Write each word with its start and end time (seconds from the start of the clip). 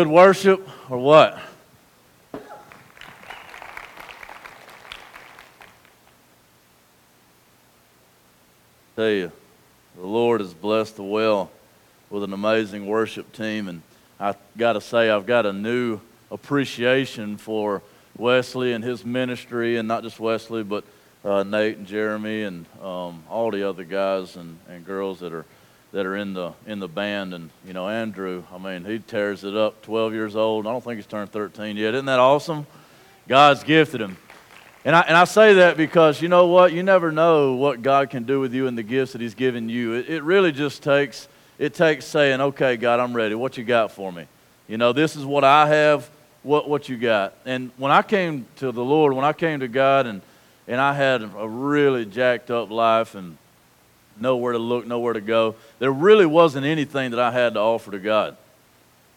good 0.00 0.08
worship 0.08 0.66
or 0.88 0.96
what? 0.96 1.38
Tell 8.96 9.10
you, 9.10 9.30
the 9.98 10.06
Lord 10.06 10.40
has 10.40 10.54
blessed 10.54 10.96
the 10.96 11.02
well 11.02 11.50
with 12.08 12.24
an 12.24 12.32
amazing 12.32 12.86
worship 12.86 13.30
team, 13.34 13.68
and 13.68 13.82
I 14.18 14.36
got 14.56 14.72
to 14.72 14.80
say, 14.80 15.10
I've 15.10 15.26
got 15.26 15.44
a 15.44 15.52
new 15.52 16.00
appreciation 16.30 17.36
for 17.36 17.82
Wesley 18.16 18.72
and 18.72 18.82
his 18.82 19.04
ministry, 19.04 19.76
and 19.76 19.86
not 19.86 20.02
just 20.02 20.18
Wesley, 20.18 20.62
but 20.62 20.82
uh, 21.26 21.42
Nate 21.42 21.76
and 21.76 21.86
Jeremy 21.86 22.44
and 22.44 22.64
um, 22.82 23.22
all 23.28 23.50
the 23.50 23.68
other 23.68 23.84
guys 23.84 24.36
and, 24.36 24.58
and 24.66 24.86
girls 24.86 25.20
that 25.20 25.34
are 25.34 25.44
that 25.92 26.06
are 26.06 26.16
in 26.16 26.34
the 26.34 26.52
in 26.66 26.78
the 26.78 26.88
band. 26.88 27.34
And 27.34 27.50
you 27.66 27.72
know, 27.72 27.88
Andrew, 27.88 28.44
I 28.52 28.58
mean, 28.58 28.84
he 28.84 28.98
tears 28.98 29.44
it 29.44 29.56
up. 29.56 29.82
12 29.82 30.12
years 30.12 30.36
old. 30.36 30.66
I 30.66 30.72
don't 30.72 30.82
think 30.82 30.96
he's 30.96 31.06
turned 31.06 31.32
13 31.32 31.76
yet. 31.76 31.94
Isn't 31.94 32.06
that 32.06 32.20
awesome? 32.20 32.66
God's 33.28 33.62
gifted 33.64 34.00
him. 34.00 34.16
And 34.84 34.96
I, 34.96 35.00
and 35.02 35.16
I 35.16 35.24
say 35.24 35.54
that 35.54 35.76
because 35.76 36.22
you 36.22 36.28
know 36.28 36.46
what? 36.46 36.72
You 36.72 36.82
never 36.82 37.12
know 37.12 37.54
what 37.54 37.82
God 37.82 38.08
can 38.08 38.24
do 38.24 38.40
with 38.40 38.54
you 38.54 38.66
and 38.66 38.78
the 38.78 38.82
gifts 38.82 39.12
that 39.12 39.20
He's 39.20 39.34
given 39.34 39.68
you. 39.68 39.92
It, 39.92 40.08
it 40.08 40.22
really 40.22 40.52
just 40.52 40.82
takes 40.82 41.28
it 41.58 41.74
takes 41.74 42.06
saying, 42.06 42.40
"Okay, 42.40 42.78
God, 42.78 42.98
I'm 42.98 43.14
ready. 43.14 43.34
What 43.34 43.58
you 43.58 43.64
got 43.64 43.92
for 43.92 44.10
me? 44.10 44.26
You 44.68 44.78
know, 44.78 44.94
this 44.94 45.16
is 45.16 45.26
what 45.26 45.44
I 45.44 45.66
have. 45.66 46.08
What 46.42 46.66
what 46.66 46.88
you 46.88 46.96
got?" 46.96 47.34
And 47.44 47.70
when 47.76 47.92
I 47.92 48.00
came 48.00 48.46
to 48.56 48.72
the 48.72 48.82
Lord, 48.82 49.12
when 49.12 49.24
I 49.26 49.34
came 49.34 49.60
to 49.60 49.68
God, 49.68 50.06
and 50.06 50.22
and 50.66 50.80
I 50.80 50.94
had 50.94 51.22
a 51.22 51.46
really 51.46 52.06
jacked 52.06 52.50
up 52.50 52.70
life 52.70 53.14
and 53.14 53.36
nowhere 54.20 54.52
to 54.52 54.58
look, 54.58 54.86
nowhere 54.86 55.12
to 55.12 55.20
go. 55.20 55.54
There 55.78 55.92
really 55.92 56.26
wasn't 56.26 56.66
anything 56.66 57.10
that 57.12 57.20
I 57.20 57.30
had 57.30 57.54
to 57.54 57.60
offer 57.60 57.90
to 57.90 57.98
God. 57.98 58.36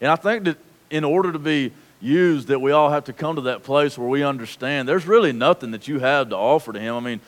And 0.00 0.10
I 0.10 0.16
think 0.16 0.44
that 0.44 0.58
in 0.90 1.04
order 1.04 1.32
to 1.32 1.38
be 1.38 1.72
used, 2.00 2.48
that 2.48 2.60
we 2.60 2.72
all 2.72 2.90
have 2.90 3.04
to 3.04 3.12
come 3.12 3.36
to 3.36 3.42
that 3.42 3.62
place 3.62 3.96
where 3.96 4.08
we 4.08 4.22
understand 4.22 4.88
there's 4.88 5.06
really 5.06 5.32
nothing 5.32 5.70
that 5.70 5.88
you 5.88 5.98
have 6.00 6.28
to 6.30 6.36
offer 6.36 6.72
to 6.72 6.80
Him. 6.80 6.94
I 6.94 7.00
mean, 7.00 7.20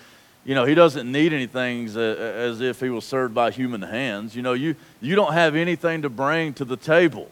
you 0.44 0.54
know, 0.54 0.64
He 0.64 0.74
doesn't 0.74 1.10
need 1.10 1.32
anything 1.32 1.86
as, 1.86 2.60
if 2.60 2.80
He 2.80 2.90
was 2.90 3.04
served 3.04 3.34
by 3.34 3.50
human 3.50 3.82
hands. 3.82 4.36
You 4.36 4.42
know, 4.42 4.52
you, 4.52 4.76
you 5.00 5.16
don't 5.16 5.32
have 5.32 5.56
anything 5.56 6.02
to 6.02 6.10
bring 6.10 6.52
to 6.54 6.64
the 6.64 6.76
table. 6.76 7.30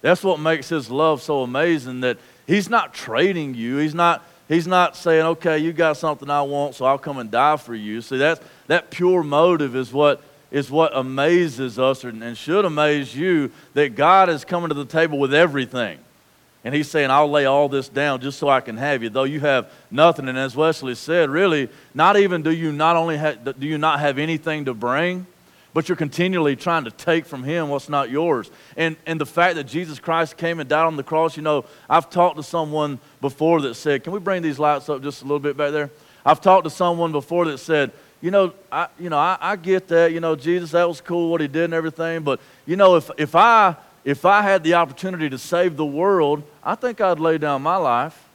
That's 0.00 0.24
what 0.24 0.40
makes 0.40 0.68
His 0.68 0.90
love 0.90 1.22
so 1.22 1.42
amazing 1.42 2.00
that 2.00 2.18
He's 2.46 2.68
not 2.68 2.94
trading 2.94 3.54
you. 3.54 3.76
He's 3.76 3.94
not 3.94 4.24
He's 4.50 4.66
not 4.66 4.96
saying, 4.96 5.24
okay, 5.26 5.58
you 5.58 5.72
got 5.72 5.96
something 5.96 6.28
I 6.28 6.42
want, 6.42 6.74
so 6.74 6.84
I'll 6.84 6.98
come 6.98 7.18
and 7.18 7.30
die 7.30 7.56
for 7.56 7.72
you. 7.72 8.02
See, 8.02 8.18
that's, 8.18 8.40
that 8.66 8.90
pure 8.90 9.22
motive 9.22 9.76
is 9.76 9.92
what, 9.92 10.20
is 10.50 10.68
what 10.68 10.90
amazes 10.92 11.78
us 11.78 12.02
and 12.02 12.36
should 12.36 12.64
amaze 12.64 13.14
you 13.14 13.52
that 13.74 13.94
God 13.94 14.28
is 14.28 14.44
coming 14.44 14.68
to 14.70 14.74
the 14.74 14.84
table 14.84 15.20
with 15.20 15.32
everything. 15.32 16.00
And 16.64 16.74
he's 16.74 16.90
saying, 16.90 17.12
I'll 17.12 17.30
lay 17.30 17.44
all 17.44 17.68
this 17.68 17.88
down 17.88 18.20
just 18.20 18.40
so 18.40 18.48
I 18.48 18.60
can 18.60 18.76
have 18.76 19.04
you, 19.04 19.08
though 19.08 19.22
you 19.22 19.38
have 19.38 19.70
nothing. 19.88 20.28
And 20.28 20.36
as 20.36 20.56
Wesley 20.56 20.96
said, 20.96 21.30
really, 21.30 21.68
not 21.94 22.16
even 22.16 22.42
do 22.42 22.50
you 22.50 22.72
not 22.72 22.96
only 22.96 23.18
ha- 23.18 23.36
do 23.36 23.66
you 23.68 23.78
not 23.78 24.00
have 24.00 24.18
anything 24.18 24.64
to 24.64 24.74
bring, 24.74 25.28
but 25.72 25.88
you're 25.88 25.96
continually 25.96 26.56
trying 26.56 26.84
to 26.84 26.90
take 26.90 27.26
from 27.26 27.44
him 27.44 27.68
what's 27.68 27.88
not 27.88 28.10
yours. 28.10 28.50
And, 28.76 28.96
and 29.06 29.20
the 29.20 29.26
fact 29.26 29.54
that 29.56 29.64
Jesus 29.64 29.98
Christ 29.98 30.36
came 30.36 30.60
and 30.60 30.68
died 30.68 30.86
on 30.86 30.96
the 30.96 31.02
cross, 31.02 31.36
you 31.36 31.42
know, 31.42 31.64
I've 31.88 32.10
talked 32.10 32.36
to 32.36 32.42
someone 32.42 32.98
before 33.20 33.60
that 33.62 33.74
said, 33.74 34.04
Can 34.04 34.12
we 34.12 34.18
bring 34.18 34.42
these 34.42 34.58
lights 34.58 34.88
up 34.88 35.02
just 35.02 35.22
a 35.22 35.24
little 35.24 35.38
bit 35.38 35.56
back 35.56 35.72
there? 35.72 35.90
I've 36.24 36.40
talked 36.40 36.64
to 36.64 36.70
someone 36.70 37.12
before 37.12 37.46
that 37.46 37.58
said, 37.58 37.92
you 38.20 38.30
know, 38.30 38.52
I, 38.70 38.88
you 38.98 39.08
know, 39.08 39.18
I, 39.18 39.38
I 39.40 39.56
get 39.56 39.88
that. 39.88 40.12
You 40.12 40.20
know, 40.20 40.36
Jesus, 40.36 40.72
that 40.72 40.86
was 40.86 41.00
cool 41.00 41.30
what 41.30 41.40
he 41.40 41.48
did 41.48 41.64
and 41.64 41.74
everything. 41.74 42.22
But 42.22 42.40
you 42.66 42.76
know, 42.76 42.96
if 42.96 43.10
if 43.16 43.34
I 43.34 43.76
if 44.04 44.24
I 44.24 44.42
had 44.42 44.62
the 44.62 44.74
opportunity 44.74 45.30
to 45.30 45.38
save 45.38 45.76
the 45.76 45.86
world, 45.86 46.42
I 46.62 46.74
think 46.74 47.00
I'd 47.00 47.20
lay 47.20 47.38
down 47.38 47.62
my 47.62 47.76
life. 47.76 48.26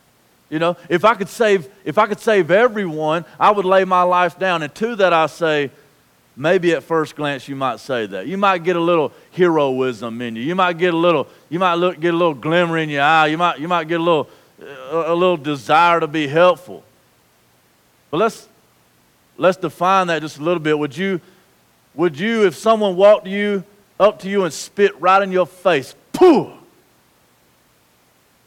You 0.50 0.60
know, 0.60 0.78
if 0.90 1.06
I 1.06 1.16
could 1.16 1.30
save 1.30 1.70
if 1.84 1.98
I 1.98 2.08
could 2.08 2.20
save 2.20 2.50
everyone, 2.50 3.26
I 3.40 3.52
would 3.52 3.66
lay 3.66 3.86
my 3.86 4.04
life 4.04 4.40
down. 4.40 4.64
And 4.64 4.74
to 4.76 4.96
that 4.96 5.14
I 5.14 5.28
say, 5.28 5.70
maybe 6.36 6.74
at 6.74 6.84
first 6.84 7.16
glance 7.16 7.48
you 7.48 7.56
might 7.56 7.80
say 7.80 8.06
that. 8.08 8.28
You 8.28 8.38
might 8.38 8.64
get 8.64 8.76
a 8.76 8.80
little 8.80 9.12
heroism 9.32 10.22
in 10.22 10.36
you. 10.36 10.44
You 10.44 10.56
might 10.56 10.78
get 10.78 10.94
a 10.94 10.98
little, 10.98 11.28
you 11.50 11.60
might 11.60 11.76
look, 11.76 12.00
get 12.00 12.14
a 12.14 12.18
little 12.18 12.34
glimmer 12.34 12.78
in 12.78 12.90
your 12.90 13.04
eye. 13.04 13.28
You 13.28 13.38
might, 13.38 13.60
you 13.60 13.68
might 13.68 13.88
get 13.88 14.00
a 14.00 14.04
little, 14.04 14.30
a, 14.90 15.14
little 15.14 15.38
desire 15.38 16.00
to 16.00 16.08
be 16.08 16.28
helpful. 16.28 16.84
But 18.12 18.18
let's, 18.18 18.48
let's 19.38 19.58
define 19.58 20.08
that 20.08 20.22
just 20.22 20.38
a 20.38 20.44
little 20.44 20.60
bit. 20.60 20.78
Would 20.78 20.96
you, 20.96 21.22
would 21.94 22.20
you, 22.20 22.46
if 22.46 22.56
someone 22.56 22.96
walked 22.96 23.28
you 23.28 23.64
up 24.00 24.20
to 24.20 24.30
you 24.30 24.44
and 24.44 24.54
spit 24.54 25.00
right 25.00 25.22
in 25.22 25.32
your 25.32 25.48
face, 25.48 25.96
pooh, 26.12 26.52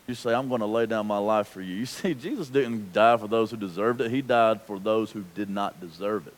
you 0.07 0.15
say, 0.15 0.33
I'm 0.33 0.49
going 0.49 0.61
to 0.61 0.67
lay 0.67 0.87
down 0.87 1.07
my 1.07 1.19
life 1.19 1.49
for 1.49 1.61
you. 1.61 1.75
You 1.75 1.87
see, 1.87 2.15
Jesus 2.23 2.49
didn't 2.49 2.93
die 2.93 3.17
for 3.17 3.29
those 3.29 3.51
who 3.51 3.57
deserved 3.57 4.01
it, 4.01 4.11
He 4.11 4.23
died 4.23 4.63
for 4.63 4.79
those 4.79 5.11
who 5.11 5.25
did 5.35 5.51
not 5.51 5.81
deserve 5.81 6.27
it. 6.27 6.35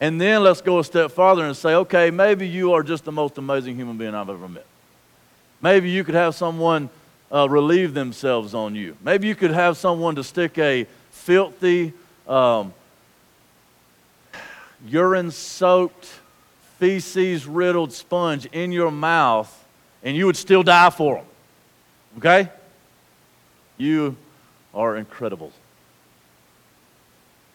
And 0.00 0.20
then 0.20 0.42
let's 0.42 0.60
go 0.60 0.80
a 0.80 0.84
step 0.84 1.12
farther 1.12 1.44
and 1.44 1.56
say, 1.56 1.74
okay, 1.74 2.10
maybe 2.10 2.46
you 2.46 2.72
are 2.72 2.82
just 2.82 3.04
the 3.04 3.12
most 3.12 3.38
amazing 3.38 3.76
human 3.76 3.96
being 3.96 4.14
I've 4.14 4.28
ever 4.28 4.48
met. 4.48 4.66
Maybe 5.62 5.90
you 5.90 6.04
could 6.04 6.14
have 6.14 6.34
someone 6.34 6.90
uh, 7.32 7.48
relieve 7.48 7.94
themselves 7.94 8.54
on 8.54 8.74
you. 8.74 8.96
Maybe 9.02 9.28
you 9.28 9.34
could 9.34 9.52
have 9.52 9.76
someone 9.76 10.16
to 10.16 10.24
stick 10.24 10.58
a 10.58 10.86
filthy, 11.10 11.92
um, 12.28 12.74
urine 14.86 15.30
soaked, 15.30 16.12
feces 16.78 17.46
riddled 17.46 17.92
sponge 17.92 18.46
in 18.46 18.72
your 18.72 18.90
mouth, 18.90 19.64
and 20.02 20.16
you 20.16 20.26
would 20.26 20.36
still 20.36 20.62
die 20.62 20.90
for 20.90 21.16
them. 21.16 21.24
Okay? 22.18 22.50
You 23.78 24.16
are 24.74 24.96
incredible. 24.96 25.52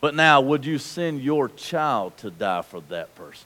But 0.01 0.15
now, 0.15 0.41
would 0.41 0.65
you 0.65 0.77
send 0.77 1.21
your 1.21 1.49
child 1.49 2.17
to 2.17 2.31
die 2.31 2.61
for 2.61 2.81
that 2.89 3.13
person? 3.15 3.45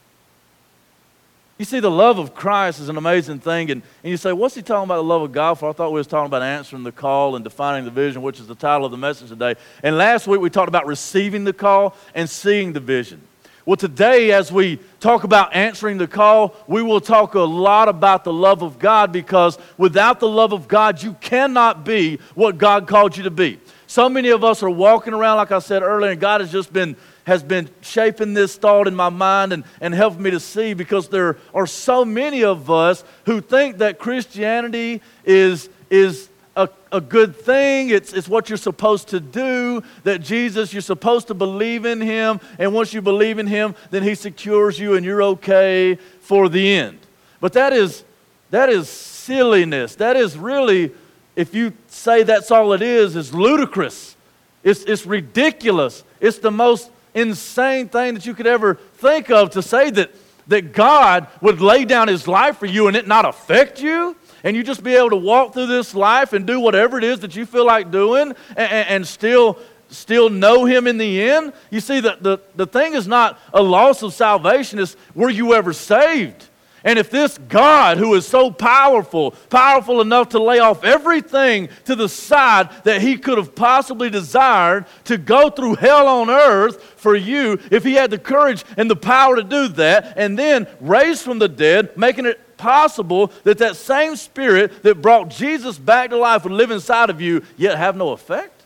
You 1.58 1.64
see, 1.64 1.78
the 1.78 1.90
love 1.90 2.18
of 2.18 2.34
Christ 2.34 2.80
is 2.80 2.88
an 2.88 2.96
amazing 2.96 3.38
thing. 3.38 3.70
And, 3.70 3.82
and 4.02 4.10
you 4.10 4.16
say, 4.16 4.32
what's 4.32 4.56
he 4.56 4.62
talking 4.62 4.84
about 4.84 4.96
the 4.96 5.04
love 5.04 5.22
of 5.22 5.30
God 5.30 5.54
for? 5.54 5.68
I 5.68 5.72
thought 5.72 5.92
we 5.92 5.98
was 5.98 6.08
talking 6.08 6.26
about 6.26 6.42
answering 6.42 6.82
the 6.82 6.92
call 6.92 7.36
and 7.36 7.44
defining 7.44 7.84
the 7.84 7.92
vision, 7.92 8.22
which 8.22 8.40
is 8.40 8.48
the 8.48 8.56
title 8.56 8.84
of 8.84 8.90
the 8.90 8.98
message 8.98 9.28
today. 9.28 9.54
And 9.82 9.96
last 9.96 10.26
week 10.26 10.40
we 10.40 10.50
talked 10.50 10.68
about 10.68 10.86
receiving 10.86 11.44
the 11.44 11.52
call 11.52 11.96
and 12.14 12.28
seeing 12.28 12.72
the 12.72 12.80
vision. 12.80 13.20
Well, 13.66 13.76
today, 13.76 14.32
as 14.32 14.52
we 14.52 14.78
talk 15.00 15.24
about 15.24 15.54
answering 15.54 15.96
the 15.96 16.06
call, 16.06 16.54
we 16.66 16.82
will 16.82 17.00
talk 17.00 17.34
a 17.34 17.40
lot 17.40 17.88
about 17.88 18.24
the 18.24 18.32
love 18.32 18.62
of 18.62 18.78
God 18.78 19.10
because 19.10 19.56
without 19.78 20.20
the 20.20 20.28
love 20.28 20.52
of 20.52 20.68
God, 20.68 21.02
you 21.02 21.14
cannot 21.14 21.84
be 21.84 22.18
what 22.34 22.58
God 22.58 22.86
called 22.86 23.16
you 23.16 23.22
to 23.22 23.30
be. 23.30 23.58
So 23.94 24.08
many 24.08 24.30
of 24.30 24.42
us 24.42 24.60
are 24.64 24.70
walking 24.70 25.14
around, 25.14 25.36
like 25.36 25.52
I 25.52 25.60
said 25.60 25.84
earlier, 25.84 26.10
and 26.10 26.20
God 26.20 26.40
has 26.40 26.50
just 26.50 26.72
been 26.72 26.96
has 27.28 27.44
been 27.44 27.70
shaping 27.80 28.34
this 28.34 28.56
thought 28.56 28.88
in 28.88 28.94
my 28.96 29.08
mind 29.08 29.52
and, 29.52 29.62
and 29.80 29.94
helping 29.94 30.20
me 30.20 30.32
to 30.32 30.40
see 30.40 30.74
because 30.74 31.10
there 31.10 31.36
are 31.54 31.64
so 31.64 32.04
many 32.04 32.42
of 32.42 32.68
us 32.68 33.04
who 33.24 33.40
think 33.40 33.78
that 33.78 34.00
Christianity 34.00 35.00
is, 35.24 35.68
is 35.90 36.28
a, 36.56 36.68
a 36.90 37.00
good 37.00 37.36
thing. 37.36 37.90
It's, 37.90 38.12
it's 38.12 38.28
what 38.28 38.48
you're 38.48 38.58
supposed 38.58 39.10
to 39.10 39.20
do. 39.20 39.80
That 40.02 40.22
Jesus, 40.22 40.72
you're 40.72 40.82
supposed 40.82 41.28
to 41.28 41.34
believe 41.34 41.84
in 41.84 42.00
Him. 42.00 42.40
And 42.58 42.74
once 42.74 42.92
you 42.92 43.00
believe 43.00 43.38
in 43.38 43.46
Him, 43.46 43.76
then 43.92 44.02
He 44.02 44.16
secures 44.16 44.76
you 44.76 44.94
and 44.96 45.06
you're 45.06 45.22
okay 45.22 45.94
for 46.20 46.48
the 46.48 46.74
end. 46.74 46.98
But 47.40 47.52
that 47.52 47.72
is, 47.72 48.02
that 48.50 48.68
is 48.70 48.88
silliness. 48.88 49.94
That 49.94 50.16
is 50.16 50.36
really 50.36 50.90
if 51.36 51.54
you 51.54 51.72
say 51.88 52.22
that's 52.22 52.50
all 52.50 52.72
it 52.72 52.82
is, 52.82 53.16
is 53.16 53.34
ludicrous. 53.34 54.16
It's, 54.62 54.82
it's 54.84 55.04
ridiculous. 55.04 56.04
It's 56.20 56.38
the 56.38 56.50
most 56.50 56.90
insane 57.14 57.88
thing 57.88 58.14
that 58.14 58.26
you 58.26 58.34
could 58.34 58.46
ever 58.46 58.74
think 58.96 59.30
of 59.30 59.50
to 59.50 59.62
say 59.62 59.90
that, 59.90 60.10
that 60.48 60.72
God 60.72 61.28
would 61.40 61.60
lay 61.60 61.84
down 61.84 62.08
his 62.08 62.26
life 62.26 62.58
for 62.58 62.66
you 62.66 62.88
and 62.88 62.96
it 62.96 63.06
not 63.06 63.24
affect 63.24 63.80
you. 63.80 64.16
And 64.42 64.56
you 64.56 64.62
just 64.62 64.82
be 64.82 64.94
able 64.94 65.10
to 65.10 65.16
walk 65.16 65.54
through 65.54 65.66
this 65.66 65.94
life 65.94 66.32
and 66.32 66.46
do 66.46 66.60
whatever 66.60 66.98
it 66.98 67.04
is 67.04 67.20
that 67.20 67.34
you 67.34 67.46
feel 67.46 67.64
like 67.64 67.90
doing 67.90 68.34
and, 68.56 68.72
and 68.88 69.06
still 69.06 69.58
still 69.90 70.28
know 70.28 70.64
him 70.64 70.86
in 70.86 70.98
the 70.98 71.22
end. 71.22 71.52
You 71.70 71.80
see, 71.80 72.00
the, 72.00 72.18
the, 72.20 72.38
the 72.56 72.66
thing 72.66 72.94
is 72.94 73.06
not 73.06 73.38
a 73.52 73.62
loss 73.62 74.02
of 74.02 74.12
salvation, 74.12 74.78
is 74.78 74.96
were 75.14 75.30
you 75.30 75.54
ever 75.54 75.72
saved? 75.72 76.48
And 76.84 76.98
if 76.98 77.10
this 77.10 77.38
God, 77.38 77.96
who 77.96 78.14
is 78.14 78.26
so 78.26 78.50
powerful, 78.50 79.30
powerful 79.48 80.02
enough 80.02 80.28
to 80.30 80.38
lay 80.38 80.58
off 80.58 80.84
everything 80.84 81.70
to 81.86 81.96
the 81.96 82.10
side 82.10 82.68
that 82.84 83.00
he 83.00 83.16
could 83.16 83.38
have 83.38 83.54
possibly 83.54 84.10
desired 84.10 84.84
to 85.04 85.16
go 85.16 85.48
through 85.48 85.76
hell 85.76 86.06
on 86.06 86.28
earth 86.28 86.82
for 86.96 87.16
you, 87.16 87.58
if 87.70 87.84
he 87.84 87.94
had 87.94 88.10
the 88.10 88.18
courage 88.18 88.64
and 88.76 88.90
the 88.90 88.96
power 88.96 89.36
to 89.36 89.42
do 89.42 89.68
that, 89.68 90.12
and 90.18 90.38
then 90.38 90.66
raise 90.78 91.22
from 91.22 91.38
the 91.38 91.48
dead, 91.48 91.96
making 91.96 92.26
it 92.26 92.58
possible 92.58 93.32
that 93.44 93.58
that 93.58 93.76
same 93.76 94.14
spirit 94.14 94.82
that 94.82 95.00
brought 95.00 95.30
Jesus 95.30 95.78
back 95.78 96.10
to 96.10 96.18
life 96.18 96.44
would 96.44 96.52
live 96.52 96.70
inside 96.70 97.08
of 97.08 97.18
you, 97.18 97.42
yet 97.56 97.78
have 97.78 97.96
no 97.96 98.10
effect? 98.10 98.62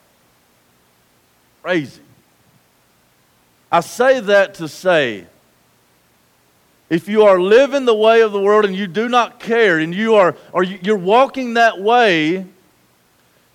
Crazy. 1.63 2.03
I 3.71 3.81
say 3.81 4.19
that 4.21 4.55
to 4.55 4.67
say, 4.67 5.27
if 6.91 7.09
you 7.09 7.25
are 7.25 7.41
living 7.41 7.85
the 7.85 7.95
way 7.95 8.23
of 8.23 8.33
the 8.33 8.41
world 8.41 8.65
and 8.65 8.75
you 8.75 8.87
do 8.87 9.09
not 9.09 9.41
care 9.41 9.79
and 9.79 9.95
you 9.95 10.15
are 10.15 10.37
or 10.53 10.63
you're 10.63 10.97
walking 10.97 11.55
that 11.55 11.81
way, 11.81 12.47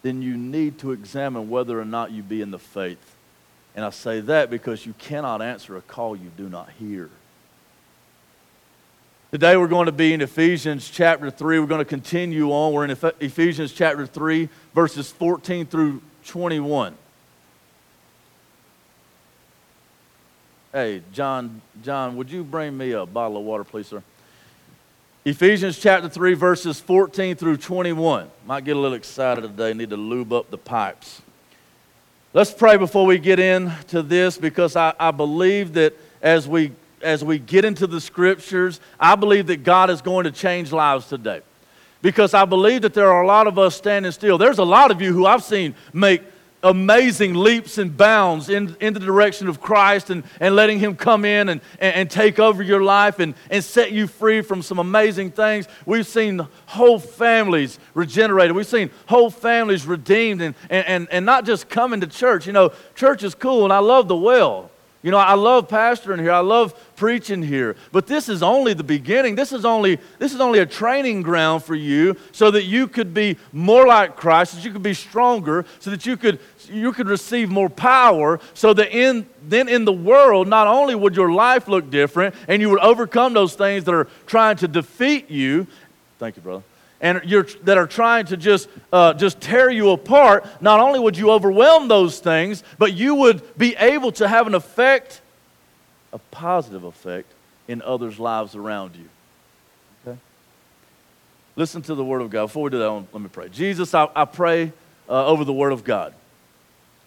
then 0.03 0.21
you 0.21 0.37
need 0.37 0.77
to 0.79 0.91
examine 0.91 1.49
whether 1.49 1.79
or 1.79 1.85
not 1.85 2.11
you 2.11 2.21
be 2.21 2.41
in 2.41 2.51
the 2.51 2.59
faith. 2.59 3.15
And 3.75 3.83
I 3.83 3.89
say 3.89 4.19
that 4.19 4.49
because 4.49 4.85
you 4.85 4.93
cannot 4.99 5.41
answer 5.41 5.75
a 5.77 5.81
call 5.81 6.15
you 6.15 6.31
do 6.37 6.47
not 6.47 6.69
hear. 6.77 7.09
Today 9.31 9.57
we're 9.57 9.67
going 9.67 9.87
to 9.87 9.91
be 9.91 10.13
in 10.13 10.21
Ephesians 10.21 10.87
chapter 10.87 11.31
3. 11.31 11.59
We're 11.59 11.65
going 11.65 11.79
to 11.79 11.85
continue 11.85 12.51
on. 12.51 12.71
We're 12.71 12.85
in 12.85 12.95
Ephesians 13.19 13.73
chapter 13.73 14.05
3, 14.05 14.47
verses 14.75 15.11
14 15.11 15.65
through 15.65 16.03
21. 16.25 16.95
Hey, 20.73 21.03
John, 21.11 21.61
John, 21.83 22.15
would 22.15 22.31
you 22.31 22.43
bring 22.43 22.75
me 22.75 22.93
a 22.93 23.05
bottle 23.05 23.37
of 23.37 23.43
water, 23.43 23.63
please, 23.63 23.85
sir? 23.85 24.01
Ephesians 25.23 25.77
chapter 25.77 26.09
3, 26.09 26.33
verses 26.33 26.79
14 26.79 27.35
through 27.35 27.57
21. 27.57 28.27
Might 28.47 28.65
get 28.65 28.75
a 28.75 28.79
little 28.79 28.97
excited 28.97 29.41
today, 29.41 29.75
need 29.75 29.91
to 29.91 29.97
lube 29.97 30.33
up 30.33 30.49
the 30.49 30.57
pipes. 30.57 31.21
Let's 32.33 32.51
pray 32.51 32.77
before 32.77 33.05
we 33.05 33.19
get 33.19 33.39
into 33.39 34.01
this 34.01 34.35
because 34.35 34.75
I, 34.75 34.95
I 34.99 35.11
believe 35.11 35.73
that 35.73 35.93
as 36.23 36.47
we 36.47 36.71
as 37.03 37.23
we 37.23 37.37
get 37.37 37.65
into 37.65 37.85
the 37.85 38.01
scriptures, 38.01 38.79
I 38.99 39.13
believe 39.13 39.45
that 39.47 39.63
God 39.63 39.91
is 39.91 40.01
going 40.01 40.23
to 40.23 40.31
change 40.31 40.71
lives 40.71 41.07
today. 41.07 41.41
Because 42.01 42.33
I 42.33 42.45
believe 42.45 42.81
that 42.81 42.95
there 42.95 43.11
are 43.11 43.21
a 43.21 43.27
lot 43.27 43.45
of 43.45 43.59
us 43.59 43.75
standing 43.75 44.11
still. 44.11 44.39
There's 44.39 44.57
a 44.57 44.65
lot 44.65 44.89
of 44.89 45.03
you 45.03 45.13
who 45.13 45.27
I've 45.27 45.43
seen 45.43 45.75
make 45.93 46.23
amazing 46.63 47.33
leaps 47.33 47.77
and 47.77 47.95
bounds 47.95 48.49
in, 48.49 48.75
in 48.79 48.93
the 48.93 48.99
direction 48.99 49.47
of 49.47 49.59
Christ 49.59 50.09
and, 50.09 50.23
and 50.39 50.55
letting 50.55 50.79
Him 50.79 50.95
come 50.95 51.25
in 51.25 51.49
and, 51.49 51.61
and, 51.79 51.95
and, 51.95 52.11
take 52.11 52.39
over 52.39 52.63
your 52.63 52.81
life 52.81 53.19
and, 53.19 53.35
and 53.49 53.63
set 53.63 53.91
you 53.91 54.07
free 54.07 54.41
from 54.41 54.61
some 54.61 54.79
amazing 54.79 55.31
things. 55.31 55.67
We've 55.85 56.07
seen 56.07 56.47
whole 56.67 56.99
families 56.99 57.79
regenerated. 57.93 58.55
We've 58.55 58.65
seen 58.65 58.89
whole 59.07 59.29
families 59.29 59.85
redeemed 59.85 60.41
and, 60.41 60.55
and, 60.69 61.07
and, 61.11 61.25
not 61.25 61.45
just 61.45 61.69
coming 61.69 62.01
to 62.01 62.07
church. 62.07 62.47
You 62.47 62.53
know, 62.53 62.71
church 62.95 63.23
is 63.23 63.35
cool 63.35 63.65
and 63.65 63.73
I 63.73 63.79
love 63.79 64.07
the 64.07 64.15
well. 64.15 64.71
You 65.03 65.11
know, 65.11 65.17
I 65.17 65.33
love 65.33 65.67
pastoring 65.67 66.21
here. 66.21 66.31
I 66.31 66.39
love 66.39 66.73
preaching 66.95 67.43
here. 67.43 67.75
But 67.91 68.07
this 68.07 68.29
is 68.29 68.41
only 68.41 68.73
the 68.73 68.85
beginning. 68.85 69.35
This 69.35 69.51
is 69.51 69.65
only, 69.65 69.99
this 70.17 70.33
is 70.33 70.39
only 70.39 70.59
a 70.59 70.65
training 70.65 71.23
ground 71.23 71.61
for 71.61 71.75
you 71.75 72.15
so 72.31 72.49
that 72.51 72.63
you 72.63 72.87
could 72.87 73.13
be 73.13 73.37
more 73.51 73.85
like 73.85 74.15
Christ, 74.15 74.51
so 74.51 74.57
that 74.57 74.65
you 74.65 74.71
could 74.71 74.81
be 74.81 74.93
stronger, 74.93 75.65
so 75.79 75.89
that 75.89 76.05
you 76.05 76.15
could, 76.15 76.39
you 76.69 76.93
could 76.93 77.07
receive 77.07 77.49
more 77.49 77.69
power, 77.69 78.39
so 78.53 78.73
that 78.73 78.95
in, 78.95 79.27
then 79.47 79.67
in 79.67 79.85
the 79.85 79.93
world, 79.93 80.47
not 80.47 80.67
only 80.67 80.95
would 80.95 81.15
your 81.15 81.31
life 81.31 81.67
look 81.67 81.89
different 81.89 82.35
and 82.47 82.61
you 82.61 82.69
would 82.69 82.79
overcome 82.79 83.33
those 83.33 83.55
things 83.55 83.83
that 83.85 83.93
are 83.93 84.07
trying 84.25 84.57
to 84.57 84.67
defeat 84.67 85.29
you. 85.29 85.67
Thank 86.19 86.35
you, 86.35 86.41
brother 86.41 86.63
and 87.03 87.21
that 87.63 87.77
are 87.77 87.85
trying 87.85 88.25
to 88.25 88.37
just, 88.37 88.69
uh, 88.93 89.13
just 89.13 89.41
tear 89.41 89.69
you 89.69 89.91
apart, 89.91 90.47
not 90.61 90.79
only 90.79 91.01
would 91.01 91.17
you 91.17 91.31
overwhelm 91.31 91.89
those 91.89 92.19
things, 92.19 92.63
but 92.77 92.93
you 92.93 93.13
would 93.13 93.57
be 93.57 93.75
able 93.75 94.13
to 94.13 94.25
have 94.25 94.47
an 94.47 94.55
effect, 94.55 95.19
a 96.13 96.17
positive 96.31 96.85
effect, 96.85 97.29
in 97.67 97.81
others' 97.81 98.19
lives 98.19 98.55
around 98.55 98.95
you. 98.95 99.09
Okay? 100.07 100.17
Listen 101.57 101.81
to 101.81 101.93
the 101.93 102.05
Word 102.05 102.21
of 102.21 102.29
God. 102.29 102.45
Before 102.45 102.63
we 102.63 102.69
do 102.69 102.79
that, 102.79 102.89
let 102.89 103.21
me 103.21 103.29
pray. 103.29 103.49
Jesus, 103.49 103.93
I, 103.93 104.07
I 104.15 104.23
pray 104.23 104.71
uh, 105.09 105.25
over 105.25 105.43
the 105.43 105.53
Word 105.53 105.73
of 105.73 105.83
God. 105.83 106.13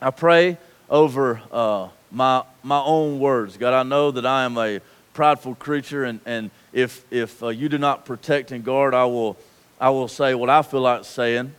I 0.01 0.11
pray 0.11 0.59
over 0.91 1.41
uh, 1.51 1.89
my, 2.11 2.45
my 2.63 2.81
own 2.81 3.19
words. 3.19 3.57
God, 3.57 3.73
I 3.73 3.83
know 3.83 4.11
that 4.11 4.27
I 4.27 4.45
am 4.45 4.59
a 4.59 4.81
prideful 5.15 5.55
creature, 5.55 6.05
and, 6.05 6.21
and 6.27 6.51
if, 6.73 7.05
if 7.11 7.43
uh, 7.43 7.49
you 7.49 7.69
do 7.69 7.79
not 7.79 8.05
protect 8.05 8.53
and 8.53 8.63
guard, 8.63 8.95
I 8.95 9.07
will 9.07 9.37
I 9.79 9.91
will 9.91 10.09
say 10.09 10.35
what 10.35 10.49
I 10.49 10.63
feel 10.63 10.81
like 10.81 11.05
saying 11.05 11.55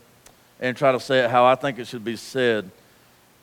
and 0.60 0.75
try 0.75 0.92
to 0.92 1.00
say 1.00 1.19
it 1.19 1.30
how 1.30 1.45
I 1.45 1.54
think 1.56 1.78
it 1.78 1.86
should 1.86 2.04
be 2.04 2.16
said. 2.16 2.72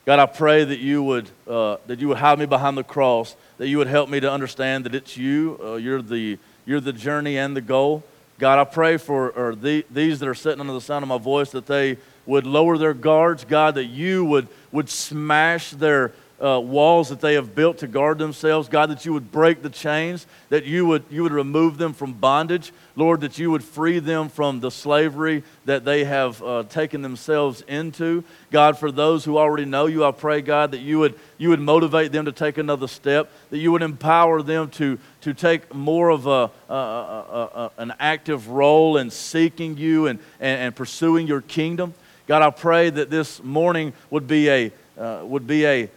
God, 0.05 0.19
I 0.19 0.27
pray 0.27 0.65
that 0.65 0.81
you 0.81 1.03
would 1.03 1.31
uh, 1.49 1.77
that 1.87 2.01
you 2.01 2.09
would 2.09 2.19
hide 2.19 2.39
me 2.39 2.47
behind 2.47 2.77
the 2.77 2.83
cross, 2.83 3.37
that 3.59 3.69
you 3.69 3.79
would 3.79 3.87
help 3.87 4.09
me 4.09 4.21
to 4.21 4.31
understand 4.31 4.85
that 4.85 4.95
it's 4.95 5.17
you. 5.17 5.61
Uh, 5.63 5.75
you're 5.75 6.03
the 6.03 6.39
you're 6.67 6.81
the 6.81 6.93
journey 6.93 7.39
and 7.39 7.57
the 7.57 7.61
goal. 7.61 8.03
God, 8.39 8.59
I 8.59 8.65
pray 8.65 8.97
for 8.97 9.55
the, 9.55 9.85
these 9.93 10.19
that 10.19 10.29
are 10.29 10.35
sitting 10.35 10.61
under 10.61 10.73
the 10.73 10.81
sound 10.81 11.05
of 11.05 11.09
my 11.09 11.19
voice 11.19 11.51
that 11.53 11.67
they 11.67 11.99
would 12.27 12.47
lower 12.47 12.79
their 12.79 12.95
guards. 12.95 13.45
God, 13.45 13.75
that 13.77 13.87
you 13.87 14.25
would 14.25 14.49
would 14.73 14.91
smash 14.91 15.71
their 15.71 16.13
uh, 16.45 16.61
walls 16.61 17.09
that 17.09 17.21
they 17.21 17.35
have 17.35 17.55
built 17.55 17.79
to 17.79 17.87
guard 17.87 18.19
themselves. 18.19 18.69
God, 18.69 18.91
that 18.91 19.07
you 19.07 19.13
would 19.13 19.31
break 19.31 19.63
the 19.63 19.71
chains, 19.71 20.27
that 20.49 20.65
you 20.65 20.85
would, 20.85 21.05
you 21.09 21.23
would 21.23 21.33
remove 21.33 21.79
them 21.79 21.93
from 21.93 22.13
bondage. 22.13 22.73
Lord, 22.97 23.23
that 23.23 23.39
you 23.39 23.51
would 23.51 23.63
free 23.63 23.99
them 23.99 24.29
from 24.29 24.61
the 24.61 24.71
slavery 24.71 25.43
that 25.65 25.85
they 25.85 26.05
have 26.05 26.43
uh, 26.43 26.65
taken 26.65 27.03
themselves 27.03 27.63
into. 27.63 28.25
God, 28.51 28.77
for 28.79 28.91
those 28.91 29.25
who 29.25 29.39
already 29.39 29.65
know 29.65 29.87
you, 29.87 30.05
I 30.05 30.11
pray, 30.11 30.43
God, 30.43 30.73
that 30.73 30.81
you 30.81 30.99
would, 30.99 31.15
you 31.39 31.49
would 31.49 31.61
motivate 31.61 32.13
them 32.13 32.25
to 32.25 32.33
take 32.33 32.59
another 32.59 32.89
step, 32.89 33.31
that 33.51 33.59
you 33.59 33.73
would 33.73 33.83
empower 33.83 34.43
them 34.43 34.71
to, 34.71 34.99
to 35.23 35.35
take 35.35 35.73
more 35.73 36.11
of 36.11 36.27
a, 36.27 36.51
a, 36.69 36.75
a, 36.75 37.51
a 37.55 37.71
an 37.79 37.95
active 37.99 38.49
role 38.49 38.97
in 38.97 39.11
seeking 39.11 39.77
you 39.77 40.09
and, 40.09 40.19
and, 40.41 40.61
and, 40.61 40.77
pursuing 40.77 41.27
your 41.27 41.41
kingdom. 41.41 41.95
God, 42.27 42.43
I 42.43 42.51
pray 42.51 42.91
that 42.91 43.11
this 43.11 43.43
morning 43.43 43.93
would 44.11 44.27
be 44.27 44.49
a, 44.49 44.73
uh, 44.99 45.21
would 45.25 45.47
be 45.47 45.67
a 45.67 45.91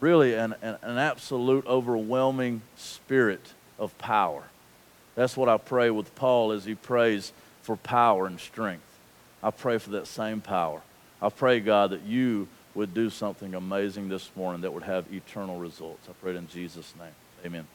really 0.00 0.34
an, 0.34 0.54
an, 0.62 0.76
an 0.82 0.98
absolute 0.98 1.66
overwhelming 1.66 2.62
spirit 2.76 3.52
of 3.78 3.96
power. 3.98 4.42
That's 5.14 5.36
what 5.36 5.48
I 5.48 5.58
pray 5.58 5.90
with 5.90 6.14
Paul 6.14 6.52
as 6.52 6.64
he 6.64 6.74
prays 6.74 7.32
for 7.62 7.76
power 7.76 8.26
and 8.26 8.40
strength. 8.40 8.82
I 9.42 9.50
pray 9.50 9.78
for 9.78 9.90
that 9.90 10.06
same 10.06 10.40
power. 10.40 10.82
I 11.22 11.28
pray, 11.28 11.60
God, 11.60 11.90
that 11.90 12.02
you 12.02 12.48
would 12.74 12.94
do 12.94 13.10
something 13.10 13.54
amazing 13.54 14.08
this 14.08 14.30
morning 14.34 14.62
that 14.62 14.72
would 14.72 14.82
have 14.82 15.12
eternal 15.12 15.58
results. 15.58 16.08
I 16.08 16.12
pray 16.20 16.32
it 16.32 16.36
in 16.36 16.48
Jesus' 16.48 16.94
name. 16.98 17.12
Amen. 17.44 17.66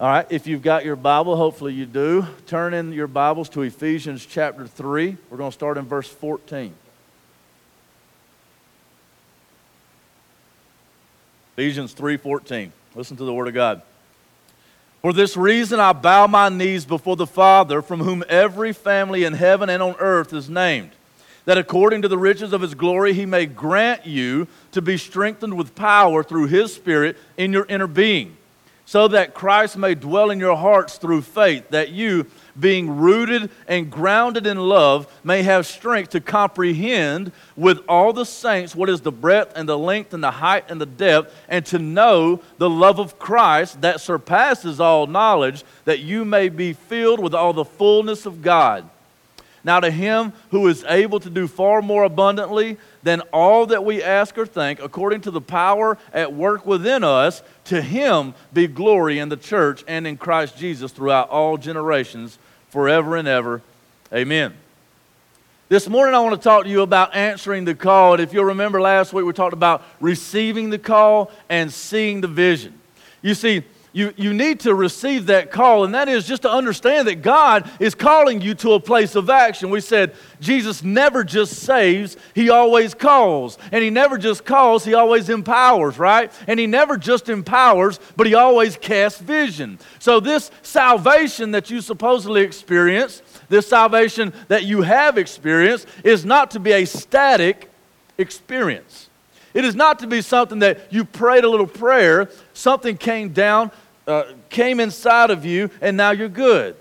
All 0.00 0.08
right, 0.08 0.26
if 0.30 0.46
you've 0.46 0.62
got 0.62 0.86
your 0.86 0.96
Bible, 0.96 1.36
hopefully 1.36 1.74
you 1.74 1.84
do, 1.84 2.26
turn 2.46 2.72
in 2.72 2.90
your 2.90 3.06
Bibles 3.06 3.50
to 3.50 3.60
Ephesians 3.60 4.24
chapter 4.24 4.66
3. 4.66 5.14
We're 5.28 5.36
going 5.36 5.50
to 5.50 5.54
start 5.54 5.76
in 5.76 5.84
verse 5.84 6.08
14. 6.08 6.72
Ephesians 11.52 11.92
3:14. 11.92 12.70
Listen 12.94 13.18
to 13.18 13.24
the 13.24 13.34
word 13.34 13.48
of 13.48 13.52
God. 13.52 13.82
For 15.02 15.12
this 15.12 15.36
reason 15.36 15.78
I 15.78 15.92
bow 15.92 16.26
my 16.26 16.48
knees 16.48 16.86
before 16.86 17.16
the 17.16 17.26
Father, 17.26 17.82
from 17.82 18.00
whom 18.00 18.24
every 18.26 18.72
family 18.72 19.24
in 19.24 19.34
heaven 19.34 19.68
and 19.68 19.82
on 19.82 19.96
earth 19.98 20.32
is 20.32 20.48
named, 20.48 20.92
that 21.44 21.58
according 21.58 22.00
to 22.00 22.08
the 22.08 22.16
riches 22.16 22.54
of 22.54 22.62
his 22.62 22.74
glory 22.74 23.12
he 23.12 23.26
may 23.26 23.44
grant 23.44 24.06
you 24.06 24.48
to 24.72 24.80
be 24.80 24.96
strengthened 24.96 25.58
with 25.58 25.74
power 25.74 26.22
through 26.22 26.46
his 26.46 26.72
Spirit 26.74 27.18
in 27.36 27.52
your 27.52 27.66
inner 27.66 27.86
being, 27.86 28.38
so 28.90 29.06
that 29.06 29.34
Christ 29.34 29.76
may 29.76 29.94
dwell 29.94 30.30
in 30.30 30.40
your 30.40 30.56
hearts 30.56 30.98
through 30.98 31.22
faith, 31.22 31.68
that 31.68 31.90
you, 31.90 32.26
being 32.58 32.96
rooted 32.96 33.48
and 33.68 33.88
grounded 33.88 34.48
in 34.48 34.58
love, 34.58 35.06
may 35.22 35.44
have 35.44 35.64
strength 35.64 36.10
to 36.10 36.20
comprehend 36.20 37.30
with 37.54 37.78
all 37.88 38.12
the 38.12 38.24
saints 38.24 38.74
what 38.74 38.88
is 38.88 39.00
the 39.00 39.12
breadth 39.12 39.52
and 39.54 39.68
the 39.68 39.78
length 39.78 40.12
and 40.12 40.24
the 40.24 40.32
height 40.32 40.64
and 40.68 40.80
the 40.80 40.86
depth, 40.86 41.32
and 41.48 41.64
to 41.66 41.78
know 41.78 42.42
the 42.58 42.68
love 42.68 42.98
of 42.98 43.16
Christ 43.16 43.80
that 43.82 44.00
surpasses 44.00 44.80
all 44.80 45.06
knowledge, 45.06 45.62
that 45.84 46.00
you 46.00 46.24
may 46.24 46.48
be 46.48 46.72
filled 46.72 47.20
with 47.20 47.32
all 47.32 47.52
the 47.52 47.64
fullness 47.64 48.26
of 48.26 48.42
God. 48.42 48.90
Now, 49.62 49.80
to 49.80 49.90
him 49.90 50.32
who 50.50 50.66
is 50.68 50.84
able 50.84 51.20
to 51.20 51.30
do 51.30 51.46
far 51.46 51.82
more 51.82 52.04
abundantly 52.04 52.78
than 53.02 53.20
all 53.32 53.66
that 53.66 53.84
we 53.84 54.02
ask 54.02 54.38
or 54.38 54.46
think, 54.46 54.80
according 54.80 55.20
to 55.22 55.30
the 55.30 55.40
power 55.40 55.98
at 56.12 56.32
work 56.32 56.64
within 56.64 57.04
us, 57.04 57.42
to 57.64 57.82
him 57.82 58.34
be 58.52 58.66
glory 58.66 59.18
in 59.18 59.28
the 59.28 59.36
church 59.36 59.84
and 59.86 60.06
in 60.06 60.16
Christ 60.16 60.56
Jesus 60.56 60.92
throughout 60.92 61.28
all 61.28 61.56
generations, 61.58 62.38
forever 62.70 63.16
and 63.16 63.28
ever. 63.28 63.62
Amen. 64.12 64.54
This 65.68 65.88
morning, 65.88 66.16
I 66.16 66.20
want 66.20 66.34
to 66.34 66.42
talk 66.42 66.64
to 66.64 66.70
you 66.70 66.82
about 66.82 67.14
answering 67.14 67.64
the 67.64 67.76
call. 67.76 68.14
And 68.14 68.22
if 68.22 68.32
you'll 68.32 68.46
remember 68.46 68.80
last 68.80 69.12
week, 69.12 69.24
we 69.24 69.32
talked 69.32 69.52
about 69.52 69.84
receiving 70.00 70.70
the 70.70 70.78
call 70.78 71.30
and 71.48 71.72
seeing 71.72 72.20
the 72.22 72.28
vision. 72.28 72.74
You 73.22 73.34
see, 73.34 73.62
you, 73.92 74.14
you 74.16 74.32
need 74.32 74.60
to 74.60 74.74
receive 74.74 75.26
that 75.26 75.50
call, 75.50 75.84
and 75.84 75.94
that 75.94 76.08
is 76.08 76.26
just 76.26 76.42
to 76.42 76.50
understand 76.50 77.08
that 77.08 77.22
God 77.22 77.68
is 77.80 77.94
calling 77.94 78.40
you 78.40 78.54
to 78.56 78.74
a 78.74 78.80
place 78.80 79.16
of 79.16 79.28
action. 79.28 79.68
We 79.68 79.80
said 79.80 80.14
Jesus 80.40 80.84
never 80.84 81.24
just 81.24 81.56
saves, 81.56 82.16
He 82.34 82.50
always 82.50 82.94
calls. 82.94 83.58
And 83.72 83.82
He 83.82 83.90
never 83.90 84.16
just 84.16 84.44
calls, 84.44 84.84
He 84.84 84.94
always 84.94 85.28
empowers, 85.28 85.98
right? 85.98 86.32
And 86.46 86.60
He 86.60 86.68
never 86.68 86.96
just 86.96 87.28
empowers, 87.28 87.98
but 88.16 88.28
He 88.28 88.34
always 88.34 88.76
casts 88.76 89.20
vision. 89.20 89.78
So, 89.98 90.20
this 90.20 90.52
salvation 90.62 91.50
that 91.50 91.68
you 91.70 91.80
supposedly 91.80 92.42
experience, 92.42 93.22
this 93.48 93.66
salvation 93.66 94.32
that 94.46 94.64
you 94.64 94.82
have 94.82 95.18
experienced, 95.18 95.88
is 96.04 96.24
not 96.24 96.52
to 96.52 96.60
be 96.60 96.72
a 96.72 96.84
static 96.84 97.68
experience. 98.18 99.09
It 99.52 99.64
is 99.64 99.74
not 99.74 99.98
to 100.00 100.06
be 100.06 100.22
something 100.22 100.60
that 100.60 100.92
you 100.92 101.04
prayed 101.04 101.44
a 101.44 101.48
little 101.48 101.66
prayer, 101.66 102.28
something 102.54 102.96
came 102.96 103.30
down, 103.30 103.70
uh, 104.06 104.24
came 104.48 104.80
inside 104.80 105.30
of 105.30 105.44
you 105.44 105.70
and 105.80 105.96
now 105.96 106.10
you're 106.10 106.28
good. 106.28 106.76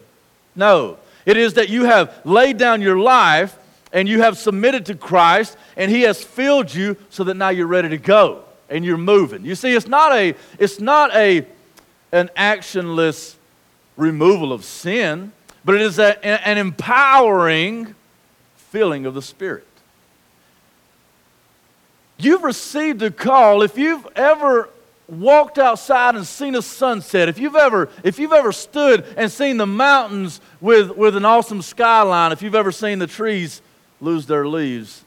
No. 0.56 0.98
It 1.26 1.38
is 1.38 1.56
that 1.56 1.70
you 1.70 1.86
have 1.86 2.14
laid 2.26 2.58
down 2.58 2.82
your 2.82 2.98
life 2.98 3.58
and 3.92 4.08
you 4.08 4.22
have 4.22 4.38
submitted 4.38 4.86
to 4.88 4.96
Christ 4.96 5.58
and 5.76 5.92
he 5.92 6.02
has 6.02 6.24
filled 6.24 6.74
you 6.74 6.98
so 7.10 7.24
that 7.24 7.36
now 7.36 7.50
you're 7.50 7.68
ready 7.68 7.90
to 7.90 7.98
go 7.98 8.44
and 8.70 8.86
you're 8.86 8.98
moving. 8.98 9.46
You 9.46 9.56
see, 9.56 9.74
it's 9.74 9.88
not 9.88 10.12
a, 10.12 10.36
it's 10.60 10.80
not 10.80 11.14
a, 11.16 11.46
an 12.12 12.30
actionless 12.38 13.36
removal 13.98 14.54
of 14.54 14.64
sin, 14.64 15.32
but 15.66 15.76
it 15.76 15.82
is 15.82 16.00
a, 16.00 16.24
an 16.26 16.58
empowering 16.58 17.96
filling 18.56 19.06
of 19.06 19.14
the 19.14 19.22
Spirit. 19.22 19.66
You've 22.20 22.44
received 22.44 23.02
a 23.02 23.12
call. 23.12 23.62
If 23.62 23.78
you've 23.78 24.06
ever 24.16 24.70
walked 25.08 25.58
outside 25.58 26.16
and 26.16 26.28
seen 26.28 26.56
a 26.56 26.62
sunset, 26.62 27.30
if 27.30 27.40
you've 27.40 27.56
ever, 27.56 27.90
if 28.04 28.20
you've 28.20 28.34
ever 28.34 28.52
stood 28.52 29.06
and 29.18 29.32
seen 29.32 29.58
the 29.58 29.66
mountains 29.66 30.42
with, 30.62 30.96
with 30.96 31.16
an 31.16 31.26
awesome 31.26 31.62
skyline, 31.62 32.32
if 32.32 32.42
you've 32.42 32.56
ever 32.56 32.72
seen 32.72 33.00
the 33.00 33.08
trees 33.08 33.62
lose 34.02 34.26
their 34.26 34.48
leaves, 34.48 35.04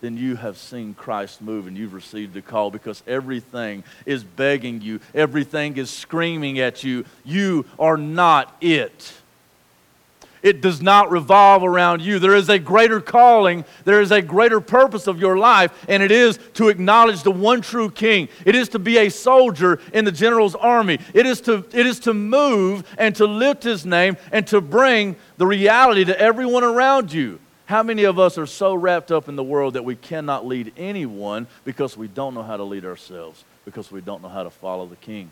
then 0.00 0.16
you 0.16 0.36
have 0.36 0.58
seen 0.58 0.94
Christ 0.94 1.40
move 1.40 1.66
and 1.66 1.76
you've 1.76 1.94
received 1.94 2.36
a 2.36 2.42
call 2.42 2.70
because 2.70 3.02
everything 3.06 3.84
is 4.04 4.24
begging 4.24 4.80
you, 4.80 5.00
everything 5.14 5.76
is 5.76 5.90
screaming 5.90 6.58
at 6.58 6.84
you. 6.84 7.04
You 7.24 7.66
are 7.78 7.96
not 7.96 8.54
it. 8.60 9.12
It 10.44 10.60
does 10.60 10.82
not 10.82 11.10
revolve 11.10 11.64
around 11.64 12.02
you. 12.02 12.18
There 12.18 12.36
is 12.36 12.50
a 12.50 12.58
greater 12.58 13.00
calling, 13.00 13.64
there 13.84 14.02
is 14.02 14.12
a 14.12 14.20
greater 14.20 14.60
purpose 14.60 15.06
of 15.06 15.18
your 15.18 15.38
life, 15.38 15.72
and 15.88 16.02
it 16.02 16.12
is 16.12 16.38
to 16.54 16.68
acknowledge 16.68 17.22
the 17.22 17.30
one 17.30 17.62
true 17.62 17.90
king. 17.90 18.28
It 18.44 18.54
is 18.54 18.68
to 18.68 18.78
be 18.78 18.98
a 18.98 19.08
soldier 19.08 19.80
in 19.94 20.04
the 20.04 20.12
general's 20.12 20.54
army. 20.54 20.98
It 21.14 21.24
is 21.24 21.40
to, 21.42 21.64
it 21.72 21.86
is 21.86 21.98
to 22.00 22.12
move 22.12 22.84
and 22.98 23.16
to 23.16 23.26
lift 23.26 23.62
his 23.62 23.86
name 23.86 24.18
and 24.32 24.46
to 24.48 24.60
bring 24.60 25.16
the 25.38 25.46
reality 25.46 26.04
to 26.04 26.20
everyone 26.20 26.62
around 26.62 27.10
you. 27.10 27.40
How 27.64 27.82
many 27.82 28.04
of 28.04 28.18
us 28.18 28.36
are 28.36 28.44
so 28.44 28.74
wrapped 28.74 29.10
up 29.10 29.30
in 29.30 29.36
the 29.36 29.42
world 29.42 29.72
that 29.74 29.86
we 29.86 29.96
cannot 29.96 30.46
lead 30.46 30.74
anyone 30.76 31.46
because 31.64 31.96
we 31.96 32.06
don't 32.06 32.34
know 32.34 32.42
how 32.42 32.58
to 32.58 32.64
lead 32.64 32.84
ourselves, 32.84 33.42
because 33.64 33.90
we 33.90 34.02
don't 34.02 34.20
know 34.20 34.28
how 34.28 34.42
to 34.42 34.50
follow 34.50 34.84
the 34.84 34.96
King? 34.96 35.30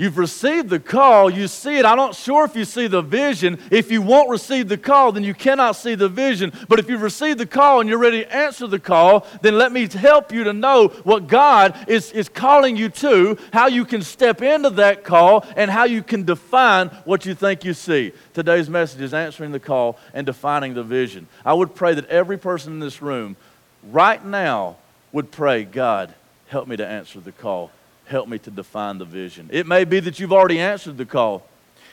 You've 0.00 0.16
received 0.16 0.70
the 0.70 0.80
call, 0.80 1.28
you 1.28 1.46
see 1.46 1.76
it. 1.76 1.84
I'm 1.84 1.98
not 1.98 2.14
sure 2.14 2.46
if 2.46 2.56
you 2.56 2.64
see 2.64 2.86
the 2.86 3.02
vision. 3.02 3.58
If 3.70 3.90
you 3.90 4.00
won't 4.00 4.30
receive 4.30 4.66
the 4.66 4.78
call, 4.78 5.12
then 5.12 5.24
you 5.24 5.34
cannot 5.34 5.72
see 5.76 5.94
the 5.94 6.08
vision. 6.08 6.54
But 6.70 6.78
if 6.78 6.88
you've 6.88 7.02
received 7.02 7.38
the 7.38 7.44
call 7.44 7.80
and 7.80 7.88
you're 7.88 7.98
ready 7.98 8.24
to 8.24 8.34
answer 8.34 8.66
the 8.66 8.78
call, 8.78 9.26
then 9.42 9.58
let 9.58 9.72
me 9.72 9.86
help 9.88 10.32
you 10.32 10.44
to 10.44 10.54
know 10.54 10.88
what 11.04 11.26
God 11.26 11.86
is, 11.86 12.12
is 12.12 12.30
calling 12.30 12.78
you 12.78 12.88
to, 12.88 13.36
how 13.52 13.66
you 13.66 13.84
can 13.84 14.00
step 14.00 14.40
into 14.40 14.70
that 14.70 15.04
call, 15.04 15.44
and 15.54 15.70
how 15.70 15.84
you 15.84 16.02
can 16.02 16.24
define 16.24 16.88
what 17.04 17.26
you 17.26 17.34
think 17.34 17.62
you 17.62 17.74
see. 17.74 18.12
Today's 18.32 18.70
message 18.70 19.02
is 19.02 19.12
answering 19.12 19.52
the 19.52 19.60
call 19.60 19.98
and 20.14 20.24
defining 20.24 20.72
the 20.72 20.82
vision. 20.82 21.26
I 21.44 21.52
would 21.52 21.74
pray 21.74 21.92
that 21.92 22.08
every 22.08 22.38
person 22.38 22.72
in 22.72 22.80
this 22.80 23.02
room 23.02 23.36
right 23.90 24.24
now 24.24 24.78
would 25.12 25.30
pray, 25.30 25.64
God, 25.64 26.14
help 26.48 26.68
me 26.68 26.78
to 26.78 26.86
answer 26.86 27.20
the 27.20 27.32
call 27.32 27.70
help 28.10 28.28
me 28.28 28.38
to 28.40 28.50
define 28.50 28.98
the 28.98 29.04
vision. 29.04 29.48
It 29.52 29.66
may 29.66 29.84
be 29.84 30.00
that 30.00 30.18
you've 30.18 30.32
already 30.32 30.58
answered 30.58 30.98
the 30.98 31.06
call. 31.06 31.46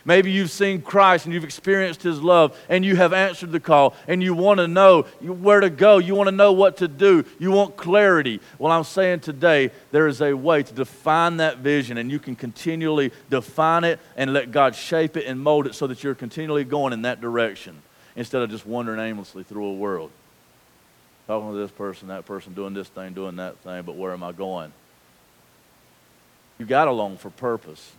Maybe 0.03 0.31
you've 0.31 0.51
seen 0.51 0.81
Christ 0.81 1.25
and 1.25 1.33
you've 1.33 1.43
experienced 1.43 2.01
His 2.01 2.21
love 2.21 2.57
and 2.69 2.85
you 2.85 2.95
have 2.95 3.11
answered 3.11 3.51
the 3.51 3.59
call 3.59 3.93
and 4.07 4.23
you 4.23 4.33
want 4.33 4.59
to 4.59 4.67
know 4.67 5.01
where 5.21 5.59
to 5.59 5.69
go. 5.69 5.97
You 5.97 6.15
want 6.15 6.27
to 6.27 6.35
know 6.35 6.53
what 6.53 6.77
to 6.77 6.87
do. 6.87 7.25
You 7.39 7.51
want 7.51 7.75
clarity. 7.75 8.39
Well, 8.57 8.71
I'm 8.71 8.85
saying 8.85 9.19
today 9.19 9.69
there 9.91 10.07
is 10.07 10.21
a 10.21 10.33
way 10.33 10.63
to 10.63 10.73
define 10.73 11.37
that 11.37 11.57
vision 11.57 11.97
and 11.97 12.09
you 12.09 12.19
can 12.19 12.37
continually 12.37 13.11
define 13.29 13.83
it 13.83 13.99
and 14.15 14.31
let 14.31 14.51
God 14.51 14.75
shape 14.75 15.17
it 15.17 15.25
and 15.25 15.41
mold 15.41 15.67
it 15.67 15.75
so 15.75 15.87
that 15.87 16.03
you're 16.05 16.15
continually 16.15 16.63
going 16.63 16.93
in 16.93 17.01
that 17.01 17.19
direction 17.19 17.81
instead 18.15 18.41
of 18.41 18.49
just 18.49 18.65
wandering 18.65 19.01
aimlessly 19.01 19.43
through 19.43 19.65
a 19.65 19.73
world. 19.73 20.09
Talking 21.27 21.51
to 21.51 21.57
this 21.57 21.71
person, 21.71 22.07
that 22.07 22.25
person, 22.25 22.53
doing 22.53 22.73
this 22.73 22.87
thing, 22.87 23.13
doing 23.13 23.35
that 23.35 23.57
thing, 23.57 23.83
but 23.83 23.97
where 23.97 24.13
am 24.13 24.23
I 24.23 24.31
going? 24.31 24.71
You 26.57 26.65
got 26.65 26.85
to 26.85 26.91
long 26.91 27.17
for 27.17 27.29
purpose. 27.29 27.91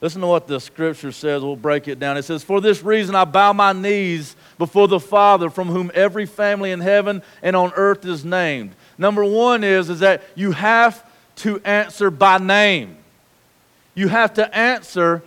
Listen 0.00 0.22
to 0.22 0.26
what 0.26 0.46
the 0.46 0.58
scripture 0.60 1.12
says. 1.12 1.42
We'll 1.42 1.56
break 1.56 1.86
it 1.86 1.98
down. 1.98 2.16
It 2.16 2.22
says, 2.22 2.42
For 2.42 2.60
this 2.60 2.82
reason 2.82 3.14
I 3.14 3.26
bow 3.26 3.52
my 3.52 3.72
knees 3.72 4.34
before 4.56 4.88
the 4.88 5.00
Father, 5.00 5.50
from 5.50 5.68
whom 5.68 5.90
every 5.94 6.24
family 6.24 6.70
in 6.70 6.80
heaven 6.80 7.22
and 7.42 7.54
on 7.54 7.72
earth 7.74 8.04
is 8.06 8.24
named. 8.24 8.74
Number 8.96 9.24
one 9.24 9.62
is, 9.62 9.90
is 9.90 10.00
that 10.00 10.22
you 10.34 10.52
have 10.52 11.04
to 11.36 11.60
answer 11.60 12.10
by 12.10 12.38
name. 12.38 12.96
You 13.94 14.08
have 14.08 14.34
to 14.34 14.56
answer 14.56 15.22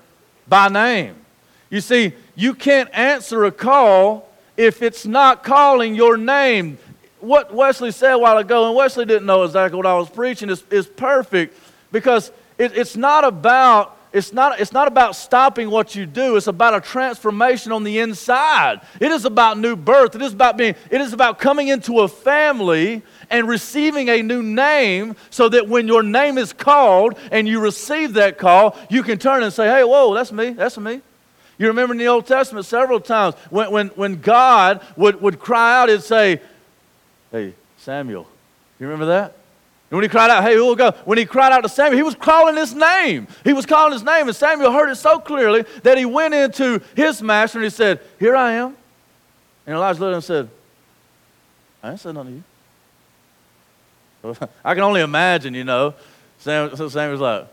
by 0.47 0.69
name. 0.69 1.15
You 1.69 1.81
see, 1.81 2.13
you 2.35 2.55
can't 2.55 2.89
answer 2.93 3.45
a 3.45 3.51
call 3.51 4.29
if 4.57 4.81
it's 4.81 5.05
not 5.05 5.43
calling 5.43 5.93
your 5.93 6.17
name. 6.17 6.79
What 7.19 7.53
Wesley 7.53 7.91
said 7.91 8.13
a 8.13 8.17
while 8.17 8.37
ago, 8.37 8.67
and 8.67 8.75
Wesley 8.75 9.05
didn't 9.05 9.25
know 9.25 9.43
exactly 9.43 9.77
what 9.77 9.85
I 9.85 9.95
was 9.95 10.09
preaching, 10.09 10.49
is, 10.49 10.63
is 10.69 10.87
perfect 10.87 11.57
because 11.93 12.33
it, 12.57 12.75
it's 12.75 12.97
not 12.97 13.23
about 13.23 13.97
it's 14.13 14.31
not, 14.31 14.59
it's 14.59 14.71
not 14.71 14.87
about 14.87 15.15
stopping 15.15 15.71
what 15.71 15.95
you 15.95 16.05
do. 16.05 16.37
It's 16.37 16.45
about 16.45 16.75
a 16.75 16.81
transformation 16.81 17.71
on 17.71 17.83
the 17.83 17.97
inside. 17.97 18.81
It 18.99 19.11
is 19.11 19.25
about 19.25 19.57
new 19.57 19.75
birth. 19.75 20.13
It 20.13 20.21
is 20.21 20.33
about 20.33 20.55
being, 20.55 20.75
it 20.91 21.01
is 21.01 21.13
about 21.13 21.39
coming 21.39 21.69
into 21.69 22.01
a 22.01 22.07
family 22.07 23.01
and 23.31 23.47
receiving 23.47 24.09
a 24.09 24.21
new 24.21 24.43
name 24.43 25.15
so 25.31 25.49
that 25.49 25.67
when 25.67 25.87
your 25.87 26.03
name 26.03 26.37
is 26.37 26.53
called 26.53 27.17
and 27.31 27.47
you 27.47 27.59
receive 27.59 28.13
that 28.13 28.37
call, 28.37 28.77
you 28.87 29.01
can 29.01 29.17
turn 29.17 29.41
and 29.41 29.51
say, 29.51 29.65
hey, 29.65 29.83
whoa, 29.83 30.13
that's 30.13 30.31
me. 30.31 30.51
That's 30.51 30.77
me. 30.77 31.01
You 31.57 31.65
remember 31.65 31.95
in 31.95 31.97
the 31.97 32.07
Old 32.07 32.27
Testament 32.27 32.67
several 32.67 32.99
times 32.99 33.33
when, 33.49 33.71
when, 33.71 33.87
when 33.89 34.21
God 34.21 34.85
would, 34.95 35.21
would 35.21 35.39
cry 35.39 35.81
out, 35.81 35.89
and 35.89 36.03
say, 36.03 36.39
hey, 37.31 37.55
Samuel. 37.77 38.27
You 38.79 38.85
remember 38.85 39.07
that? 39.07 39.33
And 39.93 39.97
when 39.97 40.05
he 40.05 40.09
cried 40.09 40.31
out, 40.31 40.43
hey, 40.43 40.55
who 40.55 40.65
will 40.65 40.75
go? 40.75 40.89
When 41.05 41.19
he 41.19 41.25
cried 41.25 41.51
out 41.51 41.61
to 41.61 41.69
Samuel, 41.69 41.97
he 41.97 42.01
was 42.01 42.15
calling 42.15 42.57
his 42.57 42.73
name. 42.73 43.27
He 43.43 43.53
was 43.53 43.67
calling 43.67 43.93
his 43.93 44.01
name, 44.01 44.25
and 44.25 44.35
Samuel 44.35 44.71
heard 44.71 44.89
it 44.89 44.95
so 44.95 45.19
clearly 45.19 45.65
that 45.83 45.99
he 45.99 46.05
went 46.05 46.33
into 46.33 46.81
his 46.95 47.21
master 47.21 47.59
and 47.59 47.65
he 47.65 47.69
said, 47.69 47.99
Here 48.17 48.35
I 48.35 48.53
am. 48.53 48.75
And 49.67 49.75
Elijah 49.75 49.99
looked 49.99 50.07
at 50.07 50.07
him 50.07 50.15
and 50.15 50.23
said, 50.23 50.49
I 51.83 51.91
ain't 51.91 51.99
said 51.99 52.15
nothing 52.15 52.43
to 54.23 54.33
you. 54.39 54.47
I 54.65 54.73
can 54.73 54.81
only 54.81 55.01
imagine, 55.01 55.53
you 55.53 55.63
know. 55.63 55.93
Samuel, 56.39 56.89
Samuel's 56.89 57.21
like, 57.21 57.47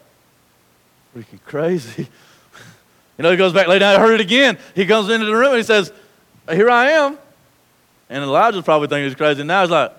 freaking 1.14 1.44
crazy. 1.44 2.08
you 3.18 3.22
know, 3.22 3.32
he 3.32 3.36
goes 3.36 3.52
back, 3.52 3.66
lay 3.68 3.80
down, 3.80 3.96
I 3.96 3.98
heard 3.98 4.14
it 4.14 4.22
again. 4.22 4.56
He 4.74 4.86
comes 4.86 5.10
into 5.10 5.26
the 5.26 5.34
room 5.34 5.48
and 5.48 5.58
he 5.58 5.62
says, 5.62 5.92
Here 6.50 6.70
I 6.70 6.92
am. 6.92 7.18
And 8.08 8.24
Elijah's 8.24 8.64
probably 8.64 8.88
thinking 8.88 9.04
he's 9.04 9.14
crazy. 9.14 9.42
Now 9.42 9.60
he's 9.60 9.70
like, 9.70 9.92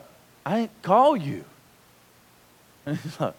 I 0.43 0.61
ain't 0.61 0.81
call 0.81 1.15
you. 1.15 1.45
He's 2.85 3.19
like, 3.19 3.33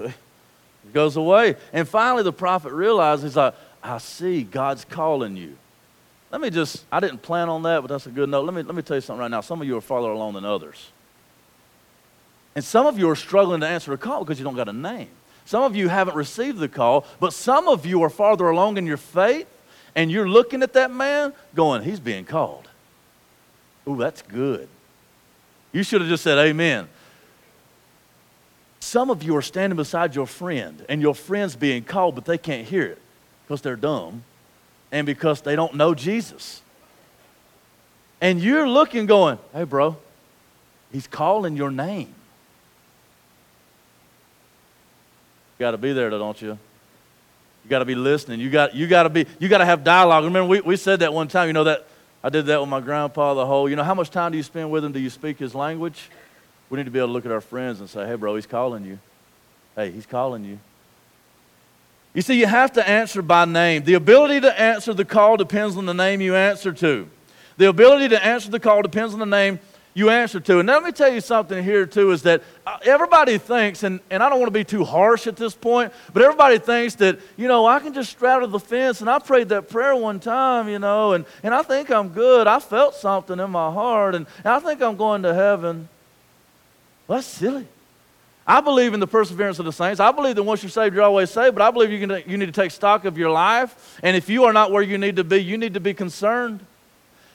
it 0.00 0.92
goes 0.92 1.16
away. 1.16 1.56
And 1.72 1.88
finally, 1.88 2.22
the 2.22 2.32
prophet 2.32 2.72
realizes, 2.72 3.24
he's 3.24 3.36
like, 3.36 3.54
I 3.82 3.98
see 3.98 4.42
God's 4.42 4.84
calling 4.84 5.36
you. 5.36 5.56
Let 6.30 6.40
me 6.40 6.50
just, 6.50 6.84
I 6.90 7.00
didn't 7.00 7.22
plan 7.22 7.48
on 7.48 7.62
that, 7.64 7.80
but 7.82 7.88
that's 7.88 8.06
a 8.06 8.10
good 8.10 8.28
note. 8.28 8.44
Let 8.44 8.54
me, 8.54 8.62
let 8.62 8.74
me 8.74 8.82
tell 8.82 8.96
you 8.96 9.00
something 9.00 9.20
right 9.20 9.30
now. 9.30 9.42
Some 9.42 9.60
of 9.60 9.66
you 9.66 9.76
are 9.76 9.82
farther 9.82 10.08
along 10.08 10.34
than 10.34 10.44
others. 10.44 10.90
And 12.54 12.64
some 12.64 12.86
of 12.86 12.98
you 12.98 13.08
are 13.10 13.16
struggling 13.16 13.60
to 13.60 13.66
answer 13.66 13.92
a 13.92 13.98
call 13.98 14.24
because 14.24 14.38
you 14.38 14.44
don't 14.44 14.56
got 14.56 14.68
a 14.68 14.72
name. 14.72 15.08
Some 15.44 15.62
of 15.62 15.74
you 15.74 15.88
haven't 15.88 16.14
received 16.14 16.58
the 16.58 16.68
call, 16.68 17.04
but 17.20 17.32
some 17.32 17.68
of 17.68 17.84
you 17.84 18.02
are 18.02 18.10
farther 18.10 18.48
along 18.48 18.76
in 18.76 18.86
your 18.86 18.96
faith, 18.96 19.46
and 19.94 20.10
you're 20.10 20.28
looking 20.28 20.62
at 20.62 20.72
that 20.74 20.90
man 20.90 21.32
going, 21.54 21.82
he's 21.82 22.00
being 22.00 22.24
called. 22.24 22.68
Ooh, 23.88 23.96
that's 23.96 24.22
good. 24.22 24.68
You 25.72 25.82
should 25.82 26.00
have 26.00 26.08
just 26.08 26.22
said 26.22 26.38
amen. 26.38 26.88
Some 28.82 29.10
of 29.10 29.22
you 29.22 29.36
are 29.36 29.42
standing 29.42 29.76
beside 29.76 30.16
your 30.16 30.26
friend, 30.26 30.84
and 30.88 31.00
your 31.00 31.14
friend's 31.14 31.54
being 31.54 31.84
called, 31.84 32.16
but 32.16 32.24
they 32.24 32.36
can't 32.36 32.66
hear 32.66 32.82
it 32.82 32.98
because 33.46 33.60
they're 33.62 33.76
dumb 33.76 34.24
and 34.90 35.06
because 35.06 35.40
they 35.40 35.54
don't 35.54 35.74
know 35.74 35.94
Jesus. 35.94 36.62
And 38.20 38.42
you're 38.42 38.68
looking, 38.68 39.06
going, 39.06 39.38
hey, 39.54 39.62
bro, 39.62 39.98
he's 40.90 41.06
calling 41.06 41.56
your 41.56 41.70
name. 41.70 42.12
You 45.58 45.60
got 45.60 45.70
to 45.70 45.78
be 45.78 45.92
there, 45.92 46.10
don't 46.10 46.42
you? 46.42 46.48
You 46.48 47.70
got 47.70 47.78
to 47.78 47.84
be 47.84 47.94
listening. 47.94 48.40
You 48.40 48.50
got, 48.50 48.74
you 48.74 48.88
got 48.88 49.04
to 49.04 49.10
be, 49.10 49.26
you 49.38 49.48
got 49.48 49.58
to 49.58 49.64
have 49.64 49.84
dialogue. 49.84 50.24
Remember, 50.24 50.48
we, 50.48 50.60
we 50.60 50.76
said 50.76 50.98
that 51.00 51.14
one 51.14 51.28
time, 51.28 51.46
you 51.46 51.52
know, 51.52 51.64
that 51.64 51.86
I 52.24 52.30
did 52.30 52.46
that 52.46 52.58
with 52.58 52.68
my 52.68 52.80
grandpa, 52.80 53.34
the 53.34 53.46
whole, 53.46 53.70
you 53.70 53.76
know, 53.76 53.84
how 53.84 53.94
much 53.94 54.10
time 54.10 54.32
do 54.32 54.36
you 54.36 54.42
spend 54.42 54.72
with 54.72 54.84
him? 54.84 54.90
Do 54.90 54.98
you 54.98 55.10
speak 55.10 55.38
his 55.38 55.54
language? 55.54 56.10
We 56.72 56.78
need 56.78 56.84
to 56.84 56.90
be 56.90 57.00
able 57.00 57.08
to 57.08 57.12
look 57.12 57.26
at 57.26 57.32
our 57.32 57.42
friends 57.42 57.80
and 57.80 57.90
say, 57.90 58.06
hey, 58.06 58.14
bro, 58.14 58.34
he's 58.34 58.46
calling 58.46 58.86
you. 58.86 58.98
Hey, 59.76 59.90
he's 59.90 60.06
calling 60.06 60.42
you. 60.42 60.58
You 62.14 62.22
see, 62.22 62.40
you 62.40 62.46
have 62.46 62.72
to 62.72 62.88
answer 62.88 63.20
by 63.20 63.44
name. 63.44 63.84
The 63.84 63.92
ability 63.92 64.40
to 64.40 64.58
answer 64.58 64.94
the 64.94 65.04
call 65.04 65.36
depends 65.36 65.76
on 65.76 65.84
the 65.84 65.92
name 65.92 66.22
you 66.22 66.34
answer 66.34 66.72
to. 66.72 67.06
The 67.58 67.68
ability 67.68 68.08
to 68.08 68.24
answer 68.24 68.50
the 68.50 68.58
call 68.58 68.80
depends 68.80 69.12
on 69.12 69.20
the 69.20 69.26
name 69.26 69.60
you 69.92 70.08
answer 70.08 70.40
to. 70.40 70.60
And 70.60 70.66
let 70.66 70.82
me 70.82 70.92
tell 70.92 71.12
you 71.12 71.20
something 71.20 71.62
here, 71.62 71.84
too, 71.84 72.10
is 72.10 72.22
that 72.22 72.42
uh, 72.66 72.78
everybody 72.86 73.36
thinks, 73.36 73.82
and, 73.82 74.00
and 74.08 74.22
I 74.22 74.30
don't 74.30 74.40
want 74.40 74.50
to 74.50 74.58
be 74.58 74.64
too 74.64 74.84
harsh 74.84 75.26
at 75.26 75.36
this 75.36 75.54
point, 75.54 75.92
but 76.14 76.22
everybody 76.22 76.56
thinks 76.56 76.94
that, 76.94 77.18
you 77.36 77.48
know, 77.48 77.66
I 77.66 77.80
can 77.80 77.92
just 77.92 78.10
straddle 78.10 78.48
the 78.48 78.58
fence, 78.58 79.02
and 79.02 79.10
I 79.10 79.18
prayed 79.18 79.50
that 79.50 79.68
prayer 79.68 79.94
one 79.94 80.20
time, 80.20 80.70
you 80.70 80.78
know, 80.78 81.12
and, 81.12 81.26
and 81.42 81.52
I 81.52 81.62
think 81.64 81.90
I'm 81.90 82.08
good. 82.08 82.46
I 82.46 82.60
felt 82.60 82.94
something 82.94 83.38
in 83.38 83.50
my 83.50 83.70
heart, 83.70 84.14
and, 84.14 84.24
and 84.38 84.54
I 84.54 84.58
think 84.58 84.80
I'm 84.80 84.96
going 84.96 85.22
to 85.24 85.34
heaven. 85.34 85.90
Well, 87.06 87.18
that's 87.18 87.26
silly. 87.26 87.66
I 88.46 88.60
believe 88.60 88.92
in 88.92 89.00
the 89.00 89.06
perseverance 89.06 89.58
of 89.58 89.64
the 89.64 89.72
saints. 89.72 90.00
I 90.00 90.10
believe 90.10 90.34
that 90.34 90.42
once 90.42 90.62
you're 90.62 90.70
saved, 90.70 90.94
you're 90.94 91.04
always 91.04 91.30
saved, 91.30 91.54
but 91.54 91.62
I 91.62 91.70
believe 91.70 91.92
you, 91.92 92.06
can, 92.06 92.22
you 92.28 92.36
need 92.36 92.46
to 92.46 92.52
take 92.52 92.72
stock 92.72 93.04
of 93.04 93.16
your 93.16 93.30
life. 93.30 94.00
And 94.02 94.16
if 94.16 94.28
you 94.28 94.44
are 94.44 94.52
not 94.52 94.72
where 94.72 94.82
you 94.82 94.98
need 94.98 95.16
to 95.16 95.24
be, 95.24 95.38
you 95.38 95.56
need 95.56 95.74
to 95.74 95.80
be 95.80 95.94
concerned. 95.94 96.60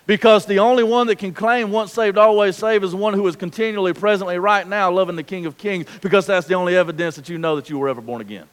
Because 0.05 0.45
the 0.45 0.59
only 0.59 0.83
one 0.83 1.07
that 1.07 1.17
can 1.17 1.33
claim 1.33 1.69
once 1.71 1.93
saved, 1.93 2.17
always 2.17 2.55
saved 2.55 2.83
is 2.83 2.95
one 2.95 3.13
who 3.13 3.27
is 3.27 3.35
continually, 3.35 3.93
presently, 3.93 4.37
right 4.37 4.65
now, 4.65 4.89
loving 4.89 5.17
the 5.17 5.23
King 5.23 5.45
of 5.45 5.57
Kings, 5.57 5.85
because 6.01 6.25
that's 6.25 6.47
the 6.47 6.53
only 6.53 6.77
evidence 6.77 7.17
that 7.17 7.27
you 7.27 7.37
know 7.37 7.57
that 7.57 7.69
you 7.69 7.77
were 7.77 7.89
ever 7.89 7.99
born 7.99 8.21
again. 8.21 8.45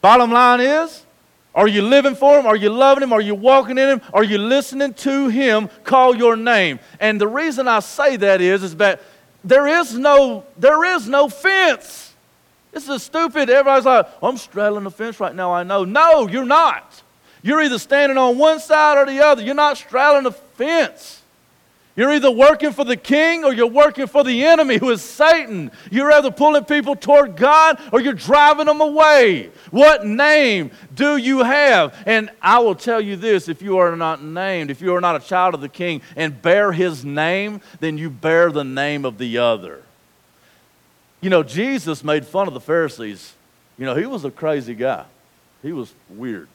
Bottom 0.00 0.32
line 0.32 0.60
is, 0.60 1.04
are 1.54 1.68
you 1.68 1.82
living 1.82 2.14
for 2.14 2.38
Him? 2.38 2.46
Are 2.46 2.56
you 2.56 2.70
loving 2.70 3.02
Him? 3.02 3.12
Are 3.12 3.20
you 3.20 3.34
walking 3.34 3.78
in 3.78 3.88
Him? 3.88 4.02
Are 4.12 4.24
you 4.24 4.38
listening 4.38 4.94
to 4.94 5.28
Him 5.28 5.68
call 5.84 6.16
your 6.16 6.36
name? 6.36 6.80
And 6.98 7.20
the 7.20 7.28
reason 7.28 7.68
I 7.68 7.80
say 7.80 8.16
that 8.16 8.40
is, 8.40 8.62
is 8.62 8.76
that 8.76 9.02
there 9.44 9.66
is 9.66 9.96
no, 9.96 10.44
there 10.56 10.84
is 10.84 11.08
no 11.08 11.28
fence. 11.28 12.14
This 12.72 12.88
is 12.88 13.02
stupid. 13.02 13.50
Everybody's 13.50 13.84
like, 13.84 14.08
I'm 14.22 14.38
straddling 14.38 14.84
the 14.84 14.90
fence 14.90 15.20
right 15.20 15.34
now, 15.34 15.52
I 15.52 15.62
know. 15.62 15.84
No, 15.84 16.26
you're 16.26 16.44
not. 16.44 17.02
You're 17.42 17.60
either 17.60 17.78
standing 17.78 18.16
on 18.16 18.38
one 18.38 18.60
side 18.60 18.96
or 18.96 19.04
the 19.04 19.22
other. 19.22 19.42
You're 19.42 19.54
not 19.54 19.76
straddling 19.76 20.24
the 20.24 20.32
fence. 20.32 21.21
You're 21.94 22.12
either 22.12 22.30
working 22.30 22.72
for 22.72 22.84
the 22.84 22.96
king 22.96 23.44
or 23.44 23.52
you're 23.52 23.66
working 23.66 24.06
for 24.06 24.24
the 24.24 24.44
enemy, 24.44 24.78
who 24.78 24.88
is 24.90 25.02
Satan. 25.02 25.70
You're 25.90 26.10
either 26.10 26.30
pulling 26.30 26.64
people 26.64 26.96
toward 26.96 27.36
God 27.36 27.78
or 27.92 28.00
you're 28.00 28.14
driving 28.14 28.64
them 28.64 28.80
away. 28.80 29.50
What 29.70 30.06
name 30.06 30.70
do 30.94 31.18
you 31.18 31.40
have? 31.40 31.94
And 32.06 32.30
I 32.40 32.60
will 32.60 32.74
tell 32.74 33.00
you 33.00 33.16
this 33.16 33.46
if 33.46 33.60
you 33.60 33.76
are 33.76 33.94
not 33.94 34.22
named, 34.22 34.70
if 34.70 34.80
you 34.80 34.94
are 34.94 35.02
not 35.02 35.16
a 35.16 35.20
child 35.20 35.54
of 35.54 35.60
the 35.60 35.68
king 35.68 36.00
and 36.16 36.40
bear 36.40 36.72
his 36.72 37.04
name, 37.04 37.60
then 37.80 37.98
you 37.98 38.08
bear 38.08 38.50
the 38.50 38.64
name 38.64 39.04
of 39.04 39.18
the 39.18 39.36
other. 39.36 39.82
You 41.20 41.28
know, 41.28 41.42
Jesus 41.42 42.02
made 42.02 42.24
fun 42.26 42.48
of 42.48 42.54
the 42.54 42.60
Pharisees. 42.60 43.34
You 43.76 43.84
know, 43.84 43.94
he 43.94 44.06
was 44.06 44.24
a 44.24 44.30
crazy 44.30 44.74
guy, 44.74 45.04
he 45.62 45.72
was 45.72 45.92
weird. 46.08 46.48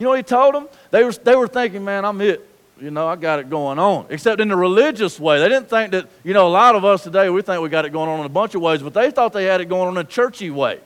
You 0.00 0.06
know 0.06 0.14
he 0.14 0.22
told 0.22 0.54
them? 0.54 0.66
They 0.90 1.04
were, 1.04 1.12
they 1.12 1.36
were 1.36 1.46
thinking, 1.46 1.84
man, 1.84 2.04
I'm 2.06 2.20
it. 2.22 2.49
You 2.80 2.90
know, 2.90 3.06
I 3.06 3.16
got 3.16 3.38
it 3.38 3.50
going 3.50 3.78
on. 3.78 4.06
Except 4.08 4.40
in 4.40 4.48
the 4.48 4.56
religious 4.56 5.20
way. 5.20 5.38
They 5.38 5.48
didn't 5.48 5.68
think 5.68 5.92
that, 5.92 6.08
you 6.24 6.32
know, 6.32 6.46
a 6.46 6.48
lot 6.48 6.74
of 6.74 6.84
us 6.84 7.02
today, 7.02 7.28
we 7.28 7.42
think 7.42 7.62
we 7.62 7.68
got 7.68 7.84
it 7.84 7.92
going 7.92 8.08
on 8.08 8.20
in 8.20 8.26
a 8.26 8.30
bunch 8.30 8.54
of 8.54 8.62
ways, 8.62 8.82
but 8.82 8.94
they 8.94 9.10
thought 9.10 9.32
they 9.32 9.44
had 9.44 9.60
it 9.60 9.66
going 9.66 9.88
on 9.88 9.98
in 9.98 10.06
a 10.06 10.08
churchy 10.08 10.50
way. 10.50 10.80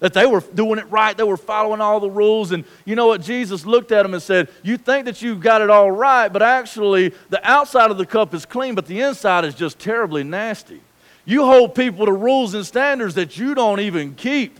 That 0.00 0.14
they 0.14 0.26
were 0.26 0.40
doing 0.40 0.78
it 0.78 0.90
right, 0.90 1.14
they 1.14 1.24
were 1.24 1.36
following 1.36 1.80
all 1.80 2.00
the 2.00 2.10
rules. 2.10 2.52
And 2.52 2.64
you 2.84 2.94
know 2.94 3.06
what? 3.06 3.22
Jesus 3.22 3.66
looked 3.66 3.92
at 3.92 4.02
them 4.02 4.14
and 4.14 4.22
said, 4.22 4.48
You 4.62 4.76
think 4.76 5.06
that 5.06 5.22
you've 5.22 5.40
got 5.40 5.62
it 5.62 5.70
all 5.70 5.90
right, 5.90 6.28
but 6.28 6.42
actually, 6.42 7.14
the 7.28 7.40
outside 7.48 7.90
of 7.90 7.98
the 7.98 8.06
cup 8.06 8.34
is 8.34 8.46
clean, 8.46 8.74
but 8.74 8.86
the 8.86 9.00
inside 9.00 9.44
is 9.44 9.54
just 9.54 9.78
terribly 9.78 10.24
nasty. 10.24 10.80
You 11.26 11.44
hold 11.44 11.74
people 11.74 12.06
to 12.06 12.12
rules 12.12 12.54
and 12.54 12.64
standards 12.64 13.14
that 13.14 13.36
you 13.36 13.54
don't 13.54 13.80
even 13.80 14.14
keep. 14.14 14.58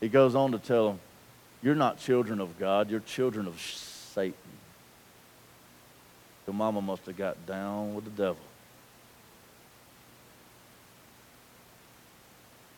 He 0.00 0.08
goes 0.08 0.34
on 0.34 0.52
to 0.52 0.58
tell 0.58 0.88
them, 0.88 1.00
you're 1.62 1.76
not 1.76 1.98
children 1.98 2.40
of 2.40 2.58
God, 2.58 2.90
you're 2.90 3.00
children 3.00 3.46
of 3.46 3.60
Satan. 3.60 4.34
Your 6.46 6.54
mama 6.54 6.80
must 6.80 7.04
have 7.06 7.16
got 7.16 7.46
down 7.46 7.94
with 7.94 8.04
the 8.04 8.10
devil. 8.10 8.36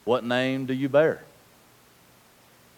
What 0.05 0.25
name 0.25 0.65
do 0.67 0.73
you 0.73 0.89
bear? 0.89 1.23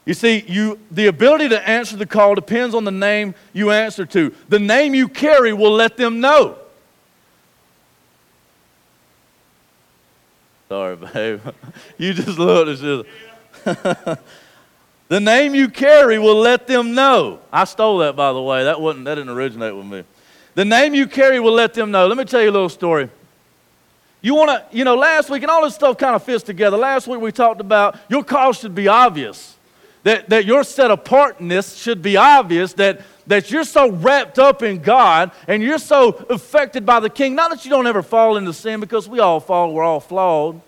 You 0.04 0.14
see, 0.14 0.44
you, 0.48 0.80
the 0.90 1.06
ability 1.06 1.50
to 1.50 1.68
answer 1.68 1.96
the 1.96 2.06
call 2.06 2.34
depends 2.34 2.74
on 2.74 2.84
the 2.84 2.90
name 2.90 3.34
you 3.52 3.70
answer 3.70 4.04
to. 4.06 4.34
The 4.48 4.58
name 4.58 4.94
you 4.94 5.06
carry 5.06 5.52
will 5.52 5.72
let 5.72 5.96
them 5.96 6.20
know. 6.20 6.58
Sorry, 10.68 10.96
babe. 10.96 11.40
You 11.98 12.14
just 12.14 12.38
looked 12.38 12.82
at 12.82 13.04
just. 13.64 14.20
The 15.10 15.18
name 15.18 15.56
you 15.56 15.68
carry 15.68 16.20
will 16.20 16.38
let 16.38 16.68
them 16.68 16.94
know. 16.94 17.40
I 17.52 17.64
stole 17.64 17.98
that, 17.98 18.14
by 18.14 18.32
the 18.32 18.40
way. 18.40 18.62
That, 18.62 18.80
wasn't, 18.80 19.06
that 19.06 19.16
didn't 19.16 19.30
originate 19.30 19.74
with 19.74 19.86
me. 19.86 20.04
The 20.60 20.66
name 20.66 20.94
you 20.94 21.06
carry 21.06 21.40
will 21.40 21.54
let 21.54 21.72
them 21.72 21.90
know. 21.90 22.06
Let 22.06 22.18
me 22.18 22.26
tell 22.26 22.42
you 22.42 22.50
a 22.50 22.52
little 22.52 22.68
story. 22.68 23.08
You 24.20 24.34
want 24.34 24.50
to, 24.50 24.76
you 24.76 24.84
know, 24.84 24.94
last 24.94 25.30
week, 25.30 25.40
and 25.40 25.50
all 25.50 25.62
this 25.62 25.74
stuff 25.74 25.96
kind 25.96 26.14
of 26.14 26.22
fits 26.22 26.44
together. 26.44 26.76
Last 26.76 27.08
week 27.08 27.18
we 27.18 27.32
talked 27.32 27.62
about 27.62 27.98
your 28.10 28.22
call 28.22 28.52
should 28.52 28.74
be 28.74 28.86
obvious, 28.86 29.56
that, 30.02 30.28
that 30.28 30.44
your 30.44 30.62
set 30.62 30.90
apartness 30.90 31.76
should 31.76 32.02
be 32.02 32.18
obvious, 32.18 32.74
that, 32.74 33.00
that 33.26 33.50
you're 33.50 33.64
so 33.64 33.90
wrapped 33.90 34.38
up 34.38 34.62
in 34.62 34.82
God 34.82 35.30
and 35.48 35.62
you're 35.62 35.78
so 35.78 36.08
affected 36.28 36.84
by 36.84 37.00
the 37.00 37.08
King. 37.08 37.34
Not 37.34 37.50
that 37.52 37.64
you 37.64 37.70
don't 37.70 37.86
ever 37.86 38.02
fall 38.02 38.36
into 38.36 38.52
sin, 38.52 38.80
because 38.80 39.08
we 39.08 39.18
all 39.18 39.40
fall, 39.40 39.72
we're 39.72 39.82
all 39.82 39.98
flawed, 39.98 40.60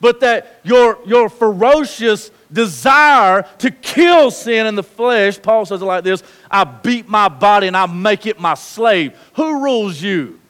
but 0.00 0.20
that 0.20 0.60
your, 0.62 0.98
your 1.06 1.28
ferocious 1.28 2.30
desire 2.52 3.42
to 3.58 3.70
kill 3.70 4.30
sin 4.30 4.66
in 4.66 4.74
the 4.74 4.82
flesh, 4.82 5.40
Paul 5.40 5.64
says 5.64 5.82
it 5.82 5.84
like 5.84 6.04
this 6.04 6.22
I 6.50 6.64
beat 6.64 7.08
my 7.08 7.28
body 7.28 7.66
and 7.66 7.76
I 7.76 7.86
make 7.86 8.26
it 8.26 8.38
my 8.38 8.54
slave. 8.54 9.16
Who 9.34 9.62
rules 9.62 10.00
you? 10.00 10.40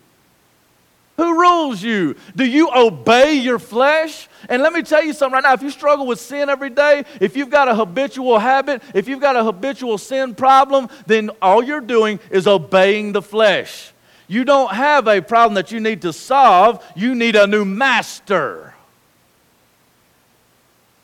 Who 1.17 1.41
rules 1.41 1.83
you? 1.83 2.15
Do 2.35 2.45
you 2.45 2.71
obey 2.75 3.35
your 3.35 3.59
flesh? 3.59 4.29
And 4.51 4.61
let 4.61 4.75
me 4.75 4.83
tell 4.83 5.03
you 5.03 5.15
something 5.15 5.33
right 5.33 5.43
now. 5.43 5.55
If 5.55 5.63
you 5.63 5.71
struggle 5.71 6.07
with 6.07 6.21
sin 6.21 6.51
every 6.51 6.69
day, 6.69 7.05
if 7.21 7.37
you've 7.37 7.49
got 7.49 7.69
a 7.69 7.75
habitual 7.75 8.39
habit, 8.39 8.83
if 8.95 9.09
you've 9.09 9.21
got 9.21 9.35
a 9.35 9.43
habitual 9.43 9.97
sin 9.97 10.35
problem, 10.35 10.89
then 11.07 11.31
all 11.41 11.63
you're 11.63 11.81
doing 11.81 12.21
is 12.31 12.47
obeying 12.47 13.13
the 13.13 13.23
flesh. 13.23 13.93
You 14.29 14.45
don't 14.45 14.75
have 14.75 15.09
a 15.09 15.23
problem 15.23 15.55
that 15.55 15.73
you 15.73 15.81
need 15.81 16.03
to 16.03 16.13
solve, 16.13 16.85
you 16.95 17.15
need 17.15 17.37
a 17.37 17.47
new 17.47 17.65
master. 17.65 18.66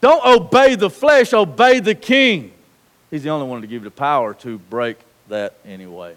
Don't 0.03 0.25
obey 0.27 0.75
the 0.75 0.91
flesh, 0.91 1.33
obey 1.33 1.79
the 1.79 1.95
king. 1.95 2.53
He's 3.11 3.23
the 3.23 3.31
only 3.31 3.47
one 3.47 3.61
to 3.61 3.69
give 3.69 3.83
you 3.83 3.89
the 3.89 3.91
power 3.91 4.35
to 4.35 4.59
break 4.59 4.99
that 5.29 5.55
anyway. 5.65 6.17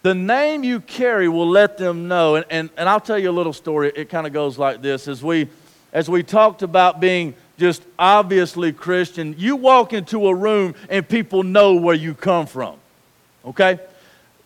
The 0.00 0.14
name 0.14 0.64
you 0.64 0.80
carry 0.80 1.28
will 1.28 1.48
let 1.48 1.76
them 1.76 2.08
know. 2.08 2.36
And, 2.36 2.46
and, 2.48 2.70
and 2.76 2.88
I'll 2.88 3.00
tell 3.00 3.18
you 3.18 3.30
a 3.30 3.32
little 3.32 3.52
story. 3.52 3.92
It 3.94 4.08
kind 4.08 4.26
of 4.26 4.32
goes 4.32 4.58
like 4.58 4.80
this. 4.80 5.08
As 5.08 5.22
we, 5.22 5.46
as 5.92 6.08
we 6.08 6.22
talked 6.22 6.62
about 6.62 7.00
being 7.00 7.34
just 7.58 7.82
obviously 7.98 8.72
Christian, 8.72 9.34
you 9.36 9.56
walk 9.56 9.92
into 9.92 10.26
a 10.26 10.34
room 10.34 10.74
and 10.88 11.06
people 11.06 11.42
know 11.42 11.74
where 11.74 11.94
you 11.94 12.14
come 12.14 12.46
from. 12.46 12.76
Okay? 13.44 13.78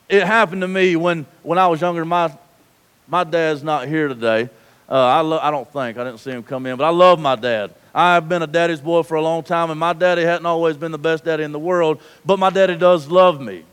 It 0.08 0.24
happened 0.24 0.62
to 0.62 0.68
me 0.68 0.96
when, 0.96 1.24
when 1.44 1.58
I 1.58 1.68
was 1.68 1.80
younger. 1.80 2.04
My, 2.04 2.36
my 3.06 3.22
dad's 3.22 3.62
not 3.62 3.86
here 3.86 4.08
today. 4.08 4.50
Uh, 4.88 4.94
I, 4.94 5.20
lo- 5.20 5.40
I 5.42 5.50
don't 5.50 5.70
think. 5.72 5.98
I 5.98 6.04
didn't 6.04 6.18
see 6.18 6.30
him 6.30 6.42
come 6.42 6.66
in, 6.66 6.76
but 6.76 6.84
I 6.84 6.90
love 6.90 7.18
my 7.18 7.34
dad. 7.34 7.74
I've 7.94 8.28
been 8.28 8.42
a 8.42 8.46
daddy's 8.46 8.80
boy 8.80 9.02
for 9.02 9.16
a 9.16 9.22
long 9.22 9.42
time, 9.42 9.70
and 9.70 9.80
my 9.80 9.92
daddy 9.92 10.22
hadn't 10.22 10.46
always 10.46 10.76
been 10.76 10.92
the 10.92 10.98
best 10.98 11.24
daddy 11.24 11.42
in 11.42 11.52
the 11.52 11.58
world, 11.58 12.00
but 12.24 12.38
my 12.38 12.50
daddy 12.50 12.76
does 12.76 13.08
love 13.08 13.40
me. 13.40 13.64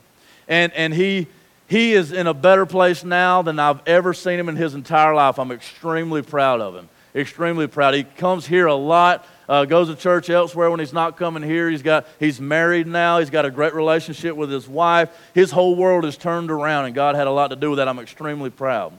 And, 0.47 0.73
and 0.73 0.93
he, 0.93 1.27
he 1.67 1.93
is 1.93 2.11
in 2.11 2.27
a 2.27 2.33
better 2.33 2.65
place 2.65 3.03
now 3.03 3.41
than 3.41 3.59
I've 3.59 3.85
ever 3.87 4.13
seen 4.13 4.39
him 4.39 4.49
in 4.49 4.55
his 4.55 4.75
entire 4.75 5.13
life. 5.13 5.39
I'm 5.39 5.51
extremely 5.51 6.21
proud 6.21 6.61
of 6.61 6.75
him. 6.75 6.89
Extremely 7.15 7.67
proud. 7.67 7.93
He 7.93 8.03
comes 8.03 8.47
here 8.47 8.65
a 8.65 8.73
lot. 8.73 9.25
Uh, 9.47 9.65
goes 9.65 9.89
to 9.89 9.95
church 9.95 10.29
elsewhere 10.29 10.71
when 10.71 10.79
he's 10.79 10.93
not 10.93 11.17
coming 11.17 11.43
here. 11.43 11.69
He's 11.69 11.83
got 11.83 12.07
he's 12.17 12.39
married 12.39 12.87
now. 12.87 13.19
He's 13.19 13.29
got 13.29 13.45
a 13.45 13.51
great 13.51 13.75
relationship 13.75 14.35
with 14.35 14.49
his 14.49 14.67
wife. 14.67 15.09
His 15.33 15.51
whole 15.51 15.75
world 15.75 16.05
is 16.05 16.17
turned 16.17 16.49
around, 16.49 16.85
and 16.85 16.95
God 16.95 17.15
had 17.15 17.27
a 17.27 17.31
lot 17.31 17.49
to 17.49 17.55
do 17.55 17.71
with 17.71 17.77
that. 17.77 17.87
I'm 17.87 17.99
extremely 17.99 18.49
proud. 18.49 18.97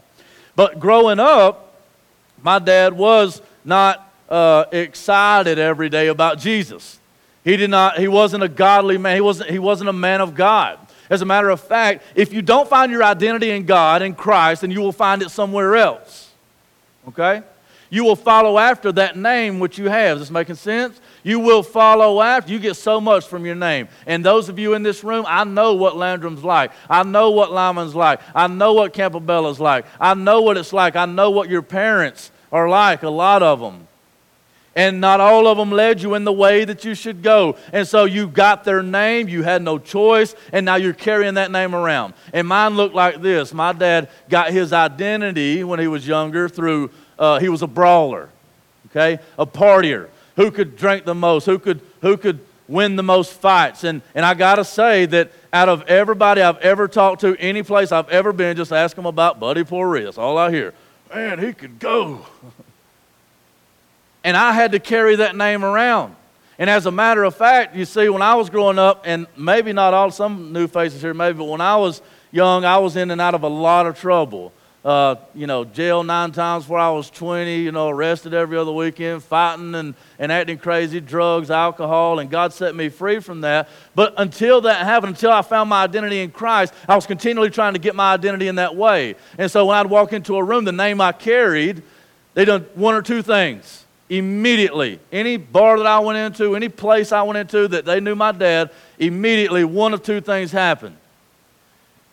But 0.54 0.78
growing 0.78 1.18
up, 1.18 1.73
my 2.44 2.60
dad 2.60 2.92
was 2.92 3.42
not 3.64 4.12
uh, 4.28 4.66
excited 4.70 5.58
every 5.58 5.88
day 5.88 6.08
about 6.08 6.38
Jesus. 6.38 7.00
He 7.42 7.56
did 7.56 7.70
not. 7.70 7.98
He 7.98 8.06
wasn't 8.06 8.44
a 8.44 8.48
godly 8.48 8.98
man. 8.98 9.16
He 9.16 9.20
wasn't. 9.20 9.50
He 9.50 9.58
wasn't 9.58 9.90
a 9.90 9.94
man 9.94 10.20
of 10.20 10.34
God. 10.34 10.78
As 11.10 11.22
a 11.22 11.26
matter 11.26 11.50
of 11.50 11.60
fact, 11.60 12.04
if 12.14 12.32
you 12.32 12.42
don't 12.42 12.68
find 12.68 12.90
your 12.92 13.02
identity 13.02 13.50
in 13.50 13.66
God 13.66 14.02
in 14.02 14.14
Christ, 14.14 14.62
then 14.62 14.70
you 14.70 14.80
will 14.80 14.92
find 14.92 15.22
it 15.22 15.30
somewhere 15.30 15.76
else. 15.76 16.30
Okay? 17.08 17.42
You 17.90 18.04
will 18.04 18.16
follow 18.16 18.58
after 18.58 18.90
that 18.92 19.16
name 19.16 19.60
which 19.60 19.78
you 19.78 19.88
have. 19.88 20.16
Is 20.16 20.22
this 20.24 20.30
making 20.30 20.56
sense? 20.56 21.00
You 21.22 21.38
will 21.38 21.62
follow 21.62 22.20
after. 22.20 22.50
You 22.50 22.58
get 22.58 22.74
so 22.74 23.00
much 23.00 23.26
from 23.26 23.46
your 23.46 23.54
name. 23.54 23.88
And 24.06 24.24
those 24.24 24.48
of 24.48 24.58
you 24.58 24.74
in 24.74 24.82
this 24.82 25.04
room, 25.04 25.24
I 25.28 25.44
know 25.44 25.74
what 25.74 25.94
Landrum's 25.94 26.42
like. 26.42 26.72
I 26.88 27.02
know 27.02 27.30
what 27.30 27.52
Lyman's 27.52 27.94
like. 27.94 28.20
I 28.34 28.46
know 28.46 28.72
what 28.72 28.94
Campabella's 28.94 29.60
like. 29.60 29.86
I 30.00 30.14
know 30.14 30.40
what 30.40 30.56
it's 30.56 30.72
like. 30.72 30.96
I 30.96 31.06
know 31.06 31.30
what 31.30 31.48
your 31.48 31.62
parents 31.62 32.32
are 32.54 32.68
like, 32.68 33.02
a 33.02 33.10
lot 33.10 33.42
of 33.42 33.58
them. 33.58 33.88
And 34.76 35.00
not 35.00 35.20
all 35.20 35.48
of 35.48 35.58
them 35.58 35.70
led 35.70 36.00
you 36.00 36.14
in 36.14 36.24
the 36.24 36.32
way 36.32 36.64
that 36.64 36.84
you 36.84 36.94
should 36.94 37.22
go. 37.22 37.56
And 37.72 37.86
so 37.86 38.04
you 38.04 38.28
got 38.28 38.62
their 38.62 38.82
name, 38.82 39.28
you 39.28 39.42
had 39.42 39.60
no 39.60 39.78
choice, 39.78 40.36
and 40.52 40.64
now 40.64 40.76
you're 40.76 40.94
carrying 40.94 41.34
that 41.34 41.50
name 41.50 41.74
around. 41.74 42.14
And 42.32 42.46
mine 42.46 42.76
looked 42.76 42.94
like 42.94 43.20
this. 43.20 43.52
My 43.52 43.72
dad 43.72 44.08
got 44.28 44.52
his 44.52 44.72
identity 44.72 45.64
when 45.64 45.80
he 45.80 45.88
was 45.88 46.06
younger 46.06 46.48
through, 46.48 46.90
uh, 47.18 47.40
he 47.40 47.48
was 47.48 47.62
a 47.62 47.66
brawler, 47.66 48.30
okay? 48.86 49.18
A 49.36 49.46
partier. 49.46 50.08
Who 50.36 50.52
could 50.52 50.76
drink 50.76 51.04
the 51.04 51.14
most? 51.14 51.46
Who 51.46 51.58
could, 51.58 51.80
who 52.02 52.16
could 52.16 52.38
win 52.68 52.94
the 52.94 53.02
most 53.02 53.32
fights? 53.32 53.82
And, 53.82 54.00
and 54.14 54.24
I 54.24 54.34
got 54.34 54.56
to 54.56 54.64
say 54.64 55.06
that 55.06 55.32
out 55.52 55.68
of 55.68 55.82
everybody 55.82 56.40
I've 56.40 56.58
ever 56.58 56.86
talked 56.86 57.20
to, 57.22 57.36
any 57.38 57.64
place 57.64 57.90
I've 57.90 58.08
ever 58.10 58.32
been, 58.32 58.56
just 58.56 58.72
ask 58.72 58.94
them 58.94 59.06
about 59.06 59.40
Buddy. 59.40 59.62
That's 59.62 60.18
all 60.18 60.38
I 60.38 60.50
hear. 60.50 60.72
Man, 61.12 61.38
he 61.38 61.52
could 61.52 61.78
go. 61.78 62.24
and 64.24 64.36
I 64.36 64.52
had 64.52 64.72
to 64.72 64.78
carry 64.78 65.16
that 65.16 65.34
name 65.36 65.64
around. 65.64 66.14
And 66.58 66.70
as 66.70 66.86
a 66.86 66.90
matter 66.90 67.24
of 67.24 67.34
fact, 67.34 67.74
you 67.74 67.84
see, 67.84 68.08
when 68.08 68.22
I 68.22 68.34
was 68.36 68.48
growing 68.48 68.78
up, 68.78 69.02
and 69.04 69.26
maybe 69.36 69.72
not 69.72 69.92
all, 69.92 70.10
some 70.10 70.52
new 70.52 70.68
faces 70.68 71.02
here, 71.02 71.14
maybe, 71.14 71.38
but 71.38 71.46
when 71.46 71.60
I 71.60 71.76
was 71.76 72.00
young, 72.30 72.64
I 72.64 72.78
was 72.78 72.96
in 72.96 73.10
and 73.10 73.20
out 73.20 73.34
of 73.34 73.42
a 73.42 73.48
lot 73.48 73.86
of 73.86 73.98
trouble 73.98 74.52
uh, 74.84 75.16
you 75.34 75.46
know, 75.46 75.64
jail 75.64 76.04
nine 76.04 76.30
times 76.30 76.64
before 76.64 76.78
I 76.78 76.90
was 76.90 77.08
20, 77.08 77.56
you 77.56 77.72
know, 77.72 77.88
arrested 77.88 78.34
every 78.34 78.58
other 78.58 78.70
weekend, 78.70 79.22
fighting 79.22 79.74
and, 79.74 79.94
and 80.18 80.30
acting 80.30 80.58
crazy, 80.58 81.00
drugs, 81.00 81.50
alcohol, 81.50 82.18
and 82.18 82.30
God 82.30 82.52
set 82.52 82.74
me 82.74 82.90
free 82.90 83.20
from 83.20 83.40
that. 83.40 83.68
But 83.94 84.12
until 84.18 84.60
that 84.62 84.84
happened, 84.84 85.14
until 85.14 85.32
I 85.32 85.40
found 85.40 85.70
my 85.70 85.84
identity 85.84 86.20
in 86.20 86.30
Christ, 86.30 86.74
I 86.86 86.94
was 86.94 87.06
continually 87.06 87.48
trying 87.48 87.72
to 87.72 87.78
get 87.78 87.94
my 87.94 88.12
identity 88.12 88.46
in 88.46 88.56
that 88.56 88.76
way. 88.76 89.14
And 89.38 89.50
so 89.50 89.64
when 89.64 89.76
I'd 89.78 89.86
walk 89.86 90.12
into 90.12 90.36
a 90.36 90.44
room, 90.44 90.64
the 90.64 90.72
name 90.72 91.00
I 91.00 91.12
carried, 91.12 91.82
they 92.34 92.44
done 92.44 92.66
one 92.74 92.94
or 92.94 93.00
two 93.00 93.22
things 93.22 93.86
immediately. 94.10 95.00
Any 95.10 95.38
bar 95.38 95.78
that 95.78 95.86
I 95.86 95.98
went 96.00 96.18
into, 96.18 96.54
any 96.54 96.68
place 96.68 97.10
I 97.10 97.22
went 97.22 97.38
into 97.38 97.68
that 97.68 97.86
they 97.86 98.00
knew 98.00 98.14
my 98.14 98.32
dad, 98.32 98.70
immediately 98.98 99.64
one 99.64 99.94
of 99.94 100.02
two 100.02 100.20
things 100.20 100.52
happened. 100.52 100.96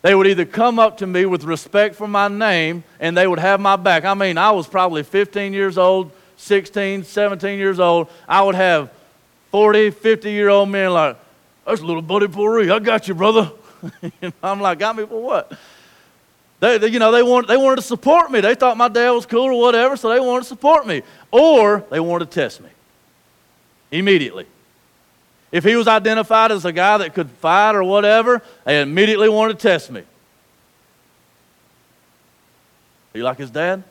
They 0.02 0.16
would 0.16 0.26
either 0.28 0.46
come 0.46 0.80
up 0.80 0.98
to 0.98 1.08
me 1.08 1.26
with 1.26 1.44
respect 1.44 1.96
for 1.96 2.08
my 2.08 2.28
name 2.28 2.84
and 3.00 3.16
they 3.16 3.28
would 3.28 3.40
have 3.40 3.60
my 3.60 3.76
back. 3.76 4.04
I 4.04 4.14
mean, 4.14 4.38
I 4.38 4.52
was 4.52 4.68
probably 4.68 5.04
15 5.04 5.54
years 5.54 5.78
old, 5.78 6.12
16, 6.38 7.04
17 7.04 7.60
years 7.60 7.80
old. 7.80 8.08
I 8.28 8.42
would 8.42 8.56
have 8.56 8.92
40, 9.52 9.92
50 9.92 10.32
year 10.32 10.50
old 10.50 10.70
men 10.70 10.92
like, 10.92 11.18
that's 11.66 11.82
a 11.82 11.86
little 11.86 12.02
Buddy 12.02 12.28
Poirier. 12.28 12.74
I 12.74 12.80
got 12.80 13.08
you, 13.08 13.14
brother. 13.14 13.52
I'm 14.44 14.60
like, 14.60 14.80
got 14.80 14.96
me 14.96 15.06
for 15.06 15.22
what? 15.22 15.52
They, 16.60 16.78
they, 16.78 16.88
you 16.88 17.00
know, 17.00 17.12
they, 17.12 17.24
want, 17.24 17.48
they 17.48 17.58
wanted 17.58 17.78
to 17.78 17.82
support 17.82 18.32
me. 18.32 18.42
They 18.42 18.56
thought 18.56 18.78
my 18.78 18.88
dad 18.88 19.12
was 19.12 19.26
cool 19.26 19.46
or 19.46 19.60
whatever, 19.60 19.98
so 19.98 20.10
they 20.10 20.20
wanted 20.20 20.44
to 20.44 20.48
support 20.48 20.88
me. 20.88 21.04
Or 21.32 21.84
they 21.90 22.00
wanted 22.00 22.32
to 22.32 22.40
test 22.40 22.62
me 22.62 22.70
immediately. 23.92 24.48
If 25.52 25.64
he 25.64 25.76
was 25.76 25.88
identified 25.88 26.52
as 26.52 26.64
a 26.64 26.72
guy 26.72 26.98
that 27.00 27.14
could 27.14 27.30
fight 27.30 27.76
or 27.76 27.84
whatever, 27.84 28.42
they 28.64 28.82
immediately 28.82 29.28
wanted 29.28 29.60
to 29.60 29.68
test 29.68 29.92
me. 29.92 30.02
Are 33.14 33.18
you 33.18 33.24
like 33.24 33.38
his 33.38 33.52
dad? 33.52 33.84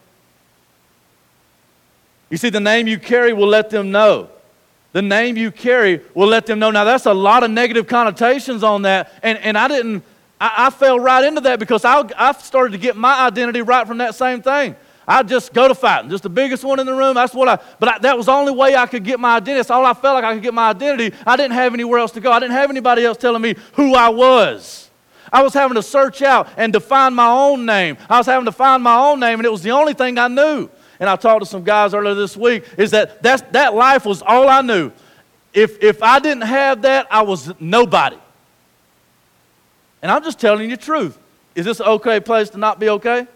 You 2.31 2.39
see, 2.39 2.49
the 2.49 2.61
name 2.61 2.87
you 2.87 2.99
carry 2.99 3.33
will 3.33 3.49
let 3.49 3.69
them 3.71 3.91
know. 3.91 4.31
The 4.93 5.03
name 5.03 5.37
you 5.37 5.51
carry 5.51 6.01
will 6.15 6.29
let 6.29 6.47
them 6.47 6.59
know. 6.59 6.71
Now, 6.71 6.85
that's 6.85 7.07
a 7.07 7.13
lot 7.13 7.43
of 7.43 7.51
negative 7.51 7.87
connotations 7.87 8.63
on 8.63 8.83
that. 8.83 9.13
And, 9.23 9.39
and 9.39 9.59
I 9.59 9.69
didn't, 9.69 10.03
I, 10.41 10.67
I 10.67 10.71
fell 10.71 10.99
right 10.99 11.25
into 11.25 11.43
that 11.43 11.59
because 11.59 11.85
I, 11.85 12.09
I 12.17 12.33
started 12.33 12.73
to 12.73 12.79
get 12.79 12.97
my 12.97 13.27
identity 13.27 13.63
right 13.63 13.87
from 13.87 13.99
that 13.99 14.15
same 14.15 14.41
thing. 14.43 14.75
I'd 15.11 15.27
just 15.27 15.53
go 15.53 15.67
to 15.67 15.75
fighting, 15.75 16.09
just 16.09 16.23
the 16.23 16.29
biggest 16.29 16.63
one 16.63 16.79
in 16.79 16.87
the 16.87 16.95
room. 16.95 17.17
That's 17.17 17.35
what 17.35 17.49
I, 17.49 17.59
but 17.81 17.89
I, 17.89 17.99
that 17.99 18.17
was 18.17 18.27
the 18.27 18.33
only 18.33 18.53
way 18.53 18.77
I 18.77 18.87
could 18.87 19.03
get 19.03 19.19
my 19.19 19.39
identity. 19.39 19.59
That's 19.59 19.71
all 19.71 19.85
I 19.85 19.93
felt 19.93 20.15
like 20.15 20.23
I 20.23 20.35
could 20.35 20.43
get 20.45 20.55
my 20.55 20.71
identity. 20.71 21.17
I 21.27 21.37
didn't 21.37 21.55
have 21.55 21.75
anywhere 21.75 21.99
else 21.99 22.13
to 22.13 22.21
go. 22.21 22.31
I 22.31 22.39
didn't 22.39 22.53
have 22.53 22.71
anybody 22.71 23.05
else 23.05 23.17
telling 23.19 23.43
me 23.43 23.57
who 23.73 23.97
I 23.97 24.09
was. 24.09 24.89
I 25.33 25.43
was 25.43 25.53
having 25.53 25.75
to 25.75 25.83
search 25.83 26.23
out 26.23 26.49
and 26.57 26.73
define 26.73 27.13
my 27.15 27.27
own 27.27 27.67
name. 27.67 27.97
I 28.09 28.19
was 28.19 28.27
having 28.27 28.45
to 28.45 28.53
find 28.53 28.85
my 28.85 28.95
own 28.95 29.19
name, 29.19 29.41
and 29.41 29.47
it 29.47 29.51
was 29.51 29.65
the 29.65 29.73
only 29.73 29.95
thing 29.95 30.17
I 30.17 30.29
knew. 30.29 30.71
And 31.01 31.11
I 31.11 31.17
talked 31.17 31.41
to 31.41 31.47
some 31.47 31.65
guys 31.65 31.93
earlier 31.93 32.15
this 32.15 32.37
week, 32.37 32.63
is 32.79 32.93
that 32.93 33.21
that's, 33.21 33.43
that 33.51 33.75
life 33.75 34.07
was 34.07 34.23
all 34.23 34.49
I 34.49 34.61
knew. 34.61 34.93
If, 35.53 35.83
if 35.83 36.05
I 36.05 36.21
didn't 36.21 36.45
have 36.45 36.83
that, 36.83 37.09
I 37.11 37.23
was 37.23 37.53
nobody. 37.59 38.19
And 40.03 40.13
I'm 40.13 40.23
just 40.23 40.39
telling 40.39 40.71
you 40.71 40.77
the 40.77 40.83
truth. 40.83 41.19
Is 41.57 41.65
this 41.65 41.81
an 41.81 41.87
okay 41.87 42.21
place 42.21 42.51
to 42.51 42.59
not 42.59 42.79
be 42.79 42.91
okay? 42.91 43.27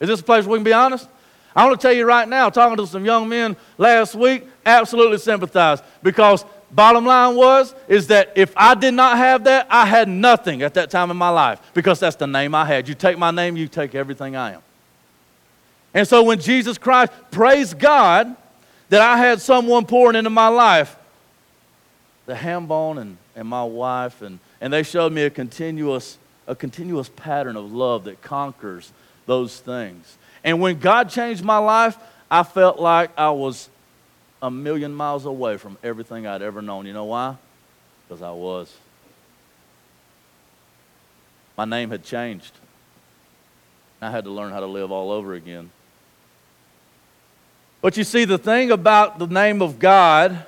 Is 0.00 0.08
this 0.08 0.20
a 0.20 0.24
place 0.24 0.44
where 0.44 0.52
we 0.52 0.58
can 0.58 0.64
be 0.64 0.72
honest? 0.72 1.08
I 1.54 1.64
want 1.64 1.80
to 1.80 1.86
tell 1.86 1.94
you 1.94 2.04
right 2.04 2.28
now, 2.28 2.50
talking 2.50 2.76
to 2.76 2.86
some 2.86 3.04
young 3.04 3.28
men 3.28 3.56
last 3.78 4.14
week, 4.14 4.46
absolutely 4.66 5.16
sympathize 5.18 5.82
because 6.02 6.44
bottom 6.70 7.06
line 7.06 7.34
was 7.34 7.74
is 7.88 8.08
that 8.08 8.32
if 8.36 8.52
I 8.56 8.74
did 8.74 8.92
not 8.92 9.16
have 9.16 9.44
that, 9.44 9.66
I 9.70 9.86
had 9.86 10.08
nothing 10.08 10.60
at 10.60 10.74
that 10.74 10.90
time 10.90 11.10
in 11.10 11.16
my 11.16 11.30
life 11.30 11.60
because 11.72 11.98
that's 11.98 12.16
the 12.16 12.26
name 12.26 12.54
I 12.54 12.66
had. 12.66 12.88
You 12.88 12.94
take 12.94 13.16
my 13.16 13.30
name, 13.30 13.56
you 13.56 13.68
take 13.68 13.94
everything 13.94 14.36
I 14.36 14.52
am. 14.52 14.62
And 15.94 16.06
so 16.06 16.22
when 16.22 16.38
Jesus 16.38 16.76
Christ, 16.76 17.10
praise 17.30 17.72
God 17.72 18.36
that 18.90 19.00
I 19.00 19.16
had 19.16 19.40
someone 19.40 19.86
pouring 19.86 20.16
into 20.16 20.28
my 20.28 20.48
life, 20.48 20.94
the 22.26 22.34
Hambone 22.34 23.00
and, 23.00 23.16
and 23.34 23.48
my 23.48 23.64
wife, 23.64 24.20
and, 24.20 24.38
and 24.60 24.70
they 24.70 24.82
showed 24.82 25.12
me 25.12 25.22
a 25.22 25.30
continuous, 25.30 26.18
a 26.46 26.54
continuous 26.54 27.08
pattern 27.16 27.56
of 27.56 27.72
love 27.72 28.04
that 28.04 28.20
conquers 28.20 28.92
those 29.26 29.58
things. 29.60 30.16
And 30.42 30.60
when 30.60 30.78
God 30.78 31.10
changed 31.10 31.44
my 31.44 31.58
life, 31.58 31.98
I 32.30 32.42
felt 32.42 32.78
like 32.78 33.10
I 33.18 33.30
was 33.30 33.68
a 34.40 34.50
million 34.50 34.94
miles 34.94 35.26
away 35.26 35.56
from 35.56 35.76
everything 35.82 36.26
I'd 36.26 36.42
ever 36.42 36.62
known. 36.62 36.86
You 36.86 36.92
know 36.92 37.04
why? 37.04 37.36
Because 38.06 38.22
I 38.22 38.30
was. 38.30 38.74
My 41.56 41.64
name 41.64 41.90
had 41.90 42.04
changed. 42.04 42.52
I 44.00 44.10
had 44.10 44.24
to 44.24 44.30
learn 44.30 44.52
how 44.52 44.60
to 44.60 44.66
live 44.66 44.92
all 44.92 45.10
over 45.10 45.34
again. 45.34 45.70
But 47.80 47.96
you 47.96 48.04
see, 48.04 48.24
the 48.24 48.38
thing 48.38 48.70
about 48.70 49.18
the 49.18 49.26
name 49.26 49.62
of 49.62 49.78
God 49.78 50.44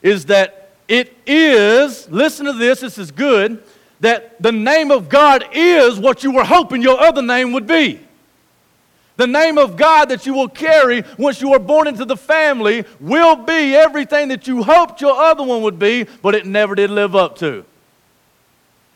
is 0.00 0.26
that 0.26 0.70
it 0.88 1.16
is, 1.26 2.08
listen 2.10 2.46
to 2.46 2.52
this, 2.52 2.80
this 2.80 2.98
is 2.98 3.10
good, 3.10 3.62
that 4.02 4.42
the 4.42 4.52
name 4.52 4.90
of 4.90 5.08
God 5.08 5.44
is 5.52 5.98
what 5.98 6.22
you 6.24 6.32
were 6.32 6.44
hoping 6.44 6.82
your 6.82 7.00
other 7.00 7.22
name 7.22 7.52
would 7.52 7.66
be. 7.66 8.00
The 9.16 9.28
name 9.28 9.58
of 9.58 9.76
God 9.76 10.08
that 10.08 10.26
you 10.26 10.34
will 10.34 10.48
carry 10.48 11.04
once 11.16 11.40
you 11.40 11.52
are 11.52 11.60
born 11.60 11.86
into 11.86 12.04
the 12.04 12.16
family 12.16 12.84
will 12.98 13.36
be 13.36 13.76
everything 13.76 14.28
that 14.28 14.48
you 14.48 14.64
hoped 14.64 15.00
your 15.00 15.14
other 15.14 15.44
one 15.44 15.62
would 15.62 15.78
be, 15.78 16.06
but 16.20 16.34
it 16.34 16.46
never 16.46 16.74
did 16.74 16.90
live 16.90 17.14
up 17.14 17.38
to. 17.38 17.64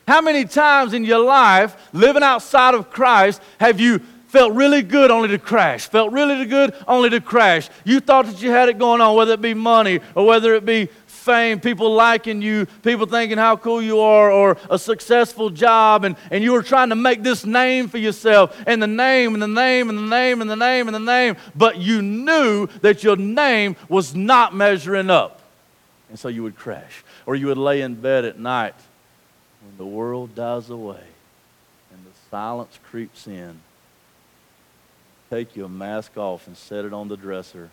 How 0.08 0.20
many 0.20 0.44
times 0.44 0.92
in 0.92 1.04
your 1.04 1.20
life, 1.20 1.76
living 1.92 2.24
outside 2.24 2.74
of 2.74 2.90
Christ, 2.90 3.40
have 3.60 3.78
you 3.78 4.00
felt 4.26 4.54
really 4.54 4.82
good 4.82 5.12
only 5.12 5.28
to 5.28 5.38
crash? 5.38 5.86
Felt 5.86 6.12
really 6.12 6.46
good 6.46 6.74
only 6.88 7.10
to 7.10 7.20
crash? 7.20 7.68
You 7.84 8.00
thought 8.00 8.26
that 8.26 8.42
you 8.42 8.50
had 8.50 8.68
it 8.68 8.78
going 8.78 9.00
on, 9.00 9.14
whether 9.14 9.34
it 9.34 9.40
be 9.40 9.54
money 9.54 10.00
or 10.16 10.26
whether 10.26 10.54
it 10.54 10.64
be 10.64 10.88
fame, 11.26 11.60
people 11.60 11.92
liking 11.92 12.40
you, 12.40 12.66
people 12.82 13.04
thinking 13.04 13.36
how 13.36 13.56
cool 13.56 13.82
you 13.82 14.00
are, 14.00 14.30
or 14.30 14.56
a 14.70 14.78
successful 14.78 15.50
job, 15.50 16.04
and, 16.04 16.16
and 16.30 16.42
you 16.42 16.52
were 16.52 16.62
trying 16.62 16.88
to 16.90 16.94
make 16.94 17.22
this 17.24 17.44
name 17.44 17.88
for 17.88 17.98
yourself, 17.98 18.56
and 18.66 18.80
the 18.80 18.86
name, 18.86 19.34
and 19.34 19.42
the 19.42 19.48
name, 19.48 19.90
and 19.90 19.98
the 19.98 20.02
name, 20.02 20.40
and 20.40 20.48
the 20.48 20.56
name, 20.56 20.86
and 20.86 20.94
the 20.94 21.00
name, 21.00 21.36
but 21.56 21.78
you 21.78 22.00
knew 22.00 22.68
that 22.80 23.02
your 23.02 23.16
name 23.16 23.74
was 23.88 24.14
not 24.14 24.54
measuring 24.54 25.10
up. 25.10 25.42
And 26.08 26.18
so 26.18 26.28
you 26.28 26.44
would 26.44 26.56
crash, 26.56 27.02
or 27.26 27.34
you 27.34 27.48
would 27.48 27.58
lay 27.58 27.82
in 27.82 27.96
bed 27.96 28.24
at 28.24 28.38
night 28.38 28.76
when 29.66 29.76
the 29.76 29.84
world 29.84 30.36
dies 30.36 30.70
away 30.70 31.02
and 31.92 32.00
the 32.04 32.16
silence 32.30 32.78
creeps 32.88 33.26
in. 33.26 33.60
Take 35.28 35.56
your 35.56 35.68
mask 35.68 36.16
off 36.16 36.46
and 36.46 36.56
set 36.56 36.84
it 36.84 36.92
on 36.92 37.08
the 37.08 37.16
dresser 37.16 37.70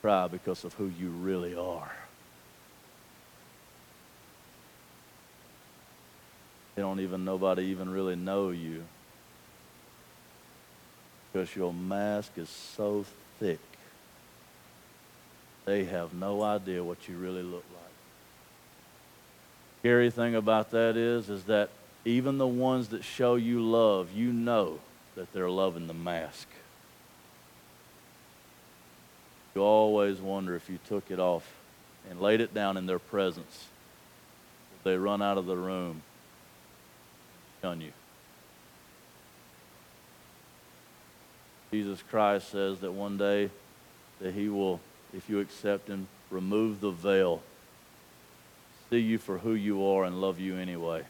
cry 0.00 0.28
because 0.28 0.64
of 0.64 0.74
who 0.74 0.86
you 0.98 1.10
really 1.10 1.54
are. 1.54 1.92
They 6.74 6.82
don't 6.82 7.00
even, 7.00 7.24
nobody 7.24 7.64
even 7.64 7.90
really 7.90 8.16
know 8.16 8.50
you 8.50 8.84
because 11.32 11.54
your 11.54 11.72
mask 11.72 12.32
is 12.36 12.48
so 12.48 13.04
thick. 13.38 13.60
They 15.64 15.84
have 15.84 16.14
no 16.14 16.42
idea 16.42 16.82
what 16.82 17.08
you 17.08 17.16
really 17.16 17.42
look 17.42 17.64
like. 17.72 17.92
Scary 19.80 20.10
thing 20.10 20.34
about 20.34 20.70
that 20.72 20.96
is, 20.96 21.30
is 21.30 21.44
that 21.44 21.70
even 22.04 22.38
the 22.38 22.46
ones 22.46 22.88
that 22.88 23.04
show 23.04 23.34
you 23.34 23.60
love, 23.60 24.12
you 24.12 24.32
know 24.32 24.78
that 25.14 25.32
they're 25.32 25.50
loving 25.50 25.86
the 25.86 25.94
mask. 25.94 26.48
You 29.54 29.62
always 29.62 30.18
wonder 30.18 30.54
if 30.54 30.70
you 30.70 30.78
took 30.86 31.10
it 31.10 31.18
off 31.18 31.48
and 32.08 32.20
laid 32.20 32.40
it 32.40 32.54
down 32.54 32.76
in 32.76 32.86
their 32.86 32.98
presence, 32.98 33.66
they 34.84 34.96
run 34.96 35.20
out 35.20 35.38
of 35.38 35.46
the 35.46 35.56
room 35.56 36.02
on 37.62 37.80
you. 37.80 37.92
Jesus 41.70 42.02
Christ 42.10 42.50
says 42.50 42.80
that 42.80 42.92
one 42.92 43.16
day 43.16 43.50
that 44.20 44.34
He 44.34 44.48
will, 44.48 44.80
if 45.14 45.28
you 45.28 45.40
accept 45.40 45.88
Him, 45.88 46.08
remove 46.30 46.80
the 46.80 46.90
veil, 46.90 47.42
see 48.88 48.98
you 48.98 49.18
for 49.18 49.38
who 49.38 49.52
you 49.52 49.84
are, 49.84 50.04
and 50.04 50.20
love 50.20 50.40
you 50.40 50.56
anyway. 50.56 51.02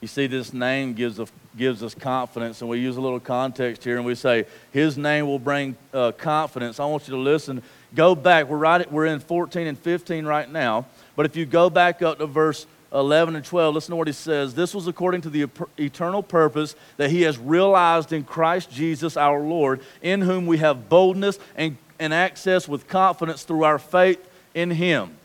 You 0.00 0.08
see, 0.08 0.26
this 0.26 0.52
name 0.52 0.94
gives, 0.94 1.18
a, 1.18 1.26
gives 1.56 1.82
us 1.82 1.94
confidence, 1.94 2.60
and 2.60 2.70
we 2.70 2.78
use 2.78 2.96
a 2.96 3.00
little 3.00 3.20
context 3.20 3.84
here, 3.84 3.96
and 3.96 4.04
we 4.04 4.14
say, 4.14 4.46
His 4.72 4.98
name 4.98 5.26
will 5.26 5.38
bring 5.38 5.76
uh, 5.92 6.12
confidence. 6.12 6.80
I 6.80 6.86
want 6.86 7.06
you 7.06 7.14
to 7.14 7.20
listen. 7.20 7.62
Go 7.94 8.14
back. 8.14 8.48
We're, 8.48 8.58
right 8.58 8.80
at, 8.80 8.92
we're 8.92 9.06
in 9.06 9.20
14 9.20 9.66
and 9.66 9.78
15 9.78 10.26
right 10.26 10.50
now, 10.50 10.86
but 11.16 11.26
if 11.26 11.36
you 11.36 11.46
go 11.46 11.70
back 11.70 12.02
up 12.02 12.18
to 12.18 12.26
verse 12.26 12.66
11 12.92 13.36
and 13.36 13.44
12, 13.44 13.74
listen 13.74 13.92
to 13.92 13.96
what 13.96 14.06
he 14.06 14.12
says. 14.12 14.54
This 14.54 14.74
was 14.74 14.86
according 14.86 15.20
to 15.22 15.30
the 15.30 15.48
eternal 15.78 16.22
purpose 16.22 16.76
that 16.96 17.10
he 17.10 17.22
has 17.22 17.38
realized 17.38 18.12
in 18.12 18.24
Christ 18.24 18.70
Jesus 18.70 19.16
our 19.16 19.40
Lord, 19.40 19.80
in 20.02 20.20
whom 20.20 20.46
we 20.46 20.58
have 20.58 20.88
boldness 20.88 21.38
and, 21.56 21.76
and 21.98 22.14
access 22.14 22.68
with 22.68 22.86
confidence 22.86 23.42
through 23.42 23.64
our 23.64 23.78
faith 23.78 24.20
in 24.54 24.70
him. 24.70 25.16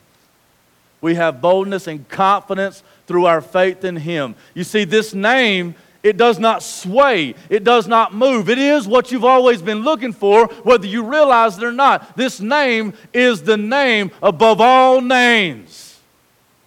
We 1.01 1.15
have 1.15 1.41
boldness 1.41 1.87
and 1.87 2.07
confidence 2.09 2.83
through 3.07 3.25
our 3.25 3.41
faith 3.41 3.83
in 3.83 3.95
Him. 3.95 4.35
You 4.53 4.63
see, 4.63 4.83
this 4.83 5.13
name, 5.13 5.75
it 6.01 6.15
does 6.15 6.39
not 6.39 6.63
sway, 6.63 7.35
it 7.49 7.63
does 7.63 7.87
not 7.87 8.13
move. 8.13 8.49
It 8.49 8.57
is 8.57 8.87
what 8.87 9.11
you've 9.11 9.25
always 9.25 9.61
been 9.61 9.79
looking 9.79 10.13
for, 10.13 10.47
whether 10.63 10.87
you 10.87 11.03
realize 11.03 11.57
it 11.57 11.63
or 11.63 11.73
not. 11.73 12.15
This 12.15 12.39
name 12.39 12.93
is 13.13 13.43
the 13.43 13.57
name 13.57 14.11
above 14.21 14.61
all 14.61 15.01
names, 15.01 15.99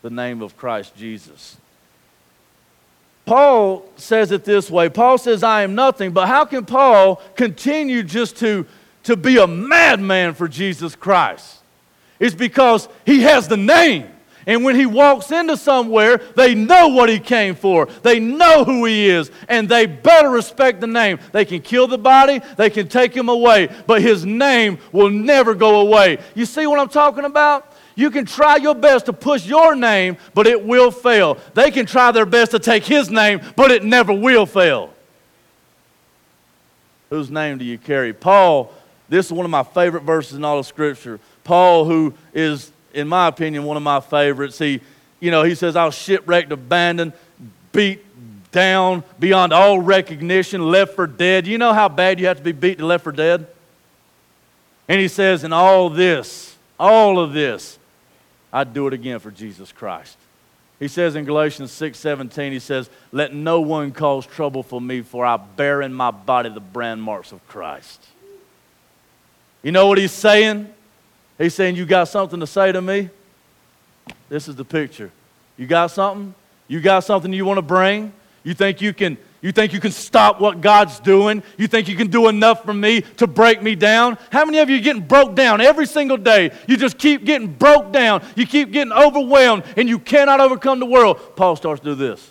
the 0.02 0.10
name 0.10 0.42
of 0.42 0.56
Christ 0.56 0.94
Jesus. 0.94 1.56
Paul 3.24 3.86
says 3.96 4.32
it 4.32 4.44
this 4.44 4.70
way 4.70 4.88
Paul 4.88 5.16
says, 5.16 5.42
I 5.42 5.62
am 5.62 5.74
nothing, 5.74 6.12
but 6.12 6.28
how 6.28 6.44
can 6.44 6.66
Paul 6.66 7.16
continue 7.34 8.02
just 8.02 8.36
to, 8.38 8.66
to 9.04 9.16
be 9.16 9.38
a 9.38 9.46
madman 9.46 10.34
for 10.34 10.48
Jesus 10.48 10.94
Christ? 10.94 11.60
It's 12.18 12.34
because 12.34 12.88
he 13.06 13.22
has 13.22 13.48
the 13.48 13.56
name. 13.56 14.11
And 14.46 14.64
when 14.64 14.76
he 14.76 14.86
walks 14.86 15.30
into 15.30 15.56
somewhere, 15.56 16.18
they 16.36 16.54
know 16.54 16.88
what 16.88 17.08
he 17.08 17.18
came 17.18 17.54
for. 17.54 17.86
They 18.02 18.18
know 18.18 18.64
who 18.64 18.84
he 18.84 19.08
is, 19.08 19.30
and 19.48 19.68
they 19.68 19.86
better 19.86 20.30
respect 20.30 20.80
the 20.80 20.86
name. 20.86 21.18
They 21.32 21.44
can 21.44 21.60
kill 21.60 21.86
the 21.86 21.98
body, 21.98 22.40
they 22.56 22.70
can 22.70 22.88
take 22.88 23.14
him 23.14 23.28
away, 23.28 23.68
but 23.86 24.02
his 24.02 24.24
name 24.24 24.78
will 24.90 25.10
never 25.10 25.54
go 25.54 25.80
away. 25.80 26.18
You 26.34 26.46
see 26.46 26.66
what 26.66 26.80
I'm 26.80 26.88
talking 26.88 27.24
about? 27.24 27.72
You 27.94 28.10
can 28.10 28.24
try 28.24 28.56
your 28.56 28.74
best 28.74 29.06
to 29.06 29.12
push 29.12 29.46
your 29.46 29.74
name, 29.74 30.16
but 30.34 30.46
it 30.46 30.64
will 30.64 30.90
fail. 30.90 31.38
They 31.54 31.70
can 31.70 31.86
try 31.86 32.10
their 32.10 32.26
best 32.26 32.52
to 32.52 32.58
take 32.58 32.84
his 32.84 33.10
name, 33.10 33.40
but 33.54 33.70
it 33.70 33.84
never 33.84 34.12
will 34.12 34.46
fail. 34.46 34.92
Whose 37.10 37.30
name 37.30 37.58
do 37.58 37.64
you 37.64 37.76
carry? 37.76 38.14
Paul, 38.14 38.72
this 39.10 39.26
is 39.26 39.32
one 39.32 39.44
of 39.44 39.50
my 39.50 39.62
favorite 39.62 40.04
verses 40.04 40.38
in 40.38 40.44
all 40.44 40.58
of 40.58 40.66
Scripture. 40.66 41.20
Paul, 41.44 41.84
who 41.84 42.14
is 42.32 42.72
in 42.94 43.08
my 43.08 43.28
opinion, 43.28 43.64
one 43.64 43.76
of 43.76 43.82
my 43.82 44.00
favorites. 44.00 44.58
He, 44.58 44.80
you 45.20 45.30
know, 45.30 45.42
he 45.42 45.54
says, 45.54 45.76
I 45.76 45.84
was 45.84 45.94
shipwrecked, 45.94 46.52
abandoned, 46.52 47.12
beat 47.72 48.04
down 48.52 49.02
beyond 49.18 49.52
all 49.52 49.80
recognition, 49.80 50.62
left 50.70 50.94
for 50.94 51.06
dead. 51.06 51.46
You 51.46 51.58
know 51.58 51.72
how 51.72 51.88
bad 51.88 52.20
you 52.20 52.26
have 52.26 52.38
to 52.38 52.42
be 52.42 52.52
beat 52.52 52.78
to 52.78 52.86
left 52.86 53.04
for 53.04 53.12
dead? 53.12 53.46
And 54.88 55.00
he 55.00 55.08
says, 55.08 55.44
in 55.44 55.52
all 55.52 55.88
this, 55.90 56.56
all 56.78 57.18
of 57.18 57.32
this, 57.32 57.78
I'd 58.52 58.74
do 58.74 58.86
it 58.86 58.92
again 58.92 59.18
for 59.18 59.30
Jesus 59.30 59.72
Christ. 59.72 60.16
He 60.78 60.88
says 60.88 61.14
in 61.14 61.24
Galatians 61.24 61.70
6 61.70 61.96
17, 61.96 62.52
he 62.52 62.58
says, 62.58 62.90
Let 63.12 63.32
no 63.32 63.60
one 63.60 63.92
cause 63.92 64.26
trouble 64.26 64.64
for 64.64 64.80
me, 64.80 65.00
for 65.00 65.24
I 65.24 65.36
bear 65.36 65.80
in 65.80 65.94
my 65.94 66.10
body 66.10 66.50
the 66.50 66.60
brand 66.60 67.00
marks 67.00 67.30
of 67.30 67.46
Christ. 67.46 68.04
You 69.62 69.70
know 69.70 69.86
what 69.86 69.98
he's 69.98 70.10
saying? 70.10 70.74
He's 71.42 71.54
saying, 71.54 71.74
You 71.74 71.84
got 71.86 72.04
something 72.04 72.38
to 72.38 72.46
say 72.46 72.70
to 72.70 72.80
me? 72.80 73.10
This 74.28 74.46
is 74.46 74.54
the 74.54 74.64
picture. 74.64 75.10
You 75.56 75.66
got 75.66 75.88
something? 75.88 76.34
You 76.68 76.80
got 76.80 77.00
something 77.00 77.32
you 77.32 77.44
want 77.44 77.58
to 77.58 77.62
bring? 77.62 78.12
You 78.44 78.54
think 78.54 78.80
you 78.80 78.94
can 78.94 79.18
you 79.40 79.50
think 79.50 79.72
you 79.72 79.80
can 79.80 79.90
stop 79.90 80.40
what 80.40 80.60
God's 80.60 81.00
doing? 81.00 81.42
You 81.58 81.66
think 81.66 81.88
you 81.88 81.96
can 81.96 82.06
do 82.06 82.28
enough 82.28 82.64
for 82.64 82.72
me 82.72 83.00
to 83.16 83.26
break 83.26 83.60
me 83.60 83.74
down? 83.74 84.16
How 84.30 84.44
many 84.44 84.60
of 84.60 84.70
you 84.70 84.76
are 84.76 84.82
getting 84.82 85.02
broke 85.02 85.34
down 85.34 85.60
every 85.60 85.86
single 85.86 86.16
day? 86.16 86.52
You 86.68 86.76
just 86.76 86.96
keep 86.96 87.24
getting 87.24 87.48
broke 87.48 87.90
down. 87.90 88.24
You 88.36 88.46
keep 88.46 88.70
getting 88.70 88.92
overwhelmed 88.92 89.64
and 89.76 89.88
you 89.88 89.98
cannot 89.98 90.38
overcome 90.38 90.78
the 90.78 90.86
world. 90.86 91.18
Paul 91.34 91.56
starts 91.56 91.80
to 91.80 91.86
do 91.86 91.94
this. 91.96 92.30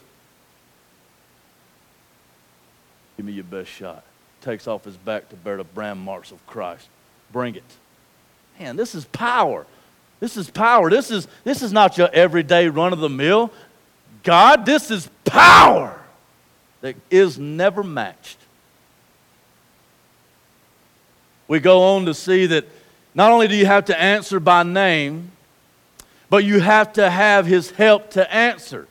Give 3.18 3.26
me 3.26 3.34
your 3.34 3.44
best 3.44 3.70
shot. 3.70 4.06
Takes 4.40 4.66
off 4.68 4.86
his 4.86 4.96
back 4.96 5.28
to 5.30 5.36
bear 5.36 5.58
the 5.58 5.66
brand 5.66 6.00
marks 6.00 6.32
of 6.32 6.46
Christ. 6.48 6.88
Bring 7.34 7.56
it. 7.56 7.64
Man, 8.62 8.76
this 8.76 8.94
is 8.94 9.06
power. 9.06 9.66
This 10.20 10.38
is 10.38 10.52
power. 10.52 10.92
This 10.92 11.10
is, 11.10 11.28
this 11.44 11.64
is 11.64 11.74
not 11.74 11.98
your 11.98 12.10
everyday 12.14 12.68
run 12.68 12.94
of 12.94 13.00
the 13.00 13.10
mill. 13.10 13.52
God, 14.22 14.68
this 14.68 14.92
is 14.92 15.10
power 15.26 16.00
that 16.82 16.96
is 17.10 17.40
never 17.40 17.82
matched. 17.82 18.38
We 21.48 21.60
go 21.60 21.96
on 21.96 22.06
to 22.06 22.14
see 22.14 22.46
that 22.46 22.66
not 23.16 23.32
only 23.32 23.48
do 23.48 23.56
you 23.56 23.66
have 23.66 23.86
to 23.86 24.00
answer 24.00 24.40
by 24.40 24.62
name, 24.62 25.32
but 26.30 26.44
you 26.44 26.60
have 26.60 26.94
to 26.94 27.10
have 27.10 27.48
his 27.48 27.72
help 27.72 28.12
to 28.12 28.32
answer. 28.32 28.88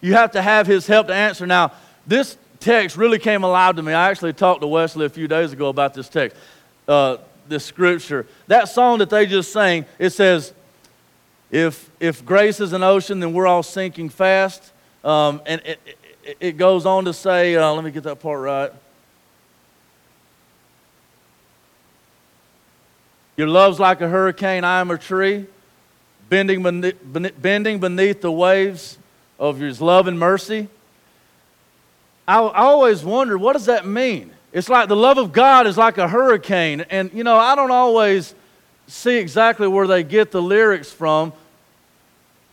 You 0.00 0.14
have 0.14 0.30
to 0.32 0.40
have 0.40 0.68
his 0.68 0.86
help 0.86 1.08
to 1.08 1.14
answer. 1.14 1.48
Now, 1.48 1.72
this 2.06 2.36
text 2.60 2.96
really 2.96 3.18
came 3.18 3.42
alive 3.42 3.74
to 3.74 3.82
me. 3.82 3.92
I 3.92 4.08
actually 4.10 4.34
talked 4.34 4.60
to 4.60 4.68
Wesley 4.68 5.04
a 5.04 5.10
few 5.10 5.26
days 5.26 5.52
ago 5.52 5.68
about 5.68 5.94
this 5.94 6.08
text. 6.08 6.36
Uh, 6.86 7.16
the 7.48 7.60
scripture. 7.60 8.26
That 8.46 8.68
song 8.68 8.98
that 8.98 9.10
they 9.10 9.26
just 9.26 9.52
sang, 9.52 9.86
it 9.98 10.10
says, 10.10 10.52
if, 11.50 11.90
if 12.00 12.24
grace 12.24 12.60
is 12.60 12.72
an 12.72 12.82
ocean, 12.82 13.20
then 13.20 13.32
we're 13.32 13.46
all 13.46 13.62
sinking 13.62 14.08
fast. 14.08 14.72
Um, 15.04 15.42
and 15.46 15.60
it, 15.64 15.80
it, 16.24 16.36
it, 16.40 16.56
goes 16.56 16.86
on 16.86 17.04
to 17.04 17.12
say, 17.12 17.56
uh, 17.56 17.72
let 17.72 17.84
me 17.84 17.90
get 17.90 18.04
that 18.04 18.20
part 18.20 18.40
right. 18.40 18.72
Your 23.36 23.48
love's 23.48 23.78
like 23.78 24.00
a 24.00 24.08
hurricane, 24.08 24.64
I 24.64 24.80
am 24.80 24.90
a 24.90 24.98
tree, 24.98 25.46
bending 26.28 26.62
beneath, 26.62 26.96
bending 27.40 27.80
beneath 27.80 28.20
the 28.20 28.32
waves 28.32 28.96
of 29.38 29.60
your 29.60 29.72
love 29.74 30.08
and 30.08 30.18
mercy. 30.18 30.68
I, 32.26 32.40
I 32.40 32.62
always 32.64 33.04
wonder, 33.04 33.36
what 33.36 33.52
does 33.52 33.66
that 33.66 33.86
mean? 33.86 34.32
It's 34.54 34.68
like 34.68 34.88
the 34.88 34.96
love 34.96 35.18
of 35.18 35.32
God 35.32 35.66
is 35.66 35.76
like 35.76 35.98
a 35.98 36.06
hurricane. 36.06 36.82
And, 36.88 37.12
you 37.12 37.24
know, 37.24 37.36
I 37.36 37.56
don't 37.56 37.72
always 37.72 38.36
see 38.86 39.16
exactly 39.16 39.66
where 39.66 39.88
they 39.88 40.04
get 40.04 40.30
the 40.30 40.40
lyrics 40.40 40.92
from, 40.92 41.32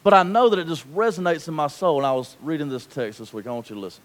but 0.03 0.11
I 0.11 0.23
know 0.23 0.49
that 0.49 0.57
it 0.57 0.67
just 0.67 0.91
resonates 0.95 1.47
in 1.47 1.53
my 1.53 1.67
soul. 1.67 1.97
And 1.97 2.07
I 2.07 2.13
was 2.13 2.35
reading 2.41 2.69
this 2.69 2.87
text 2.87 3.19
this 3.19 3.31
week. 3.31 3.45
I 3.45 3.51
want 3.51 3.69
you 3.69 3.75
to 3.75 3.79
listen. 3.79 4.01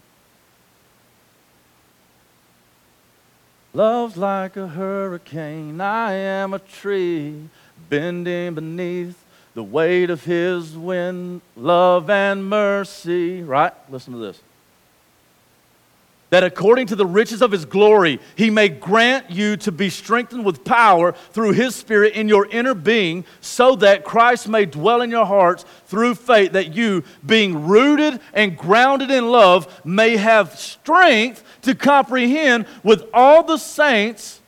Love's 3.73 4.15
like 4.15 4.57
a 4.57 4.67
hurricane. 4.67 5.81
I 5.81 6.13
am 6.13 6.53
a 6.53 6.59
tree 6.59 7.49
bending 7.89 8.53
beneath 8.53 9.23
the 9.55 9.63
weight 9.63 10.11
of 10.11 10.23
his 10.23 10.77
wind, 10.77 11.41
love 11.55 12.11
and 12.11 12.47
mercy. 12.47 13.41
Right? 13.41 13.73
Listen 13.89 14.13
to 14.13 14.19
this 14.19 14.39
that 16.29 16.43
according 16.43 16.87
to 16.87 16.95
the 16.95 17.05
riches 17.05 17.41
of 17.41 17.51
his 17.51 17.63
glory, 17.63 18.19
he 18.35 18.49
may 18.49 18.67
grant 18.67 19.29
you 19.31 19.55
to 19.57 19.71
be 19.71 19.89
strengthened 19.89 20.43
with 20.43 20.63
power 20.65 21.13
through 21.31 21.53
his 21.53 21.73
spirit 21.75 22.13
in 22.13 22.27
your 22.27 22.45
inner 22.47 22.73
being, 22.73 23.23
so 23.39 23.75
that 23.77 24.03
Christ 24.03 24.47
may 24.47 24.65
dwell 24.65 25.01
in 25.01 25.09
your 25.09 25.25
hearts 25.25 25.63
through 25.85 26.15
faith, 26.15 26.51
that 26.51 26.73
you, 26.75 27.03
being 27.25 27.67
rooted 27.67 28.19
and 28.33 28.57
grounded 28.57 29.09
in 29.09 29.27
love, 29.29 29.81
may 29.85 30.17
have 30.17 30.59
strength 30.59 31.43
to 31.61 31.73
comprehend 31.73 32.65
with 32.83 33.05
all 33.13 33.43
the 33.43 33.57
saints 33.57 34.41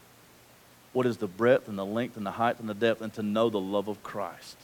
what 0.92 1.06
is 1.06 1.18
the 1.18 1.28
breadth 1.28 1.68
and 1.70 1.78
the 1.78 1.86
length 1.86 2.18
and 2.18 2.26
the 2.26 2.32
height 2.32 2.60
and 2.60 2.68
the 2.68 2.74
depth, 2.74 3.02
and 3.02 3.14
to 3.14 3.24
know 3.24 3.50
the 3.50 3.60
love 3.60 3.88
of 3.88 4.02
Christ 4.04 4.58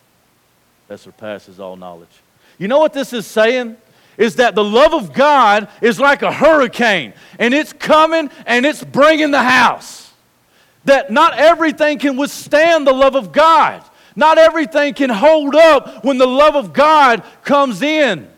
that 0.88 0.99
surpasses 0.99 1.60
all 1.60 1.78
knowledge. 1.78 2.10
You 2.58 2.67
know 2.67 2.80
what 2.80 2.93
this 2.93 3.13
is 3.13 3.25
saying? 3.25 3.78
Is 4.17 4.36
that 4.36 4.56
the 4.56 4.63
love 4.63 4.93
of 4.93 5.13
God 5.13 5.67
is 5.82 5.99
like 5.99 6.21
a 6.21 6.32
hurricane 6.32 7.13
and 7.39 7.54
it's 7.54 7.73
coming 7.73 8.30
and 8.45 8.65
it's 8.65 8.84
bringing 8.84 9.32
the 9.32 9.43
house. 9.43 10.12
That 10.86 11.12
not 11.12 11.38
everything 11.38 11.99
can 11.99 12.15
withstand 12.15 12.86
the 12.86 12.93
love 12.93 13.15
of 13.15 13.32
God. 13.32 13.84
Not 14.15 14.38
everything 14.38 14.93
can 14.93 15.10
hold 15.10 15.56
up 15.56 16.06
when 16.06 16.17
the 16.17 16.28
love 16.28 16.56
of 16.56 16.71
God 16.73 17.23
comes 17.43 17.82
in. 17.82 18.30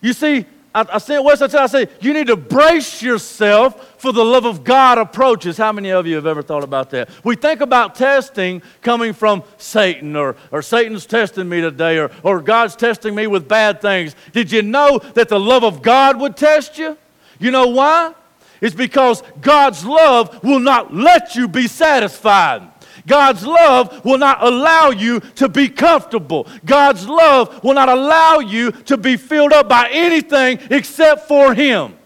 You 0.00 0.12
see, 0.12 0.46
I, 0.74 0.86
I 0.92 0.98
said, 0.98 1.20
West, 1.20 1.42
I 1.42 1.66
said, 1.66 1.90
you 2.00 2.12
need 2.12 2.26
to 2.26 2.36
brace 2.36 3.02
yourself 3.02 4.00
for 4.00 4.12
the 4.12 4.24
love 4.24 4.44
of 4.44 4.64
God 4.64 4.98
approaches. 4.98 5.56
How 5.56 5.72
many 5.72 5.90
of 5.90 6.06
you 6.06 6.14
have 6.16 6.26
ever 6.26 6.42
thought 6.42 6.62
about 6.62 6.90
that? 6.90 7.08
We 7.24 7.36
think 7.36 7.60
about 7.60 7.94
testing 7.94 8.62
coming 8.82 9.12
from 9.12 9.42
Satan, 9.56 10.14
or, 10.14 10.36
or 10.52 10.62
Satan's 10.62 11.06
testing 11.06 11.48
me 11.48 11.60
today, 11.60 11.98
or, 11.98 12.10
or 12.22 12.40
God's 12.42 12.76
testing 12.76 13.14
me 13.14 13.26
with 13.26 13.48
bad 13.48 13.80
things. 13.80 14.14
Did 14.32 14.52
you 14.52 14.62
know 14.62 14.98
that 15.14 15.28
the 15.28 15.40
love 15.40 15.64
of 15.64 15.82
God 15.82 16.20
would 16.20 16.36
test 16.36 16.78
you? 16.78 16.96
You 17.38 17.50
know 17.50 17.68
why? 17.68 18.14
It's 18.60 18.74
because 18.74 19.22
God's 19.40 19.84
love 19.84 20.42
will 20.42 20.58
not 20.60 20.92
let 20.92 21.34
you 21.34 21.48
be 21.48 21.68
satisfied. 21.68 22.68
God's 23.08 23.44
love 23.44 24.04
will 24.04 24.18
not 24.18 24.42
allow 24.42 24.90
you 24.90 25.20
to 25.36 25.48
be 25.48 25.68
comfortable. 25.68 26.46
God's 26.64 27.08
love 27.08 27.64
will 27.64 27.74
not 27.74 27.88
allow 27.88 28.38
you 28.38 28.70
to 28.70 28.96
be 28.96 29.16
filled 29.16 29.52
up 29.52 29.68
by 29.68 29.88
anything 29.90 30.60
except 30.70 31.26
for 31.26 31.54
Him. 31.54 31.96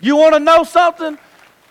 You 0.00 0.16
want 0.16 0.34
to 0.34 0.40
know 0.40 0.64
something? 0.64 1.16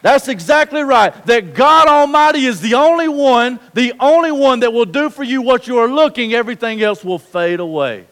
That's 0.02 0.28
exactly 0.28 0.84
right. 0.84 1.13
That 1.26 1.54
God 1.54 1.88
Almighty 1.88 2.46
is 2.46 2.62
the 2.62 2.76
only 2.76 3.08
one, 3.08 3.60
the 3.74 3.94
only 4.00 4.32
one 4.32 4.60
that 4.62 4.72
will 4.72 4.86
do 4.86 5.10
for 5.10 5.24
you 5.24 5.41
what 5.41 5.68
you 5.68 5.80
are 5.80 5.88
looking, 5.88 6.34
everything 6.34 6.82
else 6.82 7.04
will 7.04 7.20
fade 7.20 7.60
away. 7.60 8.06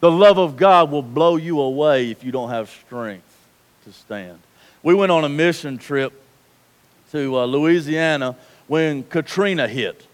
The 0.00 0.10
love 0.10 0.38
of 0.38 0.56
God 0.56 0.90
will 0.90 1.02
blow 1.02 1.36
you 1.36 1.60
away 1.60 2.10
if 2.10 2.24
you 2.24 2.32
don't 2.32 2.50
have 2.50 2.68
strength 2.68 3.36
to 3.84 3.92
stand. 3.92 4.40
We 4.82 4.94
went 4.94 5.12
on 5.12 5.22
a 5.22 5.28
mission 5.28 5.78
trip 5.78 6.12
to 7.12 7.38
uh, 7.38 7.44
Louisiana 7.44 8.36
when 8.66 9.02
Katrina 9.04 9.68
hit. 9.68 10.06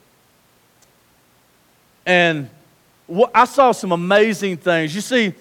And 2.06 2.48
I 3.34 3.44
saw 3.44 3.72
some 3.72 3.92
amazing 3.92 4.58
things. 4.58 4.94
You 4.94 5.00
see, 5.00 5.34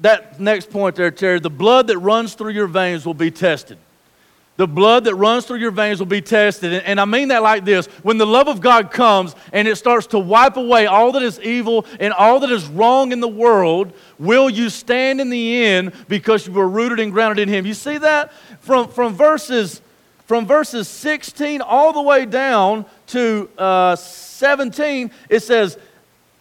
that 0.00 0.40
next 0.40 0.70
point 0.70 0.96
there, 0.96 1.10
Terry, 1.10 1.40
the 1.40 1.50
blood 1.50 1.86
that 1.88 1.98
runs 1.98 2.34
through 2.34 2.52
your 2.52 2.66
veins 2.66 3.06
will 3.06 3.14
be 3.14 3.30
tested. 3.30 3.78
The 4.56 4.68
blood 4.68 5.04
that 5.04 5.16
runs 5.16 5.46
through 5.46 5.58
your 5.58 5.72
veins 5.72 5.98
will 5.98 6.06
be 6.06 6.20
tested. 6.20 6.72
And 6.84 7.00
I 7.00 7.04
mean 7.04 7.28
that 7.28 7.42
like 7.42 7.64
this 7.64 7.86
when 8.04 8.18
the 8.18 8.26
love 8.26 8.46
of 8.46 8.60
God 8.60 8.92
comes 8.92 9.34
and 9.52 9.66
it 9.66 9.74
starts 9.76 10.06
to 10.08 10.18
wipe 10.18 10.56
away 10.56 10.86
all 10.86 11.10
that 11.12 11.22
is 11.22 11.40
evil 11.40 11.86
and 11.98 12.12
all 12.12 12.38
that 12.38 12.50
is 12.50 12.66
wrong 12.68 13.10
in 13.10 13.18
the 13.18 13.28
world, 13.28 13.92
will 14.16 14.48
you 14.48 14.70
stand 14.70 15.20
in 15.20 15.28
the 15.28 15.64
end 15.64 15.92
because 16.08 16.46
you 16.46 16.52
were 16.52 16.68
rooted 16.68 17.00
and 17.00 17.10
grounded 17.10 17.48
in 17.48 17.54
Him? 17.54 17.66
You 17.66 17.74
see 17.74 17.98
that? 17.98 18.32
From, 18.60 18.86
from 18.88 19.14
verses 19.14 19.80
from 20.26 20.46
verses 20.46 20.88
16 20.88 21.60
all 21.60 21.92
the 21.92 22.02
way 22.02 22.24
down 22.24 22.86
to 23.08 23.48
uh, 23.58 23.94
17, 23.96 25.10
it 25.28 25.40
says, 25.40 25.78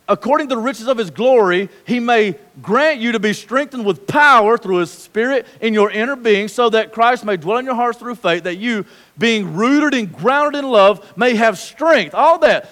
according 0.08 0.50
to 0.50 0.56
the 0.56 0.62
riches 0.62 0.88
of 0.88 0.98
his 0.98 1.10
glory, 1.10 1.70
he 1.86 2.00
may 2.00 2.36
grant 2.62 3.00
you 3.00 3.12
to 3.12 3.20
be 3.20 3.34
strengthened 3.34 3.86
with 3.86 4.08
power 4.08 4.58
through 4.58 4.78
his 4.78 4.92
spirit 4.92 5.46
in 5.62 5.74
your 5.74 5.92
inner 5.92 6.16
being, 6.16 6.48
so 6.48 6.70
that 6.70 6.94
Christ 6.94 7.26
may 7.26 7.38
dwell 7.38 7.58
in 7.58 7.66
your 7.66 7.76
hearts 7.76 8.00
through 8.00 8.16
faith, 8.16 8.44
that 8.44 8.56
you, 8.56 8.86
being 9.18 9.54
rooted 9.54 9.94
and 9.94 10.16
grounded 10.16 10.64
in 10.64 10.70
love, 10.70 11.18
may 11.18 11.36
have 11.36 11.58
strength. 11.58 12.16
All 12.16 12.40
that 12.40 12.70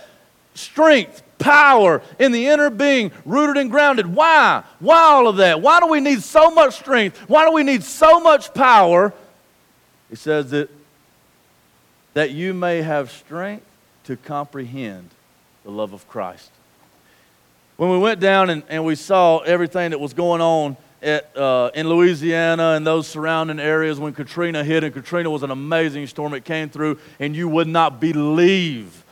strength, 0.54 1.24
power 1.39 2.02
in 2.19 2.32
the 2.32 2.47
inner 2.47 2.69
being, 2.69 3.12
rooted 3.26 3.58
and 3.58 3.69
grounded. 3.69 4.08
Why? 4.08 4.63
Why 4.80 4.97
all 4.97 5.28
of 5.28 5.38
that? 5.38 5.62
Why 5.62 5.80
do 5.80 5.88
we 5.88 6.00
need 6.00 6.21
so 6.21 6.52
much 6.52 6.76
strength? 6.76 7.17
Why 7.28 7.45
do 7.45 7.52
we 7.52 7.63
need 7.63 7.84
so 7.84 8.19
much 8.19 8.54
power? 8.54 9.13
He 10.10 10.15
says 10.15 10.52
that 10.52 10.69
that 12.13 12.32
you 12.32 12.54
may 12.54 12.82
have 12.82 13.12
strength 13.12 13.65
to 14.06 14.17
comprehend 14.17 15.10
the 15.63 15.71
love 15.71 15.93
of 15.93 16.08
Christ. 16.08 16.52
When 17.78 17.89
we 17.89 17.97
went 17.97 18.19
down 18.19 18.50
and, 18.50 18.63
and 18.69 18.86
we 18.86 18.95
saw 18.95 19.39
everything 19.39 19.91
that 19.91 20.00
was 20.00 20.13
going 20.13 20.41
on 20.41 20.78
at, 21.02 21.36
uh, 21.36 21.71
in 21.74 21.88
Louisiana 21.89 22.74
and 22.76 22.86
those 22.86 23.08
surrounding 23.08 23.60
areas 23.60 24.00
when 24.00 24.13
Katrina 24.13 24.63
hit, 24.63 24.84
and 24.84 24.93
Katrina 24.93 25.30
was 25.30 25.43
an 25.43 25.52
amazing 25.52 26.06
storm. 26.08 26.34
It 26.34 26.45
came 26.45 26.69
through, 26.69 27.00
and 27.19 27.36
you 27.36 27.47
would 27.47 27.67
not 27.67 28.00
believe 28.00 29.04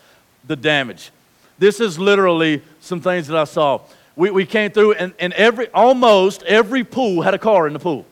the 0.46 0.56
damage. 0.56 1.12
This 1.58 1.80
is 1.80 1.98
literally 1.98 2.62
some 2.80 3.02
things 3.02 3.28
that 3.28 3.38
I 3.38 3.44
saw. 3.46 3.82
We, 4.16 4.32
we 4.32 4.46
came 4.46 4.72
through, 4.72 4.94
and, 4.94 5.14
and 5.20 5.34
every, 5.34 5.68
almost 5.70 6.44
every 6.44 6.84
pool 6.84 7.22
had 7.22 7.34
a 7.34 7.40
car 7.40 7.68
in 7.68 7.74
the 7.74 7.80
pool. 7.80 8.06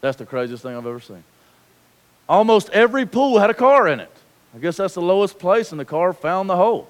That's 0.00 0.16
the 0.16 0.26
craziest 0.26 0.62
thing 0.62 0.76
I've 0.76 0.86
ever 0.86 1.00
seen. 1.00 1.24
Almost 2.28 2.70
every 2.70 3.06
pool 3.06 3.38
had 3.38 3.50
a 3.50 3.54
car 3.54 3.88
in 3.88 4.00
it. 4.00 4.10
I 4.54 4.58
guess 4.58 4.76
that's 4.76 4.94
the 4.94 5.02
lowest 5.02 5.38
place, 5.38 5.70
and 5.70 5.80
the 5.80 5.84
car 5.84 6.12
found 6.12 6.50
the 6.50 6.56
hole. 6.56 6.88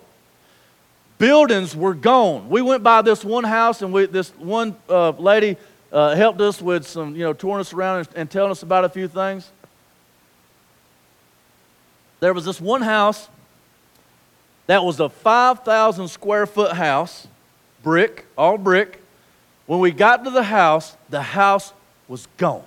Buildings 1.18 1.74
were 1.74 1.94
gone. 1.94 2.48
We 2.48 2.62
went 2.62 2.83
by 2.83 3.03
this 3.03 3.24
one 3.24 3.44
house, 3.44 3.83
and 3.83 3.92
we, 3.92 4.07
this 4.07 4.31
one 4.31 4.77
uh, 4.88 5.11
lady 5.11 5.57
uh, 5.92 6.14
helped 6.14 6.40
us 6.40 6.62
with 6.62 6.87
some, 6.87 7.14
you 7.14 7.22
know, 7.22 7.33
touring 7.33 7.61
us 7.61 7.72
around 7.72 7.98
and, 7.98 8.09
and 8.16 8.31
telling 8.31 8.51
us 8.51 8.62
about 8.62 8.85
a 8.85 8.88
few 8.88 9.09
things. 9.09 9.51
There 12.20 12.35
was 12.35 12.44
this 12.44 12.61
one 12.61 12.83
house 12.83 13.29
that 14.66 14.85
was 14.85 15.01
a 15.01 15.09
5,000 15.09 16.09
square 16.09 16.46
foot 16.46 16.72
house, 16.72 17.27
brick, 17.83 18.27
all 18.37 18.59
brick. 18.59 19.01
When 19.66 19.81
we 19.81 19.90
got 19.90 20.24
to 20.24 20.31
the 20.31 20.42
house, 20.42 20.96
the 21.11 21.22
house 21.22 21.72
was 22.07 22.27
gone. 22.37 22.64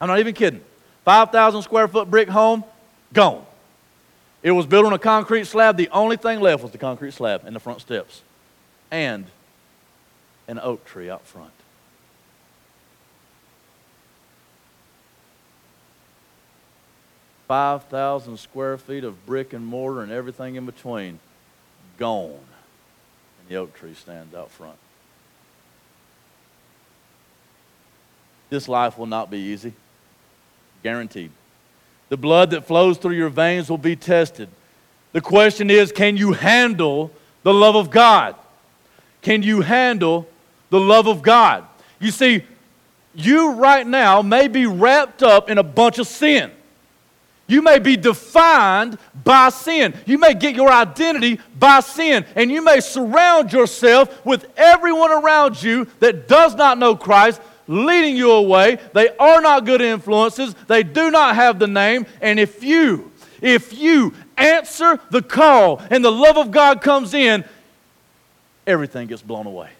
I'm 0.00 0.08
not 0.08 0.18
even 0.18 0.34
kidding. 0.34 0.62
5,000 1.04 1.62
square 1.62 1.88
foot 1.88 2.10
brick 2.10 2.28
home, 2.28 2.64
gone. 3.12 3.44
It 4.42 4.50
was 4.50 4.66
built 4.66 4.84
on 4.84 4.92
a 4.92 4.98
concrete 4.98 5.46
slab. 5.46 5.76
The 5.76 5.88
only 5.90 6.16
thing 6.16 6.40
left 6.40 6.62
was 6.62 6.72
the 6.72 6.78
concrete 6.78 7.12
slab 7.12 7.44
and 7.46 7.56
the 7.56 7.60
front 7.60 7.80
steps 7.80 8.22
and 8.90 9.26
an 10.46 10.58
oak 10.58 10.84
tree 10.84 11.08
out 11.08 11.26
front. 11.26 11.50
Five 17.48 17.84
thousand 17.84 18.38
square 18.38 18.78
feet 18.78 19.04
of 19.04 19.26
brick 19.26 19.52
and 19.52 19.66
mortar 19.66 20.02
and 20.02 20.12
everything 20.12 20.56
in 20.56 20.66
between 20.66 21.18
gone. 21.98 22.30
And 22.30 23.48
the 23.48 23.56
oak 23.56 23.74
tree 23.74 23.94
stands 23.94 24.34
out 24.34 24.50
front. 24.50 24.76
This 28.50 28.68
life 28.68 28.98
will 28.98 29.06
not 29.06 29.30
be 29.30 29.38
easy. 29.38 29.72
Guaranteed. 30.84 31.30
The 32.10 32.18
blood 32.18 32.50
that 32.50 32.66
flows 32.66 32.98
through 32.98 33.14
your 33.14 33.30
veins 33.30 33.70
will 33.70 33.78
be 33.78 33.96
tested. 33.96 34.50
The 35.12 35.22
question 35.22 35.70
is 35.70 35.90
can 35.90 36.16
you 36.18 36.34
handle 36.34 37.10
the 37.42 37.54
love 37.54 37.74
of 37.74 37.90
God? 37.90 38.36
Can 39.22 39.42
you 39.42 39.62
handle 39.62 40.28
the 40.68 40.78
love 40.78 41.08
of 41.08 41.22
God? 41.22 41.64
You 41.98 42.10
see, 42.10 42.44
you 43.14 43.52
right 43.52 43.86
now 43.86 44.20
may 44.20 44.46
be 44.46 44.66
wrapped 44.66 45.22
up 45.22 45.48
in 45.48 45.56
a 45.56 45.62
bunch 45.62 45.98
of 45.98 46.06
sin. 46.06 46.50
You 47.46 47.62
may 47.62 47.78
be 47.78 47.96
defined 47.96 48.98
by 49.24 49.48
sin. 49.48 49.94
You 50.04 50.18
may 50.18 50.34
get 50.34 50.54
your 50.54 50.70
identity 50.70 51.40
by 51.58 51.80
sin. 51.80 52.26
And 52.36 52.50
you 52.50 52.62
may 52.62 52.80
surround 52.80 53.52
yourself 53.52 54.24
with 54.24 54.46
everyone 54.56 55.12
around 55.12 55.62
you 55.62 55.86
that 56.00 56.28
does 56.28 56.54
not 56.54 56.78
know 56.78 56.96
Christ, 56.96 57.40
leading 57.66 58.16
you 58.16 58.32
away. 58.32 58.78
They 58.92 59.08
are 59.16 59.40
not 59.40 59.64
good 59.64 59.80
influences. 59.80 60.54
They 60.66 60.82
do 60.82 61.10
not 61.10 61.34
have 61.34 61.58
the 61.58 61.66
name. 61.66 62.06
And 62.20 62.38
if 62.38 62.62
you, 62.62 63.12
if 63.40 63.72
you 63.72 64.14
answer 64.36 65.00
the 65.10 65.22
call 65.22 65.82
and 65.90 66.04
the 66.04 66.12
love 66.12 66.36
of 66.36 66.50
God 66.50 66.80
comes 66.80 67.14
in, 67.14 67.44
everything 68.66 69.08
gets 69.08 69.22
blown 69.22 69.46
away. 69.46 69.70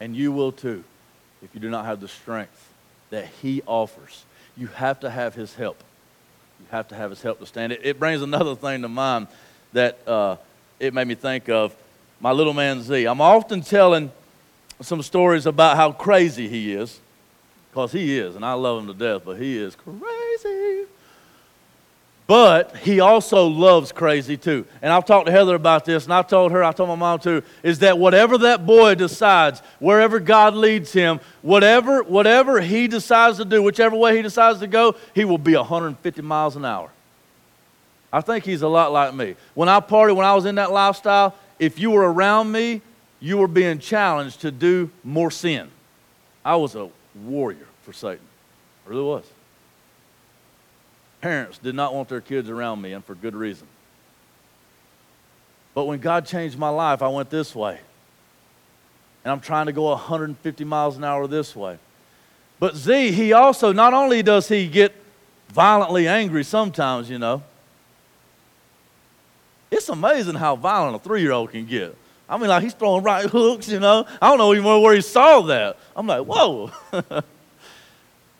And 0.00 0.14
you 0.14 0.32
will 0.32 0.52
too 0.52 0.84
if 1.42 1.54
you 1.54 1.60
do 1.60 1.70
not 1.70 1.84
have 1.84 2.00
the 2.00 2.08
strength 2.08 2.72
that 3.10 3.26
He 3.40 3.62
offers. 3.66 4.24
You 4.56 4.66
have 4.68 5.00
to 5.00 5.10
have 5.10 5.34
His 5.34 5.54
help. 5.54 5.82
You 6.60 6.66
have 6.70 6.88
to 6.88 6.94
have 6.94 7.10
His 7.10 7.22
help 7.22 7.38
to 7.40 7.46
stand. 7.46 7.72
It, 7.72 7.80
it 7.84 7.98
brings 7.98 8.22
another 8.22 8.54
thing 8.54 8.82
to 8.82 8.88
mind 8.88 9.28
that 9.72 10.06
uh, 10.06 10.36
it 10.80 10.92
made 10.94 11.06
me 11.06 11.14
think 11.14 11.48
of 11.48 11.74
my 12.20 12.32
little 12.32 12.54
man 12.54 12.82
Z. 12.82 13.04
I'm 13.06 13.20
often 13.20 13.60
telling 13.60 14.10
some 14.80 15.02
stories 15.02 15.46
about 15.46 15.76
how 15.76 15.92
crazy 15.92 16.48
he 16.48 16.72
is, 16.72 17.00
because 17.70 17.92
he 17.92 18.18
is, 18.18 18.36
and 18.36 18.44
I 18.44 18.52
love 18.52 18.80
him 18.82 18.86
to 18.88 18.94
death, 18.94 19.22
but 19.24 19.38
he 19.38 19.56
is 19.56 19.74
crazy. 19.76 20.86
But 22.26 22.76
he 22.78 22.98
also 22.98 23.46
loves 23.46 23.92
crazy 23.92 24.36
too. 24.36 24.66
And 24.82 24.92
I've 24.92 25.04
talked 25.04 25.26
to 25.26 25.32
Heather 25.32 25.54
about 25.54 25.84
this, 25.84 26.04
and 26.04 26.12
I've 26.12 26.26
told 26.26 26.50
her, 26.50 26.64
I 26.64 26.72
told 26.72 26.88
my 26.88 26.96
mom 26.96 27.20
too, 27.20 27.42
is 27.62 27.78
that 27.80 27.98
whatever 27.98 28.36
that 28.38 28.66
boy 28.66 28.96
decides, 28.96 29.60
wherever 29.78 30.18
God 30.18 30.54
leads 30.54 30.92
him, 30.92 31.20
whatever, 31.42 32.02
whatever 32.02 32.60
he 32.60 32.88
decides 32.88 33.36
to 33.38 33.44
do, 33.44 33.62
whichever 33.62 33.94
way 33.94 34.16
he 34.16 34.22
decides 34.22 34.58
to 34.58 34.66
go, 34.66 34.96
he 35.14 35.24
will 35.24 35.38
be 35.38 35.54
150 35.54 36.22
miles 36.22 36.56
an 36.56 36.64
hour. 36.64 36.90
I 38.12 38.20
think 38.22 38.44
he's 38.44 38.62
a 38.62 38.68
lot 38.68 38.92
like 38.92 39.14
me. 39.14 39.36
When 39.54 39.68
I 39.68 39.78
partied, 39.78 40.16
when 40.16 40.26
I 40.26 40.34
was 40.34 40.46
in 40.46 40.56
that 40.56 40.72
lifestyle, 40.72 41.34
if 41.60 41.78
you 41.78 41.90
were 41.90 42.12
around 42.12 42.50
me, 42.50 42.82
you 43.20 43.38
were 43.38 43.48
being 43.48 43.78
challenged 43.78 44.40
to 44.42 44.50
do 44.50 44.90
more 45.02 45.30
sin. 45.30 45.70
I 46.44 46.56
was 46.56 46.74
a 46.74 46.90
warrior 47.14 47.66
for 47.82 47.92
Satan. 47.92 48.24
I 48.86 48.90
really 48.90 49.04
was. 49.04 49.24
Parents 51.20 51.58
did 51.58 51.74
not 51.74 51.94
want 51.94 52.08
their 52.08 52.20
kids 52.20 52.48
around 52.48 52.82
me, 52.82 52.92
and 52.92 53.04
for 53.04 53.14
good 53.14 53.34
reason. 53.34 53.66
But 55.74 55.86
when 55.86 55.98
God 55.98 56.26
changed 56.26 56.58
my 56.58 56.68
life, 56.68 57.02
I 57.02 57.08
went 57.08 57.30
this 57.30 57.54
way. 57.54 57.80
And 59.24 59.32
I'm 59.32 59.40
trying 59.40 59.66
to 59.66 59.72
go 59.72 59.84
150 59.84 60.64
miles 60.64 60.96
an 60.96 61.04
hour 61.04 61.26
this 61.26 61.56
way. 61.56 61.78
But 62.58 62.76
Z, 62.76 63.12
he 63.12 63.32
also, 63.32 63.72
not 63.72 63.92
only 63.92 64.22
does 64.22 64.48
he 64.48 64.68
get 64.68 64.94
violently 65.48 66.06
angry 66.06 66.44
sometimes, 66.44 67.10
you 67.10 67.18
know, 67.18 67.42
it's 69.70 69.88
amazing 69.88 70.36
how 70.36 70.56
violent 70.56 70.96
a 70.96 70.98
three 71.00 71.22
year 71.22 71.32
old 71.32 71.50
can 71.50 71.66
get. 71.66 71.96
I 72.28 72.38
mean, 72.38 72.48
like 72.48 72.62
he's 72.62 72.74
throwing 72.74 73.04
right 73.04 73.28
hooks, 73.28 73.68
you 73.68 73.78
know. 73.78 74.04
I 74.20 74.28
don't 74.28 74.38
know 74.38 74.52
even 74.52 74.82
where 74.82 74.94
he 74.94 75.00
saw 75.00 75.42
that. 75.42 75.78
I'm 75.94 76.06
like, 76.06 76.24
whoa. 76.24 76.72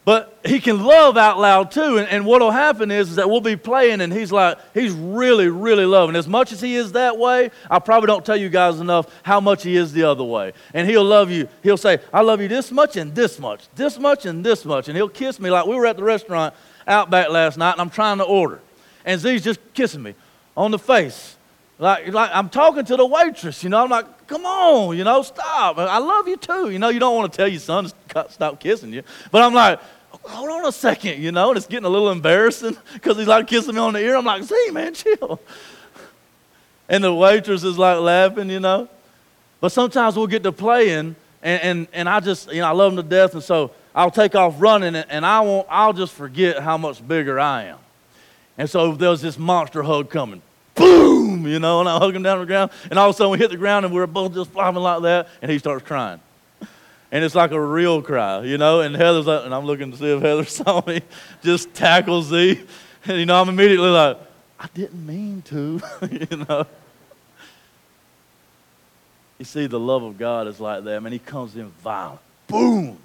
but 0.05 0.39
he 0.45 0.59
can 0.59 0.83
love 0.85 1.17
out 1.17 1.39
loud 1.39 1.71
too. 1.71 1.99
And, 1.99 2.09
and 2.09 2.27
what 2.27 2.41
will 2.41 2.51
happen 2.51 2.91
is, 2.91 3.11
is 3.11 3.17
that 3.17 3.31
we'll 3.31 3.41
be 3.41 3.55
playing 3.55 4.01
and 4.01 4.13
he's 4.13 4.33
like, 4.33 4.59
he's 4.75 4.93
really, 4.93 5.49
really 5.49 5.85
loving. 5.85 6.17
As 6.17 6.27
much 6.27 6.51
as 6.53 6.61
he 6.61 6.75
is 6.75 6.93
that 6.93 7.17
way, 7.17 7.51
I 7.71 7.79
probably 7.79 8.09
don't 8.09 8.25
tell 8.25 8.37
you 8.37 8.49
guys 8.49 8.81
enough 8.81 9.07
how 9.23 9.41
much 9.41 9.63
he 9.63 9.77
is 9.77 9.93
the 9.93 10.03
other 10.03 10.25
way. 10.25 10.53
And 10.75 10.89
he'll 10.89 11.05
love 11.05 11.31
you. 11.31 11.49
He'll 11.63 11.77
say, 11.77 11.99
I 12.13 12.23
love 12.23 12.41
you 12.41 12.49
this 12.49 12.73
much 12.73 12.97
and 12.97 13.15
this 13.15 13.39
much, 13.39 13.69
this 13.77 14.01
much 14.01 14.27
and 14.27 14.45
this 14.45 14.65
much. 14.65 14.89
And 14.89 14.97
he'll 14.97 15.09
kiss 15.09 15.39
me 15.39 15.51
like 15.51 15.67
we 15.67 15.77
were 15.77 15.87
at 15.87 15.97
the 15.97 16.05
restaurant 16.05 16.55
out 16.89 17.09
back 17.09 17.31
last 17.31 17.57
night 17.57 17.73
and 17.73 17.81
I'm 17.81 17.91
trying 17.91 18.19
to 18.19 18.25
order. 18.25 18.61
And 19.05 19.21
Z's 19.21 19.45
just 19.45 19.61
kissing 19.75 20.03
me 20.03 20.17
on 20.57 20.73
the 20.73 20.79
face. 20.79 21.36
Like, 21.79 22.09
like 22.13 22.31
I'm 22.33 22.49
talking 22.49 22.85
to 22.87 22.97
the 22.97 23.05
waitress, 23.05 23.63
you 23.63 23.69
know. 23.69 23.85
I'm 23.85 23.91
like, 23.91 24.27
come 24.27 24.47
on, 24.47 24.97
you 24.97 25.05
know, 25.05 25.23
stop. 25.23 25.79
I 25.79 25.99
love 25.99 26.27
you 26.27 26.37
too. 26.37 26.71
You 26.71 26.79
know, 26.79 26.89
you 26.89 26.99
don't 26.99 27.15
want 27.15 27.31
to 27.33 27.37
tell 27.37 27.49
your 27.49 27.61
son 27.61 27.91
to 28.09 28.27
stop 28.31 28.61
kissing 28.61 28.93
you. 28.93 29.03
But 29.31 29.43
I'm 29.43 29.53
like, 29.53 29.81
hold 30.11 30.49
on 30.49 30.67
a 30.67 30.73
second, 30.73 31.23
you 31.23 31.33
know, 31.33 31.51
and 31.51 31.59
it's 31.59 31.67
getting 31.67 31.85
a 31.85 31.91
little 31.91 32.11
embarrassing 32.11 32.77
because 32.95 33.19
he's 33.19 33.27
like 33.27 33.47
kissing 33.47 33.75
me 33.75 33.81
on 33.81 33.93
the 33.93 34.01
ear. 34.01 34.17
I'm 34.17 34.25
like, 34.25 34.43
see, 34.45 34.71
man, 34.73 34.95
chill. 34.95 35.41
And 36.89 37.05
the 37.05 37.13
waitress 37.13 37.63
is 37.63 37.77
like 37.77 37.99
laughing, 37.99 38.49
you 38.49 38.61
know. 38.61 38.89
But 39.61 39.71
sometimes 39.71 40.17
we'll 40.17 40.27
get 40.27 40.43
to 40.45 40.53
playing, 40.53 41.17
and, 41.43 41.63
and, 41.63 41.89
and 41.93 42.09
I 42.09 42.21
just, 42.21 42.53
you 42.53 42.61
know, 42.61 42.69
I 42.69 42.73
love 42.73 42.93
him 42.93 42.97
to 42.99 43.03
death, 43.03 43.35
and 43.35 43.43
so 43.43 43.73
I'll 43.95 44.11
take 44.11 44.35
off 44.35 44.55
running, 44.59 44.95
and 44.95 45.27
I 45.27 45.41
won't, 45.41 45.67
I'll 45.71 45.93
just 45.93 46.13
forget 46.13 46.63
how 46.63 46.77
much 46.79 47.07
bigger 47.07 47.41
I 47.41 47.65
am. 47.65 47.79
And 48.59 48.69
so 48.69 48.93
there's 48.93 49.21
this 49.21 49.39
monster 49.39 49.83
hug 49.83 50.11
coming 50.11 50.43
you 51.47 51.59
know, 51.59 51.81
and 51.81 51.89
I 51.89 51.99
hug 51.99 52.15
him 52.15 52.23
down 52.23 52.39
to 52.39 52.41
the 52.41 52.47
ground. 52.47 52.71
And 52.91 52.99
all 52.99 53.11
of 53.11 53.15
a 53.15 53.17
sudden 53.17 53.33
we 53.33 53.39
hit 53.39 53.51
the 53.51 53.57
ground 53.57 53.85
and 53.85 53.95
we're 53.95 54.07
both 54.07 54.35
just 54.35 54.51
flopping 54.51 54.81
like 54.83 55.03
that, 55.03 55.29
and 55.43 55.51
he 55.51 55.59
starts 55.59 55.85
crying. 55.87 56.21
And 57.13 57.25
it's 57.25 57.35
like 57.35 57.53
a 57.53 57.61
real 57.61 58.03
cry, 58.03 58.43
you 58.43 58.59
know, 58.59 58.81
and 58.81 58.95
Heather's 58.95 59.27
like, 59.27 59.45
and 59.45 59.55
I'm 59.55 59.65
looking 59.65 59.93
to 59.93 59.97
see 59.97 60.07
if 60.07 60.23
Heather 60.23 60.45
saw 60.47 60.83
me, 60.87 61.03
just 61.43 61.73
tackles 61.73 62.29
Z. 62.29 62.61
And, 63.05 63.19
you 63.19 63.27
know, 63.27 63.41
I'm 63.41 63.49
immediately 63.49 63.89
like, 63.89 64.19
I 64.59 64.69
didn't 64.75 65.07
mean 65.07 65.43
to, 65.43 65.81
you 66.11 66.45
know. 66.49 66.67
You 69.39 69.45
see, 69.45 69.67
the 69.67 69.79
love 69.79 70.03
of 70.03 70.19
God 70.19 70.49
is 70.49 70.61
like 70.61 70.85
that. 70.85 70.97
I 70.97 70.99
mean, 70.99 71.13
he 71.13 71.19
comes 71.19 71.57
in 71.57 71.69
violent. 71.83 72.21
Boom! 72.49 72.99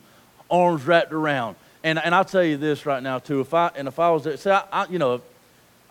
Arms 0.49 0.85
wrapped 0.85 1.11
around. 1.11 1.55
And, 1.83 1.99
and 1.99 2.15
I'll 2.15 2.25
tell 2.25 2.43
you 2.43 2.57
this 2.57 2.85
right 2.85 3.01
now, 3.01 3.19
too. 3.19 3.41
If 3.41 3.53
I, 3.53 3.71
and 3.75 3.87
if 3.87 3.99
I 3.99 4.11
was 4.11 4.23
there, 4.23 4.37
see, 4.37 4.49
I, 4.49 4.63
I, 4.71 4.85
you 4.87 4.99
know, 4.99 5.21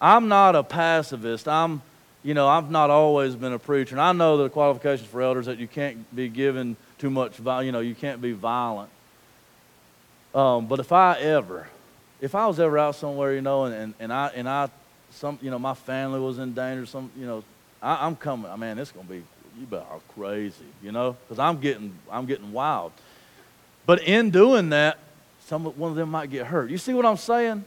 I'm 0.01 0.28
not 0.28 0.57
a 0.57 0.62
pacifist. 0.62 1.46
I'm, 1.46 1.82
you 2.22 2.34
know, 2.34 2.46
I've 2.48 2.70
not 2.70 2.90
always 2.90 3.34
been 3.34 3.52
a 3.52 3.58
preacher. 3.58 3.94
And 3.94 4.02
I 4.02 4.12
know 4.12 4.36
the 4.36 4.48
qualifications 4.48 5.08
for 5.08 5.22
elders 5.22 5.46
that 5.46 5.58
you 5.58 5.66
can't 5.66 6.14
be 6.14 6.28
given 6.28 6.76
too 6.98 7.10
much, 7.10 7.38
you 7.38 7.72
know, 7.72 7.80
you 7.80 7.94
can't 7.94 8.20
be 8.20 8.32
violent. 8.32 8.90
Um, 10.34 10.66
but 10.66 10.80
if 10.80 10.92
I 10.92 11.18
ever, 11.18 11.68
if 12.20 12.34
I 12.34 12.46
was 12.46 12.60
ever 12.60 12.78
out 12.78 12.94
somewhere, 12.94 13.34
you 13.34 13.40
know, 13.40 13.64
and, 13.64 13.74
and, 13.74 13.94
and 13.98 14.12
I, 14.12 14.30
and 14.34 14.48
I, 14.48 14.68
some, 15.10 15.38
you 15.42 15.50
know, 15.50 15.58
my 15.58 15.74
family 15.74 16.20
was 16.20 16.38
in 16.38 16.52
danger, 16.52 16.86
some, 16.86 17.10
you 17.16 17.26
know, 17.26 17.42
I, 17.82 18.06
am 18.06 18.14
coming, 18.16 18.50
I 18.50 18.56
man, 18.56 18.78
it's 18.78 18.92
going 18.92 19.06
to 19.06 19.12
be, 19.12 19.22
you 19.58 19.66
bet 19.66 19.86
are 19.90 20.00
crazy, 20.14 20.66
you 20.82 20.92
know, 20.92 21.16
because 21.26 21.38
I'm 21.38 21.58
getting, 21.58 21.92
I'm 22.10 22.26
getting 22.26 22.52
wild. 22.52 22.92
But 23.86 24.02
in 24.04 24.30
doing 24.30 24.70
that, 24.70 24.98
some, 25.46 25.64
one 25.64 25.90
of 25.90 25.96
them 25.96 26.10
might 26.10 26.30
get 26.30 26.46
hurt. 26.46 26.70
You 26.70 26.78
see 26.78 26.94
what 26.94 27.06
I'm 27.06 27.16
saying? 27.16 27.64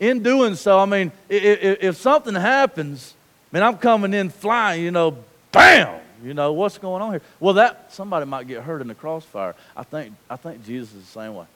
in 0.00 0.22
doing 0.22 0.54
so, 0.54 0.78
I 0.78 0.84
mean, 0.84 1.12
if, 1.28 1.82
if 1.82 1.96
something 1.96 2.34
happens, 2.34 3.14
I 3.50 3.56
mean, 3.56 3.62
I'm 3.62 3.78
coming 3.78 4.12
in 4.12 4.28
flying, 4.30 4.82
you 4.82 4.90
know, 4.90 5.16
bam, 5.52 6.00
you 6.22 6.34
know, 6.34 6.52
what's 6.52 6.76
going 6.78 7.02
on 7.02 7.12
here? 7.12 7.22
Well, 7.40 7.54
that 7.54 7.92
somebody 7.92 8.26
might 8.26 8.46
get 8.46 8.62
hurt 8.62 8.82
in 8.82 8.88
the 8.88 8.94
crossfire. 8.94 9.54
I 9.76 9.84
think, 9.84 10.14
I 10.28 10.36
think 10.36 10.64
Jesus 10.64 10.94
is 10.94 11.04
the 11.04 11.20
same 11.20 11.34
way. 11.34 11.46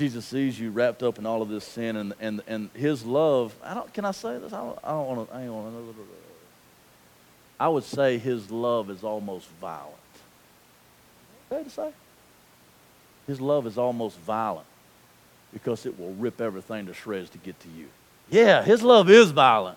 Jesus 0.00 0.24
sees 0.24 0.58
you 0.58 0.70
wrapped 0.70 1.02
up 1.02 1.18
in 1.18 1.26
all 1.26 1.42
of 1.42 1.50
this 1.50 1.64
sin 1.64 1.96
and, 1.96 2.14
and, 2.20 2.42
and 2.46 2.70
his 2.74 3.04
love. 3.04 3.54
I 3.62 3.74
don't, 3.74 3.92
can 3.92 4.04
I 4.04 4.12
say 4.12 4.38
this? 4.38 4.52
I 4.52 4.58
don't, 4.58 4.78
I 4.82 4.90
don't 4.92 5.06
want 5.06 5.28
to, 5.28 5.36
I 5.36 5.48
want 5.48 5.74
to. 5.74 5.94
I 7.60 7.68
would 7.68 7.84
say 7.84 8.16
his 8.16 8.50
love 8.50 8.88
is 8.88 9.04
almost 9.04 9.46
violent. 9.60 9.94
Okay 11.52 11.64
to 11.64 11.70
say? 11.70 11.92
His 13.26 13.40
love 13.40 13.66
is 13.66 13.76
almost 13.76 14.18
violent 14.20 14.66
because 15.52 15.84
it 15.84 16.00
will 16.00 16.14
rip 16.14 16.40
everything 16.40 16.86
to 16.86 16.94
shreds 16.94 17.28
to 17.30 17.38
get 17.38 17.60
to 17.60 17.68
you. 17.68 17.88
Yeah, 18.30 18.62
his 18.62 18.82
love 18.82 19.10
is 19.10 19.30
violent. 19.30 19.76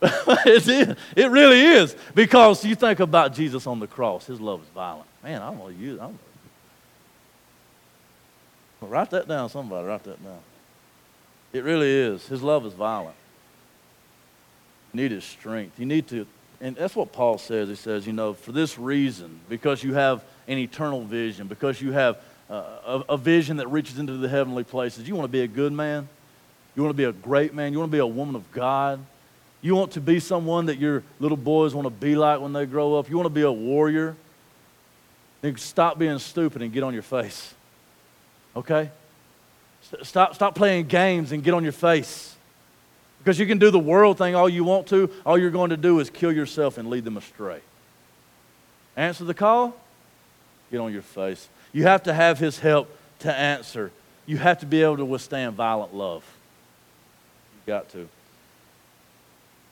it 0.02 1.30
really 1.30 1.60
is. 1.60 1.96
Because 2.14 2.64
you 2.64 2.74
think 2.74 3.00
about 3.00 3.34
Jesus 3.34 3.66
on 3.66 3.80
the 3.80 3.86
cross, 3.86 4.26
his 4.26 4.40
love 4.40 4.62
is 4.62 4.68
violent. 4.68 5.08
Man, 5.22 5.42
I'm 5.42 5.58
going 5.58 5.74
to 5.74 5.80
use 5.80 6.00
I'm 6.00 6.18
Write 8.80 9.10
that 9.10 9.26
down, 9.26 9.48
somebody. 9.48 9.86
Write 9.86 10.04
that 10.04 10.22
down. 10.22 10.38
It 11.52 11.64
really 11.64 11.90
is. 11.90 12.26
His 12.26 12.42
love 12.42 12.64
is 12.64 12.72
violent. 12.72 13.16
You 14.92 15.02
need 15.02 15.10
his 15.10 15.24
strength. 15.24 15.78
You 15.78 15.86
need 15.86 16.06
to, 16.08 16.26
and 16.60 16.76
that's 16.76 16.94
what 16.94 17.12
Paul 17.12 17.38
says. 17.38 17.68
He 17.68 17.74
says, 17.74 18.06
you 18.06 18.12
know, 18.12 18.34
for 18.34 18.52
this 18.52 18.78
reason, 18.78 19.40
because 19.48 19.82
you 19.82 19.94
have 19.94 20.22
an 20.46 20.58
eternal 20.58 21.02
vision, 21.02 21.48
because 21.48 21.80
you 21.80 21.92
have 21.92 22.18
uh, 22.48 23.02
a, 23.08 23.14
a 23.14 23.16
vision 23.16 23.58
that 23.58 23.68
reaches 23.68 23.98
into 23.98 24.16
the 24.16 24.28
heavenly 24.28 24.64
places. 24.64 25.08
You 25.08 25.14
want 25.14 25.24
to 25.24 25.32
be 25.32 25.42
a 25.42 25.48
good 25.48 25.72
man? 25.72 26.08
You 26.74 26.82
want 26.82 26.94
to 26.94 26.96
be 26.96 27.04
a 27.04 27.12
great 27.12 27.54
man? 27.54 27.72
You 27.72 27.78
want 27.80 27.90
to 27.90 27.94
be 27.94 28.00
a 28.00 28.06
woman 28.06 28.36
of 28.36 28.50
God? 28.52 29.00
You 29.60 29.74
want 29.74 29.92
to 29.92 30.00
be 30.00 30.20
someone 30.20 30.66
that 30.66 30.78
your 30.78 31.02
little 31.18 31.36
boys 31.36 31.74
want 31.74 31.86
to 31.86 31.90
be 31.90 32.14
like 32.14 32.40
when 32.40 32.52
they 32.52 32.66
grow 32.66 32.96
up? 32.96 33.10
You 33.10 33.16
want 33.16 33.26
to 33.26 33.30
be 33.30 33.42
a 33.42 33.52
warrior? 33.52 34.16
Then 35.40 35.56
stop 35.56 35.98
being 35.98 36.18
stupid 36.18 36.62
and 36.62 36.72
get 36.72 36.82
on 36.82 36.94
your 36.94 37.02
face. 37.02 37.54
Okay? 38.54 38.90
Stop, 40.02 40.34
stop 40.34 40.54
playing 40.54 40.86
games 40.86 41.32
and 41.32 41.42
get 41.42 41.54
on 41.54 41.62
your 41.62 41.72
face. 41.72 42.36
Because 43.18 43.38
you 43.38 43.46
can 43.46 43.58
do 43.58 43.70
the 43.70 43.78
world 43.78 44.18
thing 44.18 44.34
all 44.34 44.48
you 44.48 44.64
want 44.64 44.86
to. 44.88 45.10
All 45.26 45.36
you're 45.36 45.50
going 45.50 45.70
to 45.70 45.76
do 45.76 45.98
is 46.00 46.10
kill 46.10 46.32
yourself 46.32 46.78
and 46.78 46.88
lead 46.88 47.04
them 47.04 47.16
astray. 47.16 47.60
Answer 48.96 49.24
the 49.24 49.34
call, 49.34 49.76
get 50.70 50.80
on 50.80 50.92
your 50.92 51.02
face. 51.02 51.48
You 51.72 51.84
have 51.84 52.04
to 52.04 52.14
have 52.14 52.38
His 52.38 52.58
help 52.58 52.90
to 53.20 53.34
answer. 53.34 53.90
You 54.26 54.38
have 54.38 54.58
to 54.60 54.66
be 54.66 54.82
able 54.82 54.96
to 54.98 55.04
withstand 55.04 55.54
violent 55.56 55.94
love. 55.94 56.24
You 57.66 57.72
got 57.72 57.88
to. 57.90 58.08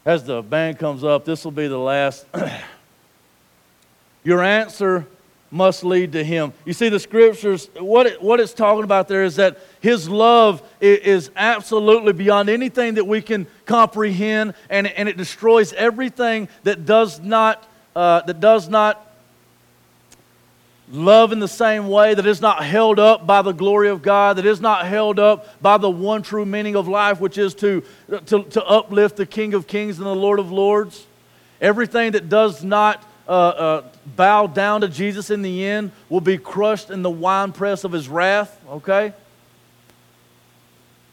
As 0.06 0.22
the 0.22 0.40
band 0.40 0.78
comes 0.78 1.02
up, 1.02 1.24
this 1.24 1.44
will 1.44 1.50
be 1.50 1.66
the 1.66 1.76
last. 1.76 2.26
Your 4.24 4.40
answer 4.40 5.04
must 5.50 5.82
lead 5.82 6.12
to 6.12 6.22
Him. 6.22 6.52
You 6.64 6.74
see, 6.74 6.88
the 6.88 7.00
scriptures, 7.00 7.68
what, 7.76 8.06
it, 8.06 8.22
what 8.22 8.38
it's 8.38 8.54
talking 8.54 8.84
about 8.84 9.08
there 9.08 9.24
is 9.24 9.34
that 9.34 9.58
His 9.80 10.08
love 10.08 10.62
is 10.80 11.32
absolutely 11.34 12.12
beyond 12.12 12.48
anything 12.48 12.94
that 12.94 13.04
we 13.04 13.20
can 13.20 13.48
comprehend, 13.64 14.54
and, 14.70 14.86
and 14.86 15.08
it 15.08 15.16
destroys 15.16 15.72
everything 15.72 16.48
that 16.62 16.86
does 16.86 17.18
not, 17.18 17.68
uh, 17.96 18.20
that 18.20 18.38
does 18.38 18.68
not 18.68 19.05
love 20.90 21.32
in 21.32 21.40
the 21.40 21.48
same 21.48 21.88
way, 21.88 22.14
that 22.14 22.26
is 22.26 22.40
not 22.40 22.64
held 22.64 22.98
up 22.98 23.26
by 23.26 23.42
the 23.42 23.52
glory 23.52 23.88
of 23.88 24.02
God, 24.02 24.36
that 24.36 24.46
is 24.46 24.60
not 24.60 24.86
held 24.86 25.18
up 25.18 25.60
by 25.60 25.78
the 25.78 25.90
one 25.90 26.22
true 26.22 26.46
meaning 26.46 26.76
of 26.76 26.86
life, 26.86 27.20
which 27.20 27.38
is 27.38 27.54
to, 27.56 27.82
to, 28.26 28.44
to 28.44 28.64
uplift 28.64 29.16
the 29.16 29.26
King 29.26 29.54
of 29.54 29.66
Kings 29.66 29.98
and 29.98 30.06
the 30.06 30.14
Lord 30.14 30.38
of 30.38 30.52
Lords. 30.52 31.06
Everything 31.60 32.12
that 32.12 32.28
does 32.28 32.62
not 32.62 33.04
uh, 33.28 33.30
uh, 33.30 33.84
bow 34.14 34.46
down 34.46 34.82
to 34.82 34.88
Jesus 34.88 35.30
in 35.30 35.42
the 35.42 35.66
end 35.66 35.90
will 36.08 36.20
be 36.20 36.38
crushed 36.38 36.90
in 36.90 37.02
the 37.02 37.10
winepress 37.10 37.82
of 37.82 37.92
his 37.92 38.08
wrath, 38.08 38.60
okay? 38.68 39.12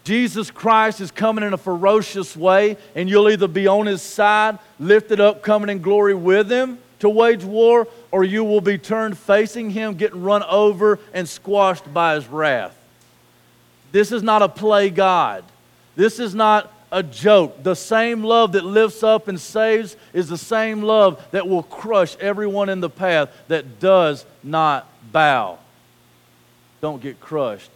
Jesus 0.04 0.52
Christ 0.52 1.00
is 1.00 1.12
coming 1.12 1.44
in 1.44 1.54
a 1.54 1.58
ferocious 1.58 2.36
way, 2.36 2.78
and 2.94 3.10
you'll 3.10 3.30
either 3.30 3.48
be 3.48 3.68
on 3.68 3.86
his 3.86 4.02
side, 4.02 4.60
lifted 4.80 5.20
up, 5.20 5.42
coming 5.42 5.70
in 5.70 5.82
glory 5.82 6.14
with 6.14 6.52
him 6.52 6.78
to 7.00 7.10
wage 7.10 7.44
war, 7.44 7.88
or 8.14 8.24
you 8.24 8.44
will 8.44 8.62
be 8.62 8.78
turned 8.78 9.18
facing 9.18 9.72
him, 9.72 9.96
getting 9.96 10.22
run 10.22 10.44
over 10.44 11.00
and 11.16 11.28
squashed 11.28 11.92
by 11.92 12.14
his 12.14 12.28
wrath. 12.28 12.78
This 13.92 14.12
is 14.12 14.22
not 14.22 14.44
a 14.44 14.48
play 14.48 14.92
God. 14.92 15.44
This 15.96 16.20
is 16.20 16.36
not 16.36 16.72
a 16.92 17.02
joke. 17.02 17.64
The 17.64 17.74
same 17.74 18.24
love 18.24 18.52
that 18.52 18.64
lifts 18.64 19.02
up 19.02 19.28
and 19.28 19.42
saves 19.42 19.98
is 20.14 20.30
the 20.30 20.38
same 20.38 20.84
love 20.84 21.26
that 21.32 21.48
will 21.48 21.64
crush 21.64 22.16
everyone 22.18 22.70
in 22.70 22.82
the 22.82 22.90
path 22.90 23.30
that 23.48 23.80
does 23.80 24.28
not 24.44 24.88
bow. 25.12 25.58
Don't 26.82 27.02
get 27.02 27.20
crushed. 27.20 27.72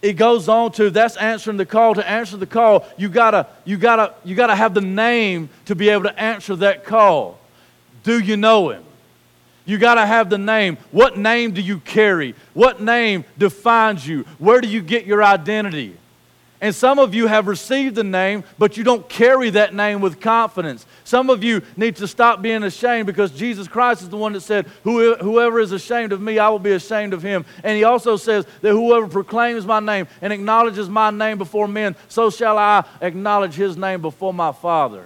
It 0.00 0.14
goes 0.14 0.48
on 0.48 0.72
to 0.72 0.88
that's 0.88 1.18
answering 1.18 1.58
the 1.58 1.66
call. 1.66 1.96
To 1.96 2.08
answer 2.08 2.38
the 2.38 2.46
call, 2.46 2.88
you 2.96 3.10
gotta, 3.10 3.46
you 3.66 3.76
gotta, 3.76 4.14
you 4.24 4.34
gotta 4.34 4.56
have 4.56 4.72
the 4.72 4.80
name 4.80 5.50
to 5.66 5.74
be 5.74 5.90
able 5.90 6.04
to 6.04 6.18
answer 6.18 6.56
that 6.56 6.86
call. 6.86 7.38
Do 8.04 8.18
you 8.18 8.38
know 8.38 8.70
him? 8.70 8.84
You 9.68 9.76
got 9.76 9.96
to 9.96 10.06
have 10.06 10.30
the 10.30 10.38
name. 10.38 10.78
What 10.92 11.18
name 11.18 11.52
do 11.52 11.60
you 11.60 11.80
carry? 11.80 12.34
What 12.54 12.80
name 12.80 13.26
defines 13.36 14.08
you? 14.08 14.24
Where 14.38 14.62
do 14.62 14.66
you 14.66 14.80
get 14.80 15.04
your 15.04 15.22
identity? 15.22 15.94
And 16.62 16.74
some 16.74 16.98
of 16.98 17.14
you 17.14 17.26
have 17.26 17.46
received 17.46 17.94
the 17.94 18.02
name, 18.02 18.44
but 18.56 18.78
you 18.78 18.82
don't 18.82 19.06
carry 19.10 19.50
that 19.50 19.74
name 19.74 20.00
with 20.00 20.22
confidence. 20.22 20.86
Some 21.04 21.28
of 21.28 21.44
you 21.44 21.60
need 21.76 21.96
to 21.96 22.08
stop 22.08 22.40
being 22.40 22.62
ashamed 22.62 23.06
because 23.06 23.30
Jesus 23.30 23.68
Christ 23.68 24.00
is 24.00 24.08
the 24.08 24.16
one 24.16 24.32
that 24.32 24.40
said, 24.40 24.66
Whoever 24.84 25.60
is 25.60 25.72
ashamed 25.72 26.12
of 26.12 26.22
me, 26.22 26.38
I 26.38 26.48
will 26.48 26.58
be 26.58 26.72
ashamed 26.72 27.12
of 27.12 27.22
him. 27.22 27.44
And 27.62 27.76
he 27.76 27.84
also 27.84 28.16
says 28.16 28.46
that 28.62 28.72
whoever 28.72 29.06
proclaims 29.06 29.66
my 29.66 29.80
name 29.80 30.08
and 30.22 30.32
acknowledges 30.32 30.88
my 30.88 31.10
name 31.10 31.36
before 31.36 31.68
men, 31.68 31.94
so 32.08 32.30
shall 32.30 32.56
I 32.56 32.84
acknowledge 33.02 33.54
his 33.54 33.76
name 33.76 34.00
before 34.00 34.32
my 34.32 34.50
Father. 34.50 35.04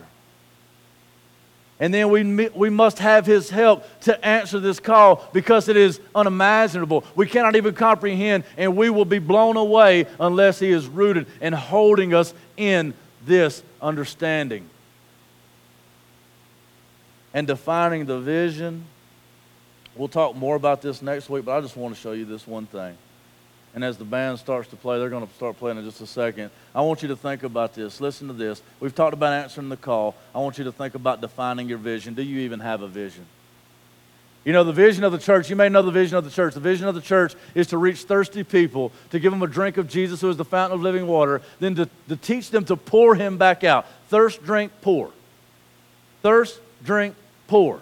And 1.83 1.93
then 1.93 2.11
we, 2.11 2.49
we 2.51 2.71
must 2.71 3.01
have 3.01 3.27
his 3.27 3.51
help 3.51 3.85
to 4.03 4.25
answer 4.25 4.61
this 4.61 4.79
call 4.79 5.29
because 5.33 5.69
it 5.69 5.77
is 5.77 6.01
unimaginable. 6.15 7.03
We 7.17 7.27
cannot 7.27 7.57
even 7.57 7.75
comprehend, 7.75 8.45
and 8.57 8.77
we 8.77 8.89
will 8.89 9.05
be 9.05 9.19
blown 9.19 9.57
away 9.57 10.07
unless 10.21 10.61
he 10.61 10.71
is 10.71 10.87
rooted 10.87 11.27
and 11.41 11.53
holding 11.53 12.15
us 12.15 12.35
in 12.57 12.95
this 13.27 13.65
understanding. 13.81 14.71
And 17.35 17.49
defining 17.49 18.07
the 18.07 18.21
vision. 18.21 18.85
We'll 19.97 20.07
talk 20.07 20.37
more 20.37 20.55
about 20.55 20.83
this 20.83 21.03
next 21.03 21.29
week, 21.29 21.45
but 21.45 21.59
I 21.59 21.61
just 21.63 21.77
want 21.77 21.97
to 21.97 22.01
show 22.01 22.13
you 22.13 22.25
this 22.25 22.47
one 22.47 22.67
thing. 22.67 22.97
And 23.75 23.83
as 23.83 23.97
the 23.97 24.05
band 24.05 24.39
starts 24.39 24.69
to 24.69 24.77
play, 24.77 24.99
they're 24.99 25.09
going 25.09 25.27
to 25.27 25.35
start 25.35 25.59
playing 25.59 25.79
in 25.79 25.85
just 25.85 26.01
a 26.03 26.07
second. 26.07 26.51
I 26.75 26.83
want 26.83 27.03
you 27.03 27.09
to 27.09 27.17
think 27.17 27.43
about 27.43 27.75
this. 27.75 28.01
Listen 28.01 28.29
to 28.29 28.35
this. 28.35 28.61
We've 28.81 28.95
talked 28.95 29.15
about 29.15 29.33
answering 29.33 29.71
the 29.71 29.79
call. 29.79 30.15
I 30.35 30.39
want 30.41 30.59
you 30.59 30.65
to 30.65 30.73
think 30.73 30.95
about 30.95 31.23
defining 31.23 31.69
your 31.69 31.79
vision. 31.79 32.13
Do 32.13 32.23
you 32.23 32.41
even 32.41 32.61
have 32.61 32.83
a 32.83 32.89
vision? 32.89 33.25
You 34.45 34.53
know, 34.53 34.65
the 34.65 34.73
vision 34.73 35.05
of 35.05 35.13
the 35.13 35.19
church, 35.19 35.49
you 35.49 35.57
may 35.57 35.69
know 35.69 35.83
the 35.83 35.93
vision 35.93 36.19
of 36.19 36.25
the 36.25 36.31
church. 36.31 36.55
The 36.55 36.61
vision 36.61 36.89
of 36.89 36.95
the 36.95 37.01
church 37.01 37.35
is 37.55 37.69
to 37.69 37.79
reach 37.79 38.03
thirsty 38.03 38.43
people, 38.43 38.93
to 39.11 39.21
give 39.21 39.31
them 39.31 39.43
a 39.43 39.47
drink 39.47 39.77
of 39.77 39.89
Jesus, 39.89 40.21
who 40.21 40.29
is 40.29 40.37
the 40.37 40.45
fountain 40.45 40.77
of 40.77 40.83
living 40.83 41.07
water, 41.07 41.41
then 41.61 41.77
to, 41.77 41.89
to 42.09 42.17
teach 42.17 42.51
them 42.51 42.65
to 42.65 42.77
pour 42.77 43.15
him 43.15 43.39
back 43.39 43.63
out. 43.63 43.87
Thirst, 44.09 44.43
drink, 44.43 44.73
pour. 44.83 45.13
Thirst, 46.23 46.61
drink, 46.85 47.15
pour. 47.47 47.81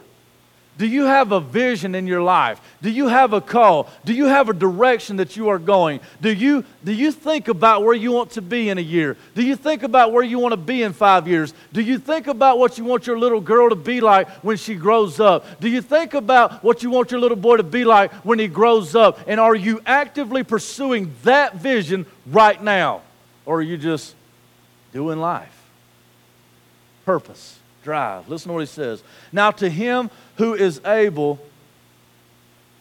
Do 0.81 0.87
you 0.87 1.05
have 1.05 1.31
a 1.31 1.41
vision 1.41 1.95
in 1.95 2.07
your 2.07 2.23
life? 2.23 2.59
Do 2.81 2.89
you 2.89 3.09
have 3.09 3.35
a 3.35 3.43
call? 3.43 3.91
Do 4.07 4.15
you 4.15 4.25
have 4.25 4.49
a 4.49 4.55
direction 4.55 5.17
that 5.17 5.37
you 5.37 5.51
are 5.51 5.59
going? 5.59 6.01
Do 6.23 6.33
you, 6.33 6.65
do 6.83 6.95
you 6.95 7.13
think 7.13 7.49
about 7.49 7.85
where 7.85 7.95
you 7.95 8.13
want 8.13 8.31
to 8.31 8.41
be 8.41 8.71
in 8.71 8.79
a 8.79 8.81
year? 8.81 9.19
Do 9.35 9.43
you 9.43 9.57
think 9.57 9.83
about 9.83 10.11
where 10.11 10.25
you 10.25 10.39
want 10.39 10.53
to 10.53 10.57
be 10.57 10.83
in 10.83 10.95
five 10.95 11.29
years? 11.29 11.53
Do 11.75 11.83
you 11.83 11.99
think 11.99 12.29
about 12.29 12.59
what 12.59 12.79
you 12.79 12.85
want 12.85 13.07
your 13.07 13.19
little 13.19 13.43
girl 13.43 13.69
to 13.69 13.77
be 13.77 14.01
like 14.01 14.27
when 14.43 14.57
she 14.57 14.75
grows 14.75 15.21
up? 15.21 15.61
Do 15.61 15.69
you 15.69 15.83
think 15.83 16.15
about 16.15 16.65
what 16.65 16.83
you 16.83 16.89
want 16.89 17.11
your 17.11 17.21
little 17.21 17.37
boy 17.37 17.59
to 17.59 17.63
be 17.63 17.85
like 17.85 18.11
when 18.25 18.39
he 18.39 18.49
grows 18.49 18.95
up? 18.95 19.19
And 19.27 19.39
are 19.39 19.55
you 19.55 19.83
actively 19.85 20.45
pursuing 20.45 21.15
that 21.25 21.57
vision 21.57 22.07
right 22.25 22.63
now? 22.63 23.03
Or 23.45 23.59
are 23.59 23.63
you 23.63 23.77
just 23.77 24.15
doing 24.95 25.21
life? 25.21 25.61
Purpose, 27.05 27.60
drive. 27.83 28.29
Listen 28.29 28.49
to 28.49 28.55
what 28.55 28.61
he 28.61 28.67
says. 28.67 29.03
Now, 29.33 29.51
to 29.53 29.69
him 29.69 30.11
who 30.37 30.55
is 30.55 30.81
able, 30.85 31.39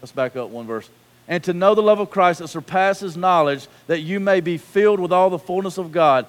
let's 0.01 0.11
back 0.11 0.35
up 0.35 0.49
one 0.49 0.67
verse, 0.67 0.89
and 1.27 1.43
to 1.43 1.53
know 1.53 1.75
the 1.75 1.81
love 1.81 1.99
of 1.99 2.09
Christ 2.09 2.39
that 2.39 2.47
surpasses 2.47 3.15
knowledge, 3.15 3.67
that 3.87 3.99
you 3.99 4.19
may 4.19 4.41
be 4.41 4.57
filled 4.57 4.99
with 4.99 5.11
all 5.11 5.29
the 5.29 5.39
fullness 5.39 5.77
of 5.77 5.91
God. 5.91 6.25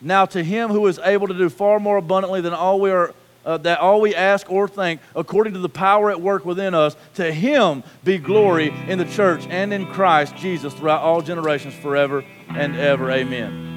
Now 0.00 0.26
to 0.26 0.42
him 0.42 0.70
who 0.70 0.86
is 0.86 0.98
able 0.98 1.28
to 1.28 1.34
do 1.34 1.48
far 1.48 1.80
more 1.80 1.96
abundantly 1.96 2.40
than 2.40 2.52
all 2.52 2.80
we 2.80 2.90
are 2.90 3.14
uh, 3.44 3.58
that 3.58 3.78
all 3.80 4.00
we 4.00 4.14
ask 4.14 4.50
or 4.50 4.68
think, 4.68 5.00
according 5.14 5.54
to 5.54 5.58
the 5.58 5.68
power 5.68 6.10
at 6.10 6.20
work 6.20 6.44
within 6.44 6.74
us, 6.74 6.96
to 7.14 7.32
him 7.32 7.82
be 8.04 8.18
glory 8.18 8.72
in 8.88 8.98
the 8.98 9.04
church 9.04 9.46
and 9.48 9.72
in 9.72 9.86
Christ 9.86 10.36
Jesus 10.36 10.72
throughout 10.74 11.02
all 11.02 11.22
generations, 11.22 11.74
forever 11.74 12.24
and 12.50 12.76
ever. 12.76 13.10
Amen. 13.10 13.70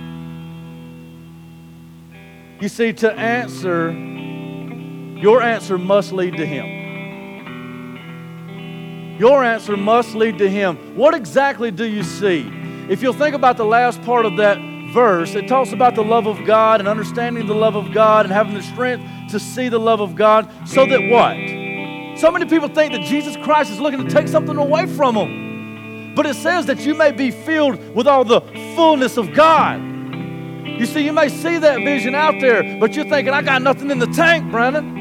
You 2.61 2.69
see, 2.69 2.93
to 2.93 3.11
answer, 3.11 3.89
your 5.15 5.41
answer 5.41 5.77
must 5.77 6.11
lead 6.11 6.37
to 6.37 6.45
him. 6.45 6.85
Your 9.17 9.45
answer 9.45 9.77
must 9.77 10.13
lead 10.13 10.39
to 10.39 10.49
Him. 10.49 10.95
What 10.95 11.13
exactly 11.13 11.71
do 11.71 11.85
you 11.85 12.03
see? 12.03 12.51
If 12.89 13.01
you'll 13.01 13.13
think 13.13 13.33
about 13.33 13.55
the 13.55 13.65
last 13.65 14.01
part 14.01 14.25
of 14.25 14.35
that 14.37 14.57
verse, 14.93 15.35
it 15.35 15.47
talks 15.47 15.71
about 15.71 15.95
the 15.95 16.03
love 16.03 16.27
of 16.27 16.45
God 16.45 16.81
and 16.81 16.89
understanding 16.89 17.47
the 17.47 17.55
love 17.55 17.75
of 17.75 17.93
God 17.93 18.25
and 18.25 18.33
having 18.33 18.53
the 18.53 18.61
strength 18.61 19.31
to 19.31 19.39
see 19.39 19.69
the 19.69 19.79
love 19.79 20.01
of 20.01 20.15
God 20.15 20.49
so 20.67 20.85
that 20.85 20.99
what? 21.09 22.19
So 22.19 22.29
many 22.29 22.45
people 22.45 22.67
think 22.67 22.91
that 22.91 23.03
Jesus 23.03 23.37
Christ 23.37 23.71
is 23.71 23.79
looking 23.79 24.05
to 24.05 24.13
take 24.13 24.27
something 24.27 24.57
away 24.57 24.85
from 24.85 25.15
them. 25.15 26.13
But 26.13 26.25
it 26.25 26.35
says 26.35 26.65
that 26.65 26.81
you 26.81 26.93
may 26.93 27.11
be 27.11 27.31
filled 27.31 27.95
with 27.95 28.07
all 28.07 28.25
the 28.25 28.41
fullness 28.75 29.15
of 29.15 29.33
God. 29.33 29.81
You 29.81 30.85
see, 30.85 31.05
you 31.05 31.13
may 31.13 31.29
see 31.29 31.57
that 31.57 31.77
vision 31.77 32.15
out 32.15 32.35
there, 32.41 32.79
but 32.79 32.95
you're 32.95 33.07
thinking, 33.07 33.33
I 33.33 33.41
got 33.41 33.61
nothing 33.61 33.91
in 33.91 33.99
the 33.99 34.07
tank, 34.07 34.51
Brandon. 34.51 34.94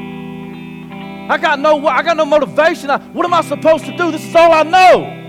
I 1.27 1.37
got 1.37 1.59
no, 1.59 1.87
I 1.87 2.03
got 2.03 2.17
no 2.17 2.25
motivation. 2.25 2.89
I, 2.89 2.99
what 2.99 3.25
am 3.25 3.33
I 3.33 3.41
supposed 3.41 3.85
to 3.85 3.97
do? 3.97 4.11
This 4.11 4.23
is 4.23 4.35
all 4.35 4.51
I 4.51 4.63
know. 4.63 5.23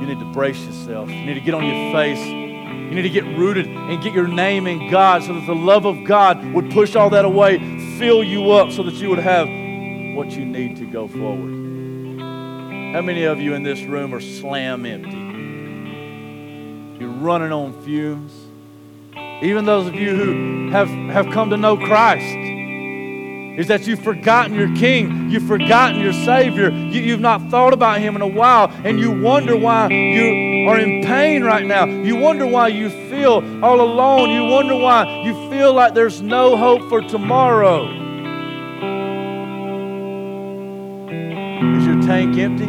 You 0.00 0.06
need 0.06 0.20
to 0.20 0.32
brace 0.32 0.62
yourself. 0.62 1.08
You 1.08 1.24
need 1.24 1.34
to 1.34 1.40
get 1.40 1.54
on 1.54 1.64
your 1.64 1.92
face. 1.92 2.20
You 2.20 2.94
need 2.94 3.02
to 3.02 3.10
get 3.10 3.24
rooted 3.24 3.66
and 3.66 4.02
get 4.02 4.12
your 4.12 4.28
name 4.28 4.66
in 4.66 4.90
God 4.90 5.22
so 5.24 5.32
that 5.34 5.46
the 5.46 5.54
love 5.54 5.86
of 5.86 6.04
God 6.04 6.44
would 6.52 6.70
push 6.70 6.94
all 6.94 7.10
that 7.10 7.24
away, 7.24 7.58
fill 7.98 8.22
you 8.22 8.52
up 8.52 8.70
so 8.72 8.82
that 8.84 8.94
you 8.94 9.08
would 9.08 9.18
have 9.18 9.48
what 10.16 10.30
you 10.30 10.44
need 10.44 10.76
to 10.76 10.86
go 10.86 11.08
forward. 11.08 12.20
How 12.92 13.02
many 13.02 13.24
of 13.24 13.40
you 13.40 13.54
in 13.54 13.62
this 13.62 13.82
room 13.82 14.14
are 14.14 14.20
slam 14.20 14.86
empty? 14.86 15.16
You're 17.00 17.10
running 17.10 17.52
on 17.52 17.72
fumes. 17.82 18.45
Even 19.42 19.66
those 19.66 19.86
of 19.86 19.94
you 19.94 20.16
who 20.16 20.70
have, 20.70 20.88
have 20.88 21.30
come 21.32 21.50
to 21.50 21.56
know 21.56 21.76
Christ, 21.76 22.24
is 23.58 23.68
that 23.68 23.86
you've 23.86 24.02
forgotten 24.02 24.54
your 24.54 24.74
King, 24.76 25.30
you've 25.30 25.46
forgotten 25.46 26.00
your 26.00 26.12
Savior, 26.12 26.70
you, 26.70 27.12
have 27.12 27.20
not 27.20 27.42
thought 27.50 27.72
about 27.72 28.00
Him 28.00 28.14
in 28.14 28.22
a 28.22 28.26
while, 28.26 28.70
and 28.84 28.98
you 28.98 29.10
wonder 29.10 29.56
why 29.56 29.88
you 29.88 30.68
are 30.68 30.78
in 30.78 31.02
pain 31.02 31.42
right 31.42 31.64
now. 31.64 31.86
You 31.86 32.16
wonder 32.16 32.46
why 32.46 32.68
you 32.68 32.90
feel 33.10 33.64
all 33.64 33.80
alone. 33.80 34.30
You 34.30 34.44
wonder 34.44 34.76
why 34.76 35.22
you 35.24 35.50
feel 35.50 35.72
like 35.72 35.94
there's 35.94 36.20
no 36.20 36.56
hope 36.56 36.88
for 36.88 37.00
tomorrow. 37.00 37.86
Is 41.76 41.86
your 41.86 42.02
tank 42.02 42.36
empty? 42.38 42.66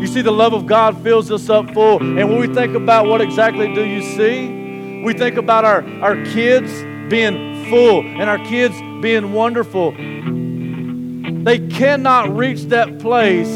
You 0.00 0.06
see, 0.06 0.22
the 0.22 0.32
love 0.32 0.52
of 0.52 0.66
God 0.66 1.02
fills 1.02 1.30
us 1.30 1.48
up 1.48 1.70
full. 1.72 2.00
And 2.00 2.28
when 2.28 2.40
we 2.40 2.52
think 2.52 2.74
about 2.74 3.06
what 3.06 3.20
exactly 3.20 3.72
do 3.72 3.84
you 3.84 4.02
see, 4.02 4.61
we 5.02 5.12
think 5.12 5.36
about 5.36 5.64
our, 5.64 5.84
our 6.00 6.24
kids 6.26 6.70
being 7.10 7.66
full 7.68 8.00
and 8.00 8.22
our 8.22 8.38
kids 8.38 8.74
being 9.02 9.32
wonderful. 9.32 9.92
They 11.44 11.58
cannot 11.68 12.34
reach 12.36 12.62
that 12.64 13.00
place 13.00 13.48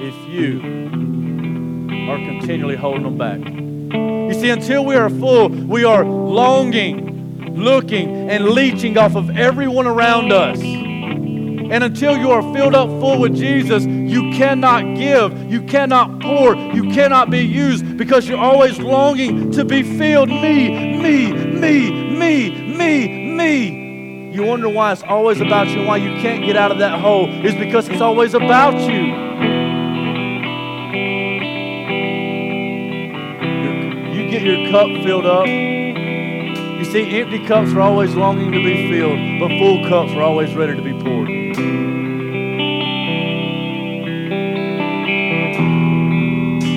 if 0.00 0.28
you 0.28 0.60
are 2.10 2.16
continually 2.16 2.76
holding 2.76 3.02
them 3.02 3.18
back. 3.18 3.38
You 3.38 4.34
see, 4.40 4.50
until 4.50 4.84
we 4.84 4.94
are 4.94 5.10
full, 5.10 5.50
we 5.50 5.84
are 5.84 6.04
longing, 6.04 7.54
looking, 7.54 8.30
and 8.30 8.48
leeching 8.50 8.96
off 8.96 9.14
of 9.14 9.36
everyone 9.36 9.86
around 9.86 10.32
us. 10.32 10.58
And 11.70 11.84
until 11.84 12.16
you 12.16 12.30
are 12.30 12.42
filled 12.54 12.74
up 12.74 12.88
full 12.88 13.20
with 13.20 13.36
Jesus, 13.36 13.84
you 13.84 14.30
cannot 14.32 14.96
give, 14.96 15.50
you 15.50 15.62
cannot 15.62 16.20
pour, 16.20 16.56
you 16.56 16.84
cannot 16.94 17.30
be 17.30 17.40
used 17.40 17.98
because 17.98 18.26
you're 18.26 18.38
always 18.38 18.78
longing 18.78 19.50
to 19.52 19.66
be 19.66 19.82
filled. 19.82 20.30
Me, 20.30 20.96
me, 20.96 21.32
me, 21.32 21.90
me, 22.18 22.74
me, 22.74 23.34
me. 23.34 24.32
You 24.32 24.44
wonder 24.44 24.68
why 24.68 24.92
it's 24.92 25.02
always 25.02 25.40
about 25.40 25.68
you 25.68 25.80
and 25.80 25.86
why 25.86 25.98
you 25.98 26.20
can't 26.22 26.44
get 26.44 26.56
out 26.56 26.72
of 26.72 26.78
that 26.78 27.00
hole 27.00 27.28
is 27.44 27.54
because 27.54 27.88
it's 27.88 28.00
always 28.00 28.32
about 28.34 28.74
you. 28.74 29.28
You 34.14 34.30
get 34.30 34.42
your 34.42 34.70
cup 34.70 34.86
filled 35.04 35.26
up. 35.26 35.46
You 35.46 36.84
see, 36.84 37.20
empty 37.20 37.44
cups 37.46 37.72
are 37.72 37.80
always 37.80 38.14
longing 38.14 38.52
to 38.52 38.62
be 38.62 38.88
filled, 38.90 39.40
but 39.40 39.48
full 39.58 39.86
cups 39.88 40.12
are 40.12 40.22
always 40.22 40.54
ready 40.54 40.76
to 40.76 40.82
be 40.82 40.92
poured. 40.92 41.47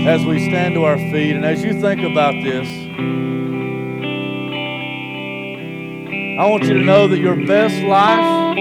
As 0.08 0.26
we 0.26 0.40
stand 0.50 0.74
to 0.76 0.84
our 0.84 0.98
feet 0.98 1.36
and 1.36 1.46
as 1.46 1.64
you 1.64 1.80
think 1.80 2.02
about 2.02 2.34
this, 2.44 2.68
I 6.40 6.46
want 6.50 6.64
you 6.64 6.74
to 6.74 6.84
know 6.84 7.08
that 7.08 7.20
your 7.20 7.36
best 7.46 7.76
life, 7.84 8.56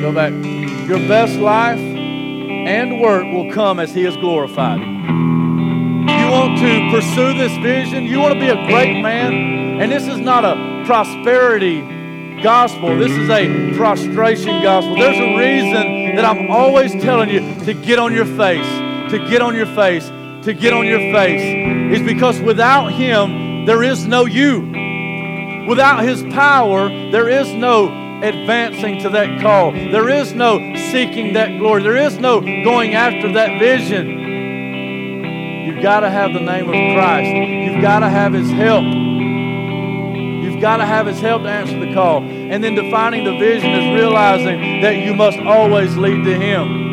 go 0.00 0.12
back, 0.12 0.32
your 0.88 0.98
best 1.06 1.36
life 1.36 1.78
and 1.78 3.00
work 3.00 3.24
will 3.32 3.52
come 3.52 3.78
as 3.78 3.94
He 3.94 4.04
is 4.04 4.16
glorified. 4.16 4.80
You 4.80 6.32
want 6.32 6.58
to 6.58 6.90
pursue 6.90 7.34
this 7.38 7.56
vision, 7.58 8.04
you 8.04 8.18
want 8.18 8.34
to 8.34 8.40
be 8.40 8.48
a 8.48 8.66
great 8.66 9.00
man, 9.00 9.80
and 9.80 9.92
this 9.92 10.08
is 10.08 10.18
not 10.18 10.44
a 10.44 10.82
prosperity 10.84 11.80
gospel. 12.42 12.96
This 12.98 13.12
is 13.12 13.30
a 13.30 13.72
prostration 13.76 14.62
gospel. 14.62 14.96
There's 14.96 15.16
a 15.16 15.36
reason 15.36 16.16
that 16.16 16.24
I'm 16.24 16.50
always 16.50 16.90
telling 17.02 17.28
you 17.30 17.40
to 17.64 17.72
get 17.72 18.00
on 18.00 18.12
your 18.12 18.26
face, 18.26 18.66
to 19.10 19.18
get 19.28 19.42
on 19.42 19.54
your 19.54 19.66
face, 19.66 20.08
to 20.44 20.54
get 20.54 20.72
on 20.72 20.86
your 20.86 21.12
face. 21.12 21.96
Is 21.96 22.02
because 22.02 22.40
without 22.40 22.88
Him, 22.88 23.64
there 23.66 23.82
is 23.82 24.06
no 24.06 24.26
you. 24.26 24.60
Without 25.68 26.04
His 26.04 26.22
power, 26.24 26.88
there 27.10 27.28
is 27.28 27.52
no 27.52 27.86
advancing 28.22 29.00
to 29.02 29.10
that 29.10 29.40
call. 29.40 29.72
There 29.72 30.08
is 30.08 30.32
no 30.32 30.58
seeking 30.90 31.34
that 31.34 31.58
glory. 31.58 31.82
There 31.82 31.96
is 31.96 32.18
no 32.18 32.40
going 32.40 32.94
after 32.94 33.32
that 33.32 33.58
vision. 33.60 34.24
You've 35.66 35.82
got 35.82 36.00
to 36.00 36.10
have 36.10 36.32
the 36.32 36.40
name 36.40 36.68
of 36.68 36.96
Christ. 36.96 37.28
You've 37.28 37.82
got 37.82 38.00
to 38.00 38.08
have 38.08 38.32
His 38.32 38.50
help. 38.50 38.84
You've 40.44 40.60
got 40.60 40.78
to 40.78 40.86
have 40.86 41.06
His 41.06 41.20
help 41.20 41.42
to 41.42 41.48
answer 41.48 41.78
the 41.78 41.92
call. 41.92 42.22
And 42.22 42.64
then 42.64 42.74
defining 42.74 43.24
the 43.24 43.36
vision 43.38 43.70
is 43.70 44.00
realizing 44.00 44.80
that 44.80 44.96
you 44.96 45.14
must 45.14 45.38
always 45.38 45.96
lead 45.96 46.24
to 46.24 46.34
Him. 46.38 46.85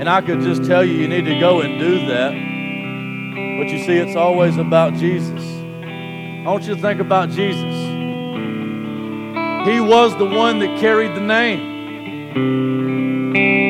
And 0.00 0.08
I 0.08 0.22
could 0.22 0.40
just 0.40 0.64
tell 0.64 0.82
you, 0.82 0.94
you 0.94 1.06
need 1.06 1.26
to 1.26 1.38
go 1.38 1.60
and 1.60 1.78
do 1.78 2.06
that. 2.06 2.32
But 2.32 3.70
you 3.70 3.84
see, 3.84 3.98
it's 3.98 4.16
always 4.16 4.56
about 4.56 4.94
Jesus. 4.94 5.44
I 6.40 6.44
want 6.46 6.64
you 6.64 6.74
to 6.74 6.80
think 6.80 7.00
about 7.00 7.28
Jesus. 7.28 7.74
He 9.68 9.78
was 9.78 10.16
the 10.16 10.24
one 10.24 10.58
that 10.60 10.80
carried 10.80 11.14
the 11.14 11.20
name. 11.20 11.60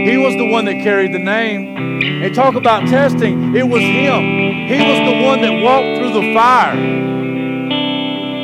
He 0.07 0.17
was 0.19 0.37
the 0.37 0.49
one 0.49 0.67
that 0.67 0.85
carried 0.85 1.13
the 1.13 1.19
name. 1.19 1.77
And 2.23 2.33
talk 2.33 2.55
about 2.55 2.87
testing, 2.87 3.57
it 3.57 3.67
was 3.67 3.83
him. 3.83 4.23
He 4.69 4.79
was 4.79 4.99
the 5.11 5.25
one 5.25 5.41
that 5.43 5.61
walked 5.65 5.99
through 5.99 6.13
the 6.13 6.33
fire. 6.33 6.77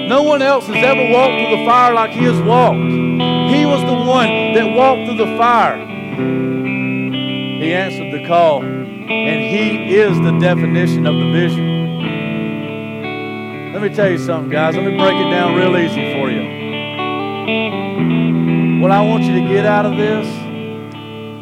No 0.08 0.24
one 0.24 0.42
else 0.42 0.66
has 0.66 0.74
ever 0.74 1.12
walked 1.12 1.38
through 1.38 1.56
the 1.56 1.64
fire 1.64 1.94
like 1.94 2.10
he 2.10 2.24
has 2.24 2.40
walked. 2.42 2.82
He 3.54 3.64
was 3.64 3.80
the 3.82 3.94
one 3.94 4.54
that 4.54 4.74
walked 4.76 5.06
through 5.06 5.18
the 5.18 5.36
fire. 5.38 6.65
He 7.66 7.74
answered 7.74 8.12
the 8.12 8.24
call, 8.28 8.62
and 8.62 9.08
he 9.08 9.96
is 9.96 10.16
the 10.20 10.38
definition 10.38 11.04
of 11.04 11.16
the 11.16 11.32
vision. 11.32 12.02
Let 13.72 13.82
me 13.82 13.88
tell 13.88 14.08
you 14.08 14.18
something, 14.18 14.52
guys. 14.52 14.76
Let 14.76 14.84
me 14.84 14.96
break 14.96 15.16
it 15.16 15.30
down 15.30 15.56
real 15.56 15.76
easy 15.76 16.12
for 16.14 16.30
you. 16.30 16.42
What 18.80 18.92
I 18.92 19.00
want 19.04 19.24
you 19.24 19.34
to 19.42 19.48
get 19.52 19.66
out 19.66 19.84
of 19.84 19.96
this 19.96 20.28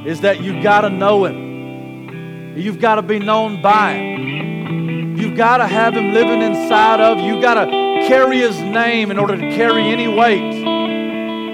is 0.07 0.23
that 0.23 0.41
you've 0.41 0.63
got 0.63 0.81
to 0.81 0.89
know 0.89 1.27
Him. 1.27 2.57
You've 2.57 2.81
got 2.81 2.95
to 2.95 3.03
be 3.03 3.19
known 3.19 3.61
by 3.61 3.93
Him. 3.93 5.19
You've 5.19 5.37
got 5.37 5.59
to 5.59 5.67
have 5.67 5.93
Him 5.93 6.15
living 6.15 6.41
inside 6.41 7.01
of 7.01 7.19
you. 7.19 7.35
You've 7.35 7.43
got 7.43 7.63
to 7.63 7.71
carry 8.09 8.39
His 8.39 8.59
name 8.59 9.11
in 9.11 9.19
order 9.19 9.37
to 9.37 9.51
carry 9.55 9.83
any 9.91 10.09
weight. 10.09 10.74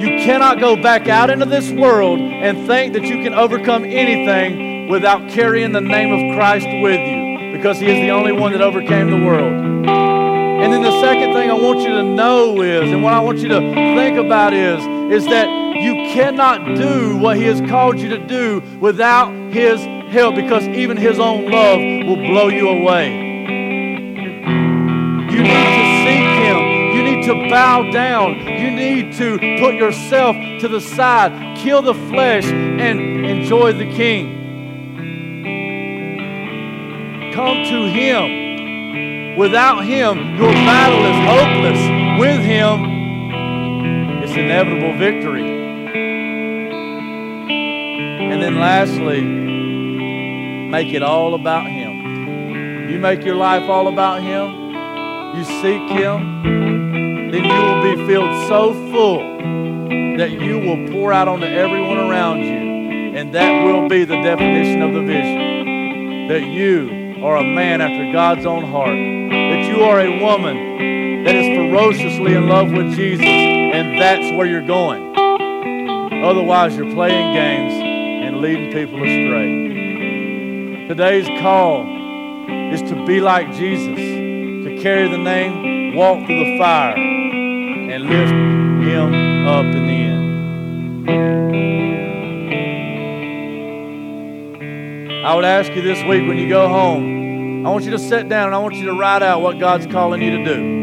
You 0.01 0.17
cannot 0.25 0.61
go 0.61 0.77
back 0.77 1.09
out 1.09 1.29
into 1.29 1.45
this 1.45 1.71
world 1.71 2.21
and 2.21 2.67
think 2.67 2.95
that 2.95 3.03
you 3.03 3.23
can 3.23 3.35
overcome 3.35 3.85
anything 3.85 4.89
without 4.89 5.29
carrying 5.29 5.73
the 5.73 5.83
name 5.83 6.11
of 6.11 6.35
Christ 6.35 6.67
with 6.83 6.99
you 6.99 7.53
because 7.53 7.79
He 7.79 7.87
is 7.87 8.01
the 8.01 8.11
only 8.11 8.33
one 8.33 8.53
that 8.53 8.63
overcame 8.63 9.11
the 9.11 9.27
world. 9.27 9.53
And 9.53 10.73
then 10.73 10.83
the 10.83 11.01
second 11.03 11.35
thing 11.35 11.51
I 11.51 11.53
want 11.53 11.81
you 11.81 11.89
to 11.89 12.03
know 12.03 12.63
is, 12.63 12.91
and 12.91 13.03
what 13.03 13.13
I 13.13 13.21
want 13.21 13.41
you 13.41 13.49
to 13.49 13.61
think 13.61 14.17
about 14.17 14.55
is, 14.55 14.83
is 15.13 15.27
that 15.27 15.49
you 15.77 15.93
cannot 16.15 16.77
do 16.77 17.19
what 17.19 17.37
He 17.37 17.45
has 17.45 17.61
called 17.69 17.99
you 17.99 18.09
to 18.09 18.27
do 18.27 18.63
without 18.81 19.31
His 19.53 19.83
help 20.11 20.35
because 20.35 20.67
even 20.69 20.97
His 20.97 21.19
own 21.19 21.51
love 21.51 21.79
will 21.79 22.25
blow 22.27 22.49
you 22.49 22.71
away. 22.71 23.30
To 27.31 27.49
bow 27.49 27.91
down. 27.93 28.41
You 28.41 28.71
need 28.73 29.13
to 29.15 29.39
put 29.61 29.75
yourself 29.77 30.35
to 30.61 30.69
the 30.69 30.81
side, 30.81 31.57
kill 31.57 31.81
the 31.81 31.95
flesh, 31.95 32.45
and 32.45 33.25
enjoy 33.25 33.73
the 33.73 33.87
King. 33.87 34.39
Come 37.33 37.63
to 37.65 37.89
Him. 37.89 39.37
Without 39.37 39.85
Him, 39.85 40.37
your 40.37 40.53
battle 40.53 41.05
is 41.07 41.17
hopeless. 41.31 42.21
With 42.21 42.43
Him, 42.43 42.85
it's 44.25 44.33
inevitable 44.33 44.99
victory. 44.99 45.49
And 48.33 48.43
then 48.43 48.57
lastly, 48.59 49.21
make 49.21 50.93
it 50.93 51.03
all 51.05 51.35
about 51.35 51.67
Him. 51.67 52.91
You 52.91 52.99
make 52.99 53.25
your 53.25 53.37
life 53.37 53.71
all 53.71 53.87
about 53.87 54.21
Him, 54.21 55.37
you 55.37 55.45
seek 55.45 55.89
Him, 55.97 56.70
then 57.33 57.45
you 57.45 57.51
will 57.51 57.83
be 57.97 58.07
filled 58.07 58.49
so 58.49 58.73
full 58.91 59.39
that 60.19 60.31
you 60.33 60.59
will 60.59 60.89
pour 60.91 61.13
out 61.13 61.29
onto 61.29 61.47
everyone 61.47 61.99
around 61.99 62.41
you. 62.41 62.71
And 63.17 63.35
that 63.35 63.65
will 63.65 63.89
be 63.89 64.05
the 64.05 64.21
definition 64.23 64.83
of 64.83 64.93
the 64.95 65.03
vision. 65.03 66.29
That 66.29 66.47
you 66.47 67.25
are 67.25 67.37
a 67.37 67.45
man 67.45 67.81
after 67.81 68.13
God's 68.13 68.47
own 68.47 68.65
heart, 68.65 68.91
that 68.91 69.67
you 69.69 69.83
are 69.83 70.01
a 70.01 70.21
woman 70.23 71.25
that 71.25 71.35
is 71.35 71.47
ferociously 71.57 72.35
in 72.35 72.49
love 72.49 72.71
with 72.71 72.95
Jesus, 72.95 73.27
and 73.27 74.01
that's 74.01 74.35
where 74.37 74.47
you're 74.47 74.67
going. 74.67 75.15
Otherwise, 76.23 76.77
you're 76.77 76.93
playing 76.93 77.35
games 77.35 77.73
and 77.75 78.41
leading 78.41 78.73
people 78.73 78.97
astray. 78.97 80.87
Today's 80.89 81.27
call 81.41 81.85
is 82.73 82.81
to 82.83 83.05
be 83.07 83.21
like 83.21 83.53
Jesus, 83.53 83.97
to 83.97 84.79
carry 84.83 85.09
the 85.09 85.19
name, 85.19 85.95
walk 85.95 86.25
through 86.27 86.39
the 86.39 86.59
fire, 86.59 86.97
and 88.01 88.09
lift 88.09 88.33
him 88.89 89.47
up 89.47 89.65
in 89.65 89.87
the 89.87 89.93
end. 89.93 90.31
I 95.27 95.35
would 95.35 95.45
ask 95.45 95.71
you 95.73 95.83
this 95.83 95.99
week 96.05 96.27
when 96.27 96.39
you 96.39 96.49
go 96.49 96.67
home, 96.69 97.67
I 97.67 97.71
want 97.71 97.85
you 97.85 97.91
to 97.91 97.99
sit 97.99 98.29
down 98.29 98.47
and 98.47 98.55
I 98.55 98.59
want 98.59 98.75
you 98.77 98.87
to 98.87 98.95
write 98.95 99.23
out 99.23 99.43
what 99.43 99.59
God's 99.59 99.87
calling 99.87 100.23
you 100.23 100.39
to 100.39 100.45
do. 100.45 100.81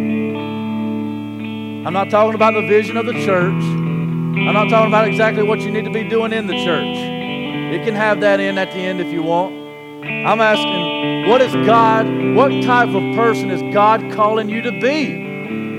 I'm 1.85 1.93
not 1.93 2.09
talking 2.09 2.35
about 2.35 2.53
the 2.53 2.67
vision 2.67 2.97
of 2.97 3.05
the 3.05 3.13
church. 3.25 3.63
I'm 3.63 4.53
not 4.53 4.69
talking 4.69 4.89
about 4.89 5.07
exactly 5.07 5.43
what 5.43 5.61
you 5.61 5.71
need 5.71 5.85
to 5.85 5.91
be 5.91 6.07
doing 6.07 6.33
in 6.33 6.45
the 6.47 6.63
church. 6.63 6.97
You 7.73 7.79
can 7.83 7.95
have 7.95 8.19
that 8.21 8.39
in 8.39 8.57
at 8.57 8.71
the 8.71 8.79
end 8.79 9.01
if 9.01 9.11
you 9.11 9.23
want. 9.23 9.55
I'm 10.05 10.39
asking, 10.39 11.29
what 11.29 11.41
is 11.41 11.53
God, 11.65 12.05
what 12.35 12.49
type 12.63 12.89
of 12.89 13.15
person 13.15 13.49
is 13.49 13.61
God 13.73 14.11
calling 14.13 14.49
you 14.49 14.61
to 14.61 14.71
be? 14.71 15.26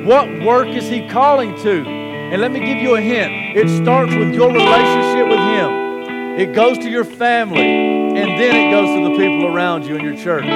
What 0.08 0.40
work 0.40 0.68
is 0.68 0.88
He 0.88 1.06
calling 1.06 1.54
to? 1.64 1.84
And 1.84 2.40
let 2.40 2.50
me 2.50 2.60
give 2.60 2.78
you 2.78 2.96
a 2.96 3.00
hint 3.00 3.30
it 3.54 3.68
starts 3.84 4.14
with 4.14 4.32
your 4.32 4.50
relationship 4.50 5.28
with 5.28 5.38
Him, 5.38 6.40
it 6.40 6.54
goes 6.54 6.78
to 6.78 6.88
your 6.88 7.04
family, 7.04 7.60
and 7.60 8.40
then 8.40 8.56
it 8.56 8.70
goes 8.70 8.88
to 8.88 9.04
the 9.04 9.18
people 9.18 9.54
around 9.54 9.84
you 9.84 9.96
in 9.96 10.02
your 10.02 10.16
church. 10.16 10.46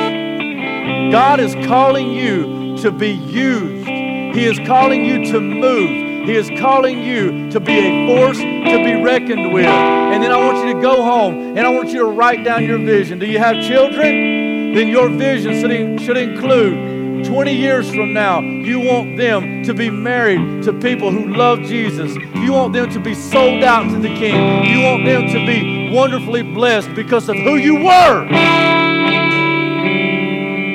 God 1.12 1.38
is 1.38 1.54
calling 1.66 2.12
you 2.12 2.78
to 2.78 2.90
be 2.90 3.10
used, 3.10 3.86
He 3.88 4.46
is 4.46 4.58
calling 4.66 5.04
you 5.04 5.30
to 5.32 5.38
move. 5.38 6.00
He 6.26 6.34
is 6.34 6.48
calling 6.58 7.02
you 7.02 7.50
to 7.50 7.60
be 7.60 7.78
a 7.78 8.06
force 8.06 8.38
to 8.38 8.82
be 8.84 8.94
reckoned 8.94 9.52
with. 9.52 9.66
And 9.66 10.22
then 10.22 10.32
I 10.32 10.36
want 10.36 10.66
you 10.66 10.72
to 10.72 10.80
go 10.80 11.02
home 11.02 11.58
and 11.58 11.60
I 11.60 11.68
want 11.68 11.90
you 11.90 11.98
to 11.98 12.06
write 12.06 12.42
down 12.42 12.64
your 12.64 12.78
vision. 12.78 13.18
Do 13.18 13.26
you 13.26 13.38
have 13.38 13.62
children? 13.66 14.72
Then 14.72 14.88
your 14.88 15.10
vision 15.10 15.60
should, 15.60 16.00
should 16.00 16.16
include 16.16 16.91
20 17.32 17.50
years 17.50 17.88
from 17.88 18.12
now, 18.12 18.42
you 18.42 18.78
want 18.78 19.16
them 19.16 19.62
to 19.62 19.72
be 19.72 19.88
married 19.88 20.62
to 20.62 20.70
people 20.70 21.10
who 21.10 21.32
love 21.34 21.60
Jesus. 21.60 22.14
You 22.34 22.52
want 22.52 22.74
them 22.74 22.90
to 22.90 23.00
be 23.00 23.14
sold 23.14 23.64
out 23.64 23.88
to 23.88 23.98
the 23.98 24.08
King. 24.08 24.66
You 24.66 24.82
want 24.82 25.06
them 25.06 25.28
to 25.28 25.46
be 25.46 25.90
wonderfully 25.90 26.42
blessed 26.42 26.94
because 26.94 27.30
of 27.30 27.36
who 27.36 27.56
you 27.56 27.76
were. 27.76 28.28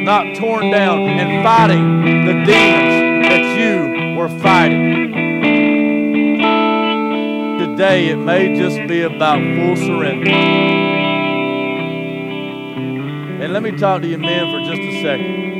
Not 0.04 0.36
torn 0.36 0.72
down 0.72 1.02
and 1.02 1.44
fighting 1.44 2.26
the 2.26 2.34
demons 2.44 3.28
that 3.28 3.44
you 3.60 4.18
were 4.18 4.30
fighting. 4.40 5.12
Today, 7.60 8.08
it 8.08 8.18
may 8.18 8.58
just 8.58 8.78
be 8.88 9.04
about 9.04 9.38
full 9.38 9.76
surrender. 9.76 10.32
And 13.44 13.54
let 13.54 13.62
me 13.62 13.74
talk 13.74 14.02
to 14.02 14.08
you 14.08 14.18
men 14.18 14.52
for 14.52 14.60
just 14.68 14.82
a 14.82 15.02
second. 15.04 15.57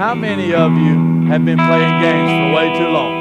How 0.00 0.14
many 0.14 0.54
of 0.54 0.72
you 0.78 1.26
have 1.26 1.44
been 1.44 1.58
playing 1.58 2.00
games 2.00 2.30
for 2.30 2.54
way 2.56 2.72
too 2.78 2.88
long? 2.88 3.12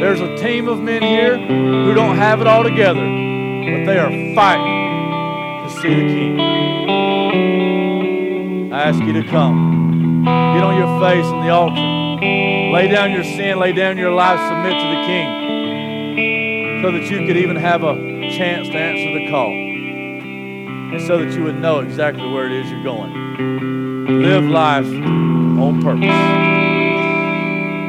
There's 0.00 0.20
a 0.20 0.36
team 0.36 0.66
of 0.66 0.80
men 0.80 1.02
here 1.02 1.38
who 1.38 1.94
don't 1.94 2.16
have 2.16 2.40
it 2.40 2.48
all 2.48 2.64
together, 2.64 2.98
but 2.98 3.84
they 3.86 3.96
are 3.96 4.10
fighting 4.34 5.68
to 5.68 5.70
see 5.80 5.94
the 5.94 6.06
King. 6.14 6.40
I 8.72 8.82
ask 8.82 8.98
you 8.98 9.12
to 9.12 9.22
come. 9.28 10.24
Get 10.24 10.64
on 10.64 10.76
your 10.76 10.98
face 11.00 11.26
on 11.26 11.44
the 11.46 11.50
altar. 11.50 11.80
Lay 12.72 12.88
down 12.88 13.12
your 13.12 13.22
sin, 13.22 13.60
lay 13.60 13.72
down 13.72 13.98
your 13.98 14.10
life, 14.10 14.40
submit 14.48 14.72
to 14.72 14.88
the 14.96 15.06
King 15.06 16.82
so 16.82 16.90
that 16.90 17.08
you 17.08 17.24
could 17.24 17.36
even 17.36 17.54
have 17.54 17.84
a 17.84 17.94
chance 18.36 18.66
to 18.66 18.74
answer 18.74 19.16
the 19.16 19.30
call 19.30 19.65
and 20.92 21.00
so 21.02 21.18
that 21.18 21.32
you 21.32 21.44
would 21.44 21.58
know 21.58 21.80
exactly 21.80 22.28
where 22.28 22.46
it 22.46 22.52
is 22.52 22.70
you're 22.70 22.82
going. 22.82 24.22
Live 24.22 24.44
life 24.44 24.86
on 24.86 25.82
purpose. 25.82 26.02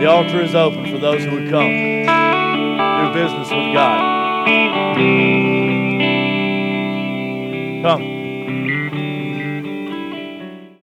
The 0.02 0.06
altar 0.06 0.42
is 0.42 0.54
open 0.56 0.92
for 0.92 1.00
those 1.00 1.24
who 1.24 1.32
would 1.32 1.50
come 1.50 1.98
do 3.08 3.14
business 3.14 3.50
with 3.50 3.74
God. 3.74 4.18
Come. 7.84 8.17